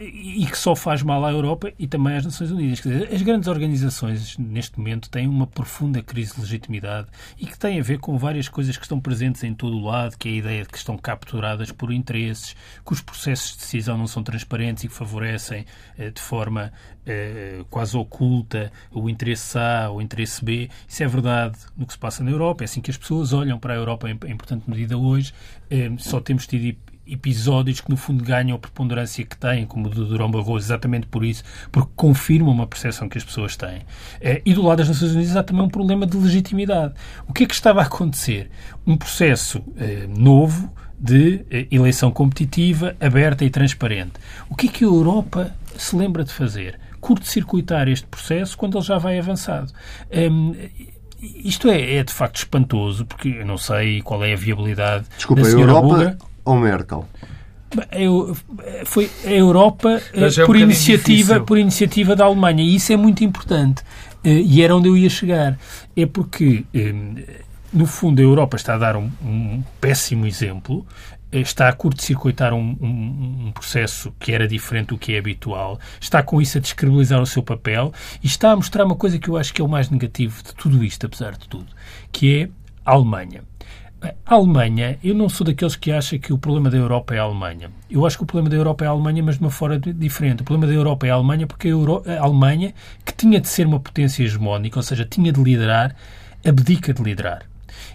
e 0.00 0.46
que 0.46 0.58
só 0.58 0.74
faz 0.74 1.02
mal 1.02 1.24
à 1.24 1.30
Europa 1.30 1.72
e 1.78 1.86
também 1.86 2.16
às 2.16 2.24
Nações 2.24 2.50
Unidas. 2.50 2.80
Quer 2.80 2.88
dizer, 2.88 3.14
as 3.14 3.22
grandes 3.22 3.48
organizações, 3.48 4.36
neste 4.38 4.78
momento, 4.78 5.08
têm 5.10 5.28
uma 5.28 5.46
profunda 5.46 6.02
crise 6.02 6.34
de 6.34 6.40
legitimidade 6.40 7.08
e 7.38 7.46
que 7.46 7.58
tem 7.58 7.78
a 7.78 7.82
ver 7.82 7.98
com 7.98 8.16
várias 8.16 8.48
coisas 8.48 8.76
que 8.76 8.84
estão 8.84 9.00
presentes 9.00 9.42
em 9.44 9.54
todo 9.54 9.76
o 9.76 9.84
lado, 9.84 10.16
que 10.16 10.28
é 10.28 10.32
a 10.32 10.34
ideia 10.36 10.62
de 10.62 10.68
que 10.68 10.78
estão 10.78 10.96
capturadas 10.96 11.70
por 11.70 11.92
interesses, 11.92 12.54
que 12.84 12.92
os 12.92 13.00
processos 13.00 13.52
de 13.52 13.58
decisão 13.58 13.98
não 13.98 14.06
são 14.06 14.22
transparentes 14.22 14.84
e 14.84 14.88
que 14.88 14.94
favorecem 14.94 15.64
eh, 15.98 16.10
de 16.10 16.20
forma 16.20 16.72
eh, 17.04 17.64
quase 17.68 17.96
oculta 17.96 18.70
o 18.92 19.08
interesse 19.10 19.58
A 19.58 19.90
ou 19.90 19.98
o 19.98 20.02
interesse 20.02 20.44
B. 20.44 20.70
Isso 20.86 21.02
é 21.02 21.08
verdade 21.08 21.58
no 21.76 21.86
que 21.86 21.92
se 21.92 21.98
passa 21.98 22.22
na 22.22 22.30
Europa. 22.30 22.62
É 22.62 22.66
assim 22.66 22.80
que 22.80 22.90
as 22.90 22.96
pessoas 22.96 23.32
olham 23.32 23.58
para 23.58 23.74
a 23.74 23.76
Europa 23.76 24.08
em, 24.08 24.14
importante 24.30 24.68
medida 24.68 24.96
hoje. 24.96 25.32
Eh, 25.70 25.90
só 25.98 26.20
temos 26.20 26.46
tido 26.46 26.76
episódios 27.06 27.80
que, 27.80 27.90
no 27.90 27.96
fundo, 27.96 28.22
ganham 28.22 28.56
a 28.56 28.58
preponderância 28.58 29.24
que 29.24 29.36
têm, 29.36 29.66
como 29.66 29.86
o 29.86 29.90
do 29.90 30.06
Durão 30.06 30.30
Barroso, 30.30 30.66
exatamente 30.66 31.06
por 31.06 31.24
isso, 31.24 31.42
porque 31.70 31.90
confirmam 31.96 32.52
uma 32.52 32.66
percepção 32.66 33.08
que 33.08 33.18
as 33.18 33.24
pessoas 33.24 33.56
têm. 33.56 33.82
Eh, 34.20 34.42
e 34.44 34.54
do 34.54 34.62
lado 34.62 34.78
das 34.78 34.88
Nações 34.88 35.12
Unidas 35.12 35.36
há 35.36 35.42
também 35.42 35.62
um 35.62 35.68
problema 35.68 36.06
de 36.06 36.16
legitimidade. 36.16 36.94
O 37.26 37.32
que 37.32 37.44
é 37.44 37.46
que 37.46 37.54
estava 37.54 37.80
a 37.80 37.84
acontecer? 37.84 38.50
Um 38.86 38.96
processo 38.96 39.62
eh, 39.76 40.06
novo 40.08 40.72
de 40.98 41.44
eh, 41.50 41.66
eleição 41.70 42.10
competitiva, 42.10 42.94
aberta 43.00 43.44
e 43.44 43.50
transparente. 43.50 44.12
O 44.48 44.54
que 44.54 44.68
é 44.68 44.70
que 44.70 44.84
a 44.84 44.86
Europa 44.86 45.54
se 45.76 45.96
lembra 45.96 46.24
de 46.24 46.32
fazer? 46.32 46.78
Curto-circuitar 47.00 47.88
este 47.88 48.06
processo 48.06 48.56
quando 48.56 48.78
ele 48.78 48.84
já 48.84 48.96
vai 48.96 49.18
avançado. 49.18 49.72
Um, 50.12 50.54
isto 51.20 51.68
é, 51.68 51.96
é, 51.96 52.04
de 52.04 52.12
facto 52.12 52.36
espantoso, 52.36 53.06
porque 53.06 53.28
eu 53.28 53.46
não 53.46 53.56
sei 53.56 54.02
qual 54.02 54.24
é 54.24 54.32
a 54.32 54.36
viabilidade 54.36 55.06
Desculpa, 55.16 55.42
da 55.42 55.50
senhora 55.50 55.72
a 55.72 55.74
Europa, 55.76 56.18
ou 56.44 56.58
Merkel? 56.58 57.06
Eu, 57.90 58.36
foi 58.84 59.10
a 59.24 59.30
Europa 59.30 60.00
é 60.12 60.44
por, 60.44 60.56
um 60.56 60.58
iniciativa, 60.58 61.40
por 61.40 61.56
iniciativa 61.56 62.14
da 62.14 62.24
Alemanha 62.24 62.62
e 62.62 62.74
isso 62.74 62.92
é 62.92 62.96
muito 62.96 63.24
importante 63.24 63.82
eh, 64.24 64.40
e 64.40 64.62
era 64.62 64.76
onde 64.76 64.88
eu 64.88 64.96
ia 64.96 65.10
chegar. 65.10 65.58
É 65.96 66.06
porque, 66.06 66.64
eh, 66.74 66.94
no 67.72 67.86
fundo, 67.86 68.20
a 68.20 68.22
Europa 68.22 68.56
está 68.56 68.74
a 68.74 68.78
dar 68.78 68.96
um, 68.96 69.10
um 69.24 69.62
péssimo 69.80 70.26
exemplo, 70.26 70.86
eh, 71.32 71.40
está 71.40 71.68
a 71.68 71.72
curto-circuitar 71.72 72.52
um, 72.52 72.76
um, 72.80 73.46
um, 73.46 73.52
processo 73.52 74.12
que 74.20 74.32
era 74.32 74.46
diferente 74.46 74.88
do 74.88 74.98
que 74.98 75.14
é 75.14 75.18
habitual, 75.18 75.80
está 76.00 76.22
com 76.22 76.40
isso 76.40 76.58
a 76.58 76.60
descredibilizar 76.60 77.20
o 77.20 77.26
seu 77.26 77.42
papel 77.42 77.92
e 78.22 78.26
está 78.26 78.52
a 78.52 78.56
mostrar 78.56 78.84
uma 78.84 78.96
coisa 78.96 79.18
que 79.18 79.28
eu 79.28 79.36
acho 79.36 79.52
que 79.52 79.62
é 79.62 79.64
o 79.64 79.68
mais 79.68 79.88
negativo 79.88 80.42
de 80.42 80.54
tudo 80.54 80.84
isto, 80.84 81.06
apesar 81.06 81.32
de 81.32 81.48
tudo, 81.48 81.66
que 82.12 82.42
é 82.42 82.48
a 82.84 82.92
Alemanha. 82.92 83.42
A 84.02 84.34
Alemanha, 84.34 84.98
eu 85.04 85.14
não 85.14 85.28
sou 85.28 85.46
daqueles 85.46 85.76
que 85.76 85.92
acha 85.92 86.18
que 86.18 86.32
o 86.32 86.38
problema 86.38 86.68
da 86.68 86.76
Europa 86.76 87.14
é 87.14 87.18
a 87.18 87.22
Alemanha. 87.22 87.70
Eu 87.88 88.04
acho 88.04 88.16
que 88.16 88.24
o 88.24 88.26
problema 88.26 88.50
da 88.50 88.56
Europa 88.56 88.84
é 88.84 88.88
a 88.88 88.90
Alemanha, 88.90 89.22
mas 89.22 89.36
de 89.36 89.42
uma 89.42 89.50
forma 89.50 89.78
diferente. 89.78 90.42
O 90.42 90.44
problema 90.44 90.66
da 90.66 90.76
Europa 90.76 91.06
é 91.06 91.10
a 91.10 91.14
Alemanha 91.14 91.46
porque 91.46 91.68
a, 91.68 91.70
Euro 91.70 92.02
a 92.06 92.24
Alemanha, 92.24 92.74
que 93.04 93.14
tinha 93.14 93.40
de 93.40 93.48
ser 93.48 93.66
uma 93.66 93.78
potência 93.78 94.24
hegemónica, 94.24 94.78
ou 94.78 94.82
seja, 94.82 95.04
tinha 95.04 95.32
de 95.32 95.40
liderar, 95.40 95.94
abdica 96.44 96.92
de 96.92 97.00
liderar. 97.00 97.46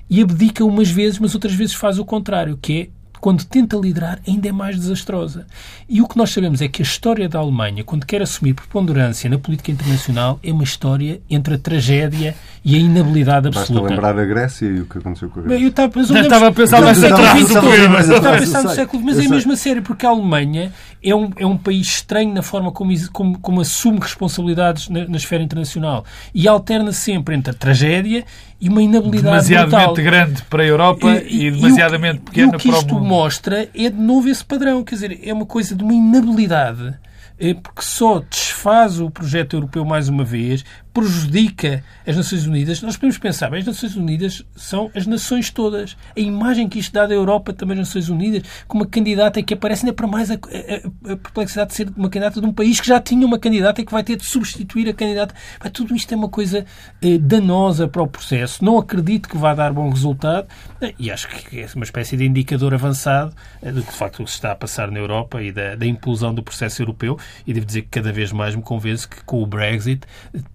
E 0.10 0.22
abdica 0.22 0.64
umas 0.64 0.90
vezes, 0.90 1.20
mas 1.20 1.36
outras 1.36 1.54
vezes 1.54 1.76
faz 1.76 2.00
o 2.00 2.06
contrário, 2.06 2.58
que 2.62 2.82
é 2.82 2.97
quando 3.20 3.44
tenta 3.44 3.78
liderar, 3.78 4.20
ainda 4.28 4.48
é 4.48 4.52
mais 4.52 4.76
desastrosa. 4.76 5.46
E 5.90 6.02
o 6.02 6.08
que 6.08 6.18
nós 6.18 6.32
sabemos 6.32 6.62
é 6.62 6.68
que 6.68 6.82
a 6.82 6.86
história 6.86 7.28
da 7.28 7.40
Alemanha, 7.40 7.84
quando 7.84 8.06
quer 8.06 8.22
assumir 8.22 8.54
preponderância 8.54 9.30
na 9.30 9.38
política 9.38 9.72
internacional, 9.72 10.40
é 10.44 10.52
uma 10.52 10.64
história 10.64 11.22
entre 11.30 11.56
a 11.56 11.58
tragédia 11.58 12.36
e 12.64 12.76
a 12.76 12.80
inabilidade 12.80 13.48
absoluta. 13.48 13.82
Basta 13.82 13.96
lembrar 13.96 14.20
a 14.20 14.26
Grécia 14.26 14.66
e 14.66 14.82
o 14.82 14.86
que 14.86 14.98
aconteceu 14.98 15.30
com 15.30 15.40
a 15.40 15.44
Grécia. 15.44 15.64
Eu 15.64 15.70
estava, 15.70 15.92
mas 15.96 16.10
eu 16.10 16.22
estava 16.22 16.48
a 16.48 16.52
pensar 16.52 16.82
no 16.82 16.96
século 16.96 17.28
XX. 17.28 17.40
Estava 17.50 18.36
a 18.36 18.38
pensar 18.38 18.64
no 18.64 18.70
século 18.70 19.04
mas 19.04 19.20
é 19.20 19.28
mesmo 19.28 19.54
a 19.54 19.56
sério, 19.56 19.82
porque 19.82 20.06
a 20.06 20.10
Alemanha 20.10 20.72
é 21.04 21.16
um, 21.16 21.32
é 21.38 21.46
um 21.46 21.58
país 21.58 21.88
estranho 21.88 22.34
na 22.34 22.42
forma 22.42 22.72
como, 22.72 22.94
como, 23.12 23.40
como 23.40 23.62
assume 23.62 24.00
responsabilidades 24.00 24.90
na, 24.90 25.08
na 25.08 25.18
esfera 25.18 25.44
internacional 25.44 26.04
e 26.34 26.48
alterna 26.48 26.92
sempre 26.92 27.36
entre 27.36 27.52
a 27.52 27.54
tragédia 27.54 28.26
e 28.60 28.70
uma 28.70 28.82
inabilidade 28.82 29.24
Demasiadamente 29.24 29.86
brutal. 29.86 30.04
grande 30.04 30.42
para 30.44 30.64
a 30.64 30.66
Europa 30.66 31.08
e, 31.08 31.44
e, 31.44 31.48
e 31.48 31.52
demasiadamente 31.52 32.20
pequena 32.20 32.58
para 32.58 32.70
o 32.70 32.94
mundo. 32.96 33.07
Mostra 33.08 33.70
é 33.74 33.90
de 33.90 34.00
novo 34.00 34.30
esse 34.30 34.44
padrão, 34.44 34.84
quer 34.84 34.96
dizer, 34.96 35.20
é 35.24 35.34
uma 35.34 35.46
coisa 35.46 35.76
de 35.76 35.84
uma 35.84 35.94
inabilidade 35.94 36.98
eh, 37.40 37.54
porque 37.54 37.82
só 37.82 38.20
desfaz 38.20 39.00
o 39.00 39.10
projeto 39.10 39.56
europeu 39.56 39.86
mais 39.86 40.10
uma 40.10 40.24
vez, 40.24 40.66
prejudica 40.98 41.84
as 42.08 42.18
Nações 42.18 42.48
Unidas. 42.48 42.82
Nós 42.82 42.96
podemos 42.98 43.20
pensar, 43.20 43.52
bem, 43.52 43.60
as 43.60 43.68
Nações 43.68 43.96
Unidas 43.96 44.44
são 44.56 44.90
as 44.96 45.06
nações 45.06 45.52
todas. 45.52 45.96
A 46.16 46.20
imagem 46.20 46.68
que 46.68 46.80
isto 46.80 46.92
dá 46.92 47.06
da 47.06 47.14
Europa 47.14 47.54
também 47.54 47.74
as 47.80 47.88
Nações 47.88 48.10
Unidas, 48.10 48.42
com 48.68 48.80
uma 48.80 48.88
candidata 48.88 49.44
que 49.44 49.54
aparece 49.54 49.86
ainda 49.86 49.94
para 49.94 50.08
mais 50.08 50.32
a, 50.32 50.34
a, 50.34 51.14
a, 51.14 51.18
perplexidade 51.18 51.70
de 51.70 51.76
ser 51.76 51.94
uma 51.96 52.10
candidata 52.10 52.42
de 52.42 52.48
um 52.48 52.52
país 52.52 52.82
que 52.82 52.88
já 52.88 53.00
tinha 53.00 53.28
uma 53.28 53.38
candidata 53.38 53.80
e 53.80 53.86
que 53.86 53.92
vai 53.92 54.04
ter 54.04 54.16
de 54.16 54.26
substituir 54.26 54.90
a 54.90 54.94
candidata. 54.94 55.36
Tudo 55.72 55.96
isto 55.96 56.12
é 56.12 56.18
uma 56.18 56.30
coisa 56.30 56.66
eh, 57.00 57.20
danosa 57.20 57.88
para 57.88 58.02
o 58.02 58.08
processo. 58.08 58.66
Não 58.66 58.80
acredito 58.80 59.30
que 59.30 59.38
vá 59.38 59.54
dar 59.54 59.72
bom 59.72 59.92
resultado 59.92 60.48
eh, 60.82 60.96
e 60.98 61.12
acho 61.12 61.28
que 61.28 61.60
é 61.60 61.68
uma 61.76 61.86
espécie 61.86 62.18
de 62.18 62.26
indicador 62.26 62.74
avançado 62.74 63.36
eh, 63.62 63.72
do 63.72 63.84
que 63.84 63.92
de 63.92 63.98
facto 63.98 64.26
se 64.26 64.34
está 64.34 64.52
a 64.52 64.56
passar 64.56 64.90
na 64.90 64.98
Europa 64.98 65.44
e 65.44 65.52
da, 65.52 65.76
da 65.76 65.86
implosão 65.86 66.34
do 66.34 66.42
processo 66.42 66.82
europeu. 66.82 67.20
E 67.46 67.54
devo 67.54 67.68
dizer 67.68 67.84
que 67.84 67.90
cada 67.90 68.12
vez 68.12 68.32
mais 68.32 68.56
me 68.56 68.64
convence 68.64 69.08
que 69.08 69.24
com 69.24 69.44
o 69.44 69.46
Brexit 69.46 70.02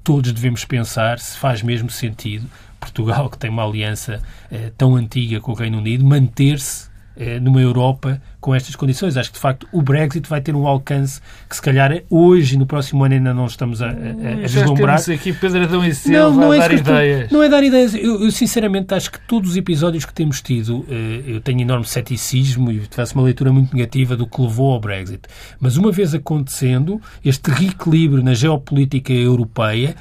todos 0.02 0.31
devemos 0.32 0.64
pensar 0.64 1.18
se 1.18 1.38
faz 1.38 1.62
mesmo 1.62 1.90
sentido 1.90 2.48
Portugal, 2.82 3.30
que 3.30 3.38
tem 3.38 3.48
uma 3.48 3.64
aliança 3.64 4.20
eh, 4.50 4.72
tão 4.76 4.96
antiga 4.96 5.40
com 5.40 5.52
o 5.52 5.54
Reino 5.54 5.78
Unido, 5.78 6.04
manter-se 6.04 6.90
eh, 7.16 7.38
numa 7.38 7.60
Europa 7.60 8.20
com 8.42 8.54
estas 8.54 8.74
condições. 8.74 9.16
Acho 9.16 9.30
que, 9.30 9.36
de 9.36 9.40
facto, 9.40 9.68
o 9.72 9.80
Brexit 9.80 10.28
vai 10.28 10.40
ter 10.40 10.54
um 10.54 10.66
alcance 10.66 11.20
que, 11.48 11.54
se 11.54 11.62
calhar, 11.62 12.02
hoje 12.10 12.56
e 12.56 12.58
no 12.58 12.66
próximo 12.66 13.04
ano 13.04 13.14
ainda 13.14 13.32
não 13.32 13.46
estamos 13.46 13.80
a, 13.80 13.86
a, 13.86 13.90
a 13.90 13.92
hum, 13.92 14.42
vislumbrar. 14.42 15.00
aqui 15.10 15.32
Pedradão 15.32 15.86
e 15.86 15.94
Silva 15.94 16.18
não, 16.18 16.32
não 16.32 16.52
é 16.52 16.58
dar 16.58 16.72
ideias. 16.72 17.30
Não 17.30 17.42
é 17.42 17.48
dar 17.48 17.62
ideias. 17.62 17.94
Eu, 17.94 18.24
eu, 18.24 18.30
sinceramente, 18.32 18.92
acho 18.92 19.12
que 19.12 19.20
todos 19.28 19.50
os 19.50 19.56
episódios 19.56 20.04
que 20.04 20.12
temos 20.12 20.42
tido, 20.42 20.84
eh, 20.90 21.22
eu 21.24 21.40
tenho 21.40 21.60
enorme 21.60 21.86
ceticismo 21.86 22.70
e 22.72 22.82
faço 22.90 23.14
uma 23.14 23.22
leitura 23.22 23.52
muito 23.52 23.72
negativa 23.74 24.16
do 24.16 24.26
que 24.26 24.42
levou 24.42 24.72
ao 24.72 24.80
Brexit. 24.80 25.22
Mas, 25.60 25.76
uma 25.76 25.92
vez 25.92 26.12
acontecendo, 26.12 27.00
este 27.24 27.48
reequilíbrio 27.48 28.24
na 28.24 28.34
geopolítica 28.34 29.12
europeia 29.12 29.94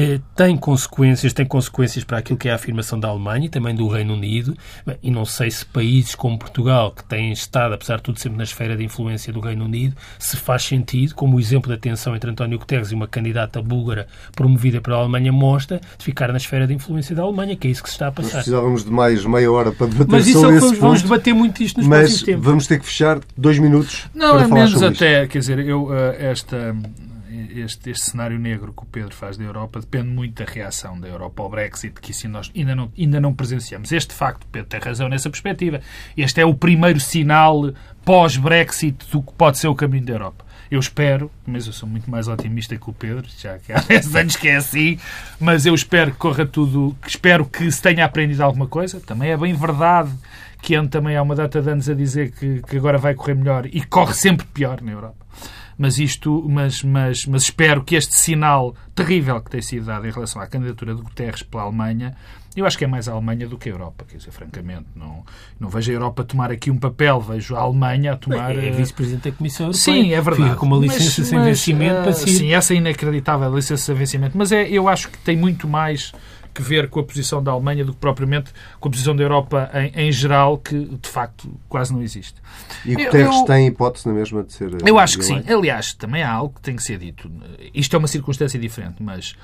eh, 0.00 0.20
tem 0.36 0.56
consequências, 0.56 1.32
tem 1.32 1.44
consequências 1.44 2.04
para 2.04 2.18
aquilo 2.18 2.38
que 2.38 2.48
é 2.48 2.52
a 2.52 2.54
afirmação 2.54 3.00
da 3.00 3.08
Alemanha 3.08 3.46
e 3.46 3.48
também 3.48 3.74
do 3.74 3.88
Reino 3.88 4.14
Unido. 4.14 4.56
E 5.02 5.10
não 5.10 5.24
sei 5.24 5.50
se 5.50 5.66
países 5.66 6.14
como 6.14 6.38
Portugal, 6.38 6.92
que 6.92 7.02
têm 7.02 7.32
estado, 7.32 7.74
apesar 7.88 7.96
de 7.96 8.02
tudo, 8.02 8.20
sempre 8.20 8.36
na 8.38 8.44
esfera 8.44 8.76
de 8.76 8.84
influência 8.84 9.32
do 9.32 9.40
Reino 9.40 9.64
Unido, 9.64 9.96
se 10.18 10.36
faz 10.36 10.62
sentido, 10.62 11.14
como 11.14 11.36
o 11.36 11.40
exemplo 11.40 11.70
da 11.70 11.76
tensão 11.76 12.14
entre 12.14 12.30
António 12.30 12.58
Guterres 12.58 12.92
e 12.92 12.94
uma 12.94 13.08
candidata 13.08 13.62
búlgara 13.62 14.06
promovida 14.36 14.80
pela 14.80 14.98
Alemanha 14.98 15.32
mostra, 15.32 15.80
de 15.96 16.04
ficar 16.04 16.30
na 16.30 16.36
esfera 16.36 16.66
de 16.66 16.74
influência 16.74 17.14
da 17.14 17.22
Alemanha, 17.22 17.56
que 17.56 17.66
é 17.66 17.70
isso 17.70 17.82
que 17.82 17.88
se 17.88 17.94
está 17.94 18.08
a 18.08 18.12
passar. 18.12 18.34
Nós 18.34 18.44
precisávamos 18.44 18.84
de 18.84 18.90
mais 18.90 19.24
meia 19.24 19.50
hora 19.50 19.72
para 19.72 19.86
debater 19.86 20.12
Mas 20.12 20.26
isso 20.26 20.40
sobre 20.40 20.54
é 20.54 20.58
esse 20.58 20.66
vamos, 20.66 20.78
vamos 20.80 21.02
debater 21.02 21.34
muito 21.34 21.62
isto 21.62 21.78
nos 21.78 21.86
Mas 21.86 21.98
próximos 22.00 22.22
tempos. 22.22 22.44
vamos 22.44 22.66
ter 22.66 22.80
que 22.80 22.86
fechar 22.86 23.20
dois 23.36 23.58
minutos 23.58 24.06
Não, 24.14 24.30
para 24.34 24.44
é 24.44 24.48
falar 24.48 24.54
menos 24.60 24.72
sobre 24.72 24.86
até, 24.88 25.22
isto. 25.22 25.32
quer 25.32 25.38
dizer, 25.38 25.58
eu, 25.60 25.88
eh, 25.94 26.30
esta, 26.30 26.76
este, 27.60 27.90
este 27.90 28.10
cenário 28.10 28.38
negro 28.38 28.72
que 28.72 28.82
o 28.82 28.86
Pedro 28.86 29.14
faz 29.14 29.36
da 29.36 29.44
Europa 29.44 29.80
depende 29.80 30.08
muito 30.08 30.42
da 30.42 30.50
reação 30.50 30.98
da 30.98 31.08
Europa 31.08 31.42
ao 31.42 31.48
Brexit, 31.48 32.00
que 32.00 32.10
isso 32.10 32.28
nós 32.28 32.50
ainda 32.56 32.74
não, 32.74 32.92
ainda 32.96 33.20
não 33.20 33.34
presenciamos. 33.34 33.92
Este 33.92 34.14
facto, 34.14 34.46
Pedro 34.50 34.68
tem 34.68 34.80
razão 34.80 35.08
nessa 35.08 35.30
perspectiva. 35.30 35.80
Este 36.16 36.40
é 36.40 36.46
o 36.46 36.54
primeiro 36.54 37.00
sinal 37.00 37.72
pós-Brexit 38.04 39.06
do 39.10 39.22
que 39.22 39.32
pode 39.32 39.58
ser 39.58 39.68
o 39.68 39.74
caminho 39.74 40.04
da 40.04 40.12
Europa. 40.12 40.44
Eu 40.70 40.80
espero, 40.80 41.30
mas 41.46 41.66
eu 41.66 41.72
sou 41.72 41.88
muito 41.88 42.10
mais 42.10 42.28
otimista 42.28 42.76
que 42.76 42.90
o 42.90 42.92
Pedro, 42.92 43.26
já 43.38 43.58
que 43.58 43.72
há 43.72 43.80
10 43.80 44.16
anos 44.16 44.36
que 44.36 44.48
é 44.48 44.56
assim, 44.56 44.98
mas 45.40 45.64
eu 45.64 45.74
espero 45.74 46.10
que 46.10 46.18
corra 46.18 46.44
tudo, 46.44 46.94
espero 47.06 47.46
que 47.46 47.70
se 47.70 47.80
tenha 47.80 48.04
aprendido 48.04 48.42
alguma 48.42 48.66
coisa. 48.66 49.00
Também 49.00 49.30
é 49.30 49.36
bem 49.36 49.54
verdade 49.54 50.10
que 50.60 50.74
ando 50.74 50.88
também 50.88 51.16
há 51.16 51.22
uma 51.22 51.34
data 51.34 51.62
de 51.62 51.70
anos 51.70 51.88
a 51.88 51.94
dizer 51.94 52.32
que, 52.32 52.62
que 52.62 52.76
agora 52.76 52.98
vai 52.98 53.14
correr 53.14 53.34
melhor 53.34 53.66
e 53.66 53.82
corre 53.82 54.12
sempre 54.12 54.46
pior 54.46 54.82
na 54.82 54.92
Europa 54.92 55.28
mas 55.78 55.98
isto, 55.98 56.44
mas, 56.48 56.82
mas, 56.82 57.24
mas 57.24 57.42
espero 57.44 57.84
que 57.84 57.94
este 57.94 58.14
sinal 58.16 58.74
terrível 58.94 59.40
que 59.40 59.50
tem 59.50 59.62
sido 59.62 59.86
dado 59.86 60.06
em 60.06 60.10
relação 60.10 60.42
à 60.42 60.46
candidatura 60.46 60.94
de 60.94 61.00
Guterres 61.00 61.44
pela 61.44 61.62
Alemanha, 61.62 62.16
eu 62.60 62.66
acho 62.66 62.78
que 62.78 62.84
é 62.84 62.86
mais 62.86 63.08
a 63.08 63.12
Alemanha 63.12 63.46
do 63.46 63.56
que 63.56 63.68
a 63.68 63.72
Europa, 63.72 64.04
quer 64.08 64.16
dizer, 64.16 64.30
francamente, 64.30 64.86
não, 64.94 65.24
não 65.58 65.68
vejo 65.68 65.90
a 65.90 65.94
Europa 65.94 66.24
tomar 66.24 66.50
aqui 66.50 66.70
um 66.70 66.78
papel, 66.78 67.20
vejo 67.20 67.56
a 67.56 67.60
Alemanha 67.60 68.12
a 68.12 68.16
tomar... 68.16 68.56
É, 68.56 68.68
é 68.68 68.70
vice-presidente 68.70 69.30
da 69.30 69.36
Comissão 69.36 69.66
Europeia. 69.66 70.02
Sim, 70.02 70.12
é 70.12 70.20
verdade. 70.20 70.42
Fica 70.44 70.56
com 70.56 70.66
uma 70.66 70.78
licença 70.78 71.20
mas, 71.20 71.28
sem 71.28 71.38
mas, 71.38 71.46
vencimento 71.46 72.02
para 72.02 72.12
si. 72.12 72.30
Sim, 72.30 72.52
essa 72.52 72.74
é 72.74 72.76
inacreditável, 72.76 73.52
a 73.52 73.54
licença 73.54 73.84
sem 73.84 73.94
vencimento, 73.94 74.36
mas 74.36 74.52
é, 74.52 74.68
eu 74.68 74.88
acho 74.88 75.08
que 75.08 75.18
tem 75.18 75.36
muito 75.36 75.68
mais 75.68 76.12
que 76.58 76.62
ver 76.62 76.88
com 76.88 76.98
a 76.98 77.04
posição 77.04 77.40
da 77.40 77.52
Alemanha 77.52 77.84
do 77.84 77.92
que 77.92 78.00
propriamente 78.00 78.50
com 78.80 78.88
a 78.88 78.90
posição 78.90 79.14
da 79.14 79.22
Europa 79.22 79.70
em, 79.74 80.08
em 80.08 80.12
geral, 80.12 80.58
que 80.58 80.76
de 80.76 81.08
facto 81.08 81.48
quase 81.68 81.92
não 81.92 82.02
existe. 82.02 82.34
E 82.84 82.96
Guterres 82.96 83.36
eu, 83.36 83.44
tem 83.44 83.68
hipótese 83.68 84.08
na 84.08 84.14
mesma 84.14 84.42
de 84.42 84.52
ser. 84.52 84.76
Eu 84.84 84.98
acho 84.98 85.18
que 85.18 85.24
sim. 85.24 85.40
Aliás, 85.48 85.94
também 85.94 86.22
há 86.22 86.32
algo 86.32 86.54
que 86.54 86.60
tem 86.60 86.74
que 86.74 86.82
ser 86.82 86.98
dito. 86.98 87.30
Isto 87.72 87.94
é 87.94 87.98
uma 87.98 88.08
circunstância 88.08 88.58
diferente, 88.58 88.96
mas 89.00 89.36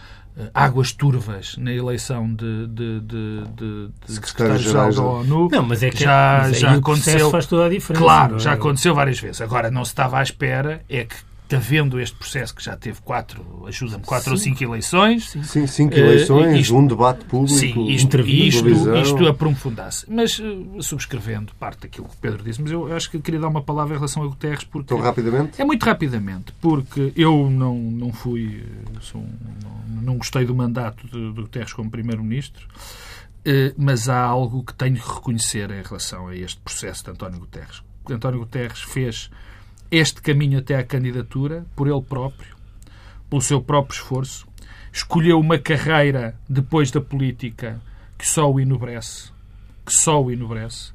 águas 0.53 0.93
turvas 0.93 1.57
na 1.57 1.72
eleição 1.72 2.32
de, 2.35 2.66
de, 2.66 3.01
de, 3.01 3.45
de, 3.57 3.89
de 4.07 4.12
secretário-geral 4.12 4.93
da 4.93 5.03
ONU. 5.03 5.49
Não, 5.51 5.62
mas 5.62 5.82
é 5.82 5.91
que 5.91 6.03
já, 6.03 6.41
mas 6.43 6.59
já 6.59 6.72
aconteceu. 6.74 7.30
faz 7.30 7.47
toda 7.47 7.66
a 7.66 7.68
diferença. 7.68 8.05
Claro, 8.05 8.39
já 8.39 8.53
aconteceu 8.53 8.95
várias 8.95 9.18
vezes. 9.20 9.41
Agora, 9.41 9.70
não 9.70 9.85
se 9.85 9.93
estava 9.93 10.18
à 10.18 10.22
espera, 10.22 10.82
é 10.89 11.05
que 11.05 11.14
havendo 11.55 12.00
este 12.00 12.16
processo 12.16 12.55
que 12.55 12.62
já 12.62 12.76
teve 12.76 13.00
quatro, 13.02 13.64
ajuda-me, 13.66 14.05
quatro 14.05 14.36
cinco. 14.36 14.50
ou 14.50 14.59
cinco 14.59 14.64
eleições. 14.64 15.30
Sim, 15.44 15.66
cinco 15.66 15.94
eleições, 15.94 16.55
uh, 16.55 16.57
isto, 16.57 16.76
um 16.76 16.86
debate 16.86 17.24
público, 17.24 17.59
sim, 17.59 17.86
isto, 17.88 18.20
isto, 18.20 18.68
isto 18.96 19.26
aprofundar-se. 19.26 20.11
Mas 20.11 20.38
uh, 20.38 20.82
subscrevendo 20.82 21.55
parte 21.55 21.82
daquilo 21.82 22.09
que 22.09 22.14
o 22.14 22.18
Pedro 22.18 22.42
disse, 22.42 22.61
mas 22.61 22.70
eu 22.72 22.92
acho 22.94 23.11
que 23.11 23.18
queria 23.20 23.40
dar 23.40 23.48
uma 23.48 23.62
palavra 23.62 23.94
em 23.94 23.98
relação 23.98 24.22
a 24.22 24.26
Guterres 24.26 24.64
porque... 24.64 24.88
Tão 24.88 25.00
rapidamente? 25.00 25.61
É 25.61 25.64
muito 25.64 25.84
rapidamente, 25.84 26.52
porque 26.61 27.12
eu 27.16 27.48
não, 27.50 27.76
não 27.76 28.12
fui, 28.12 28.64
sou, 29.00 29.24
não, 29.62 30.02
não 30.02 30.16
gostei 30.16 30.44
do 30.44 30.55
mandato 30.55 31.07
de, 31.07 31.32
de 31.32 31.40
Guterres 31.40 31.72
como 31.72 31.90
Primeiro-Ministro, 31.90 32.66
uh, 32.66 33.74
mas 33.76 34.09
há 34.09 34.20
algo 34.20 34.62
que 34.64 34.74
tenho 34.74 34.96
que 34.96 35.09
reconhecer 35.09 35.70
em 35.70 35.82
relação 35.82 36.28
a 36.28 36.36
este 36.36 36.61
processo 36.61 37.05
de 37.05 37.11
António 37.11 37.38
Guterres. 37.38 37.82
António 38.11 38.40
Guterres 38.40 38.80
fez 38.80 39.30
este 39.91 40.20
caminho 40.20 40.59
até 40.59 40.76
à 40.76 40.85
candidatura 40.85 41.64
por 41.76 41.87
ele 41.87 42.03
próprio, 42.03 42.57
pelo 43.28 43.43
seu 43.43 43.61
próprio 43.61 43.97
esforço. 43.97 44.47
Escolheu 44.93 45.39
uma 45.39 45.59
carreira 45.59 46.35
depois 46.49 46.91
da 46.91 47.01
política 47.01 47.80
que 48.16 48.26
só 48.26 48.51
o 48.51 48.61
enobrece, 48.61 49.32
que 49.85 49.93
só 49.93 50.22
o 50.22 50.30
enobrece. 50.30 50.93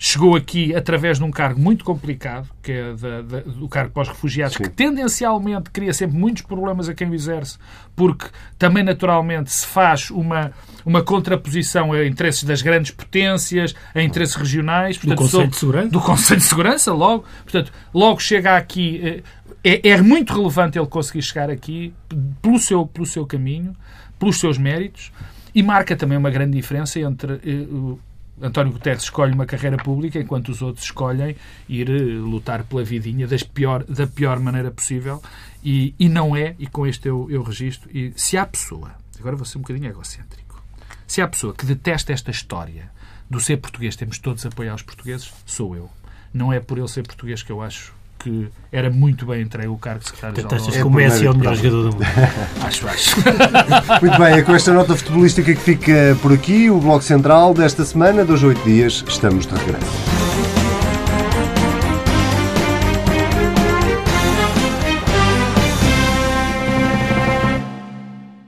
Chegou 0.00 0.36
aqui 0.36 0.74
através 0.76 1.18
de 1.18 1.24
um 1.24 1.30
cargo 1.30 1.60
muito 1.60 1.84
complicado, 1.84 2.48
que 2.62 2.70
é 2.70 2.94
da, 2.94 3.20
da, 3.20 3.40
do 3.40 3.68
cargo 3.68 3.90
para 3.92 4.02
os 4.02 4.08
refugiados, 4.08 4.56
Sim. 4.56 4.62
que 4.62 4.70
tendencialmente 4.70 5.70
cria 5.70 5.92
sempre 5.92 6.16
muitos 6.16 6.42
problemas 6.42 6.88
a 6.88 6.94
quem 6.94 7.10
o 7.10 7.14
exerce, 7.14 7.58
porque 7.96 8.26
também 8.56 8.84
naturalmente 8.84 9.50
se 9.50 9.66
faz 9.66 10.08
uma, 10.10 10.52
uma 10.86 11.02
contraposição 11.02 11.92
a 11.92 12.06
interesses 12.06 12.44
das 12.44 12.62
grandes 12.62 12.92
potências, 12.92 13.74
a 13.92 14.00
interesses 14.00 14.36
regionais. 14.36 14.96
Portanto, 14.96 15.18
do 15.18 15.22
Conselho 15.24 15.48
de 15.48 15.56
Segurança? 15.56 15.88
Do 15.88 16.00
Conselho 16.00 16.40
de 16.40 16.46
Segurança, 16.46 16.92
logo. 16.92 17.24
Portanto, 17.42 17.72
logo 17.92 18.20
chega 18.20 18.56
aqui. 18.56 19.00
Eh, 19.02 19.22
é, 19.64 19.88
é 19.90 20.00
muito 20.00 20.32
relevante 20.32 20.78
ele 20.78 20.86
conseguir 20.86 21.22
chegar 21.22 21.50
aqui 21.50 21.92
pelo 22.40 22.60
seu, 22.60 22.86
pelo 22.86 23.04
seu 23.04 23.26
caminho, 23.26 23.74
pelos 24.16 24.38
seus 24.38 24.56
méritos, 24.56 25.10
e 25.54 25.62
marca 25.62 25.96
também 25.96 26.16
uma 26.16 26.30
grande 26.30 26.56
diferença 26.56 27.00
entre 27.00 27.32
uh, 27.32 27.98
António 28.40 28.72
Guterres 28.72 29.02
escolhe 29.02 29.32
uma 29.32 29.46
carreira 29.46 29.76
pública 29.76 30.18
enquanto 30.18 30.48
os 30.50 30.62
outros 30.62 30.84
escolhem 30.84 31.36
ir 31.68 31.88
uh, 31.88 32.24
lutar 32.24 32.64
pela 32.64 32.84
vidinha 32.84 33.26
das 33.26 33.42
pior, 33.42 33.84
da 33.84 34.06
pior 34.06 34.38
maneira 34.38 34.70
possível 34.70 35.22
e, 35.62 35.94
e 35.98 36.08
não 36.08 36.36
é, 36.36 36.54
e 36.58 36.66
com 36.66 36.86
este 36.86 37.08
eu, 37.08 37.28
eu 37.30 37.42
registro, 37.42 37.88
e 37.92 38.12
se 38.16 38.36
há 38.36 38.46
pessoa, 38.46 38.92
agora 39.18 39.36
vou 39.36 39.44
ser 39.44 39.58
um 39.58 39.62
bocadinho 39.62 39.88
egocêntrico, 39.88 40.62
se 41.06 41.20
há 41.20 41.28
pessoa 41.28 41.54
que 41.54 41.66
detesta 41.66 42.12
esta 42.12 42.30
história 42.30 42.90
do 43.28 43.40
ser 43.40 43.56
português, 43.58 43.96
temos 43.96 44.18
todos 44.18 44.44
a 44.44 44.48
apoiar 44.48 44.74
os 44.74 44.82
portugueses, 44.82 45.32
sou 45.44 45.74
eu. 45.74 45.90
Não 46.32 46.52
é 46.52 46.60
por 46.60 46.78
ele 46.78 46.88
ser 46.88 47.02
português 47.06 47.42
que 47.42 47.50
eu 47.50 47.62
acho 47.62 47.94
que 48.18 48.48
era 48.70 48.90
muito 48.90 49.26
bem 49.26 49.42
entregue 49.42 49.68
o 49.68 49.76
cargo 49.76 50.00
de 50.00 50.06
secretário-geral. 50.06 50.54
Achas 50.54 50.76
que 50.76 50.82
o 50.82 50.90
Messi 50.90 51.26
é 51.26 51.30
o 51.30 51.36
melhor 51.36 51.54
jogador 51.54 51.82
do 51.82 51.92
mundo? 51.92 52.06
acho, 52.66 52.88
acho. 52.88 53.16
Muito 54.02 54.18
bem, 54.18 54.34
é 54.34 54.42
com 54.42 54.54
esta 54.54 54.72
nota 54.72 54.96
futebolística 54.96 55.54
que 55.54 55.60
fica 55.60 56.16
por 56.20 56.32
aqui 56.32 56.70
o 56.70 56.78
Bloco 56.78 57.02
Central 57.02 57.54
desta 57.54 57.84
semana, 57.84 58.24
dos 58.24 58.42
oito 58.42 58.62
dias, 58.62 59.04
estamos 59.08 59.46
de 59.46 59.54
regresso. 59.54 60.37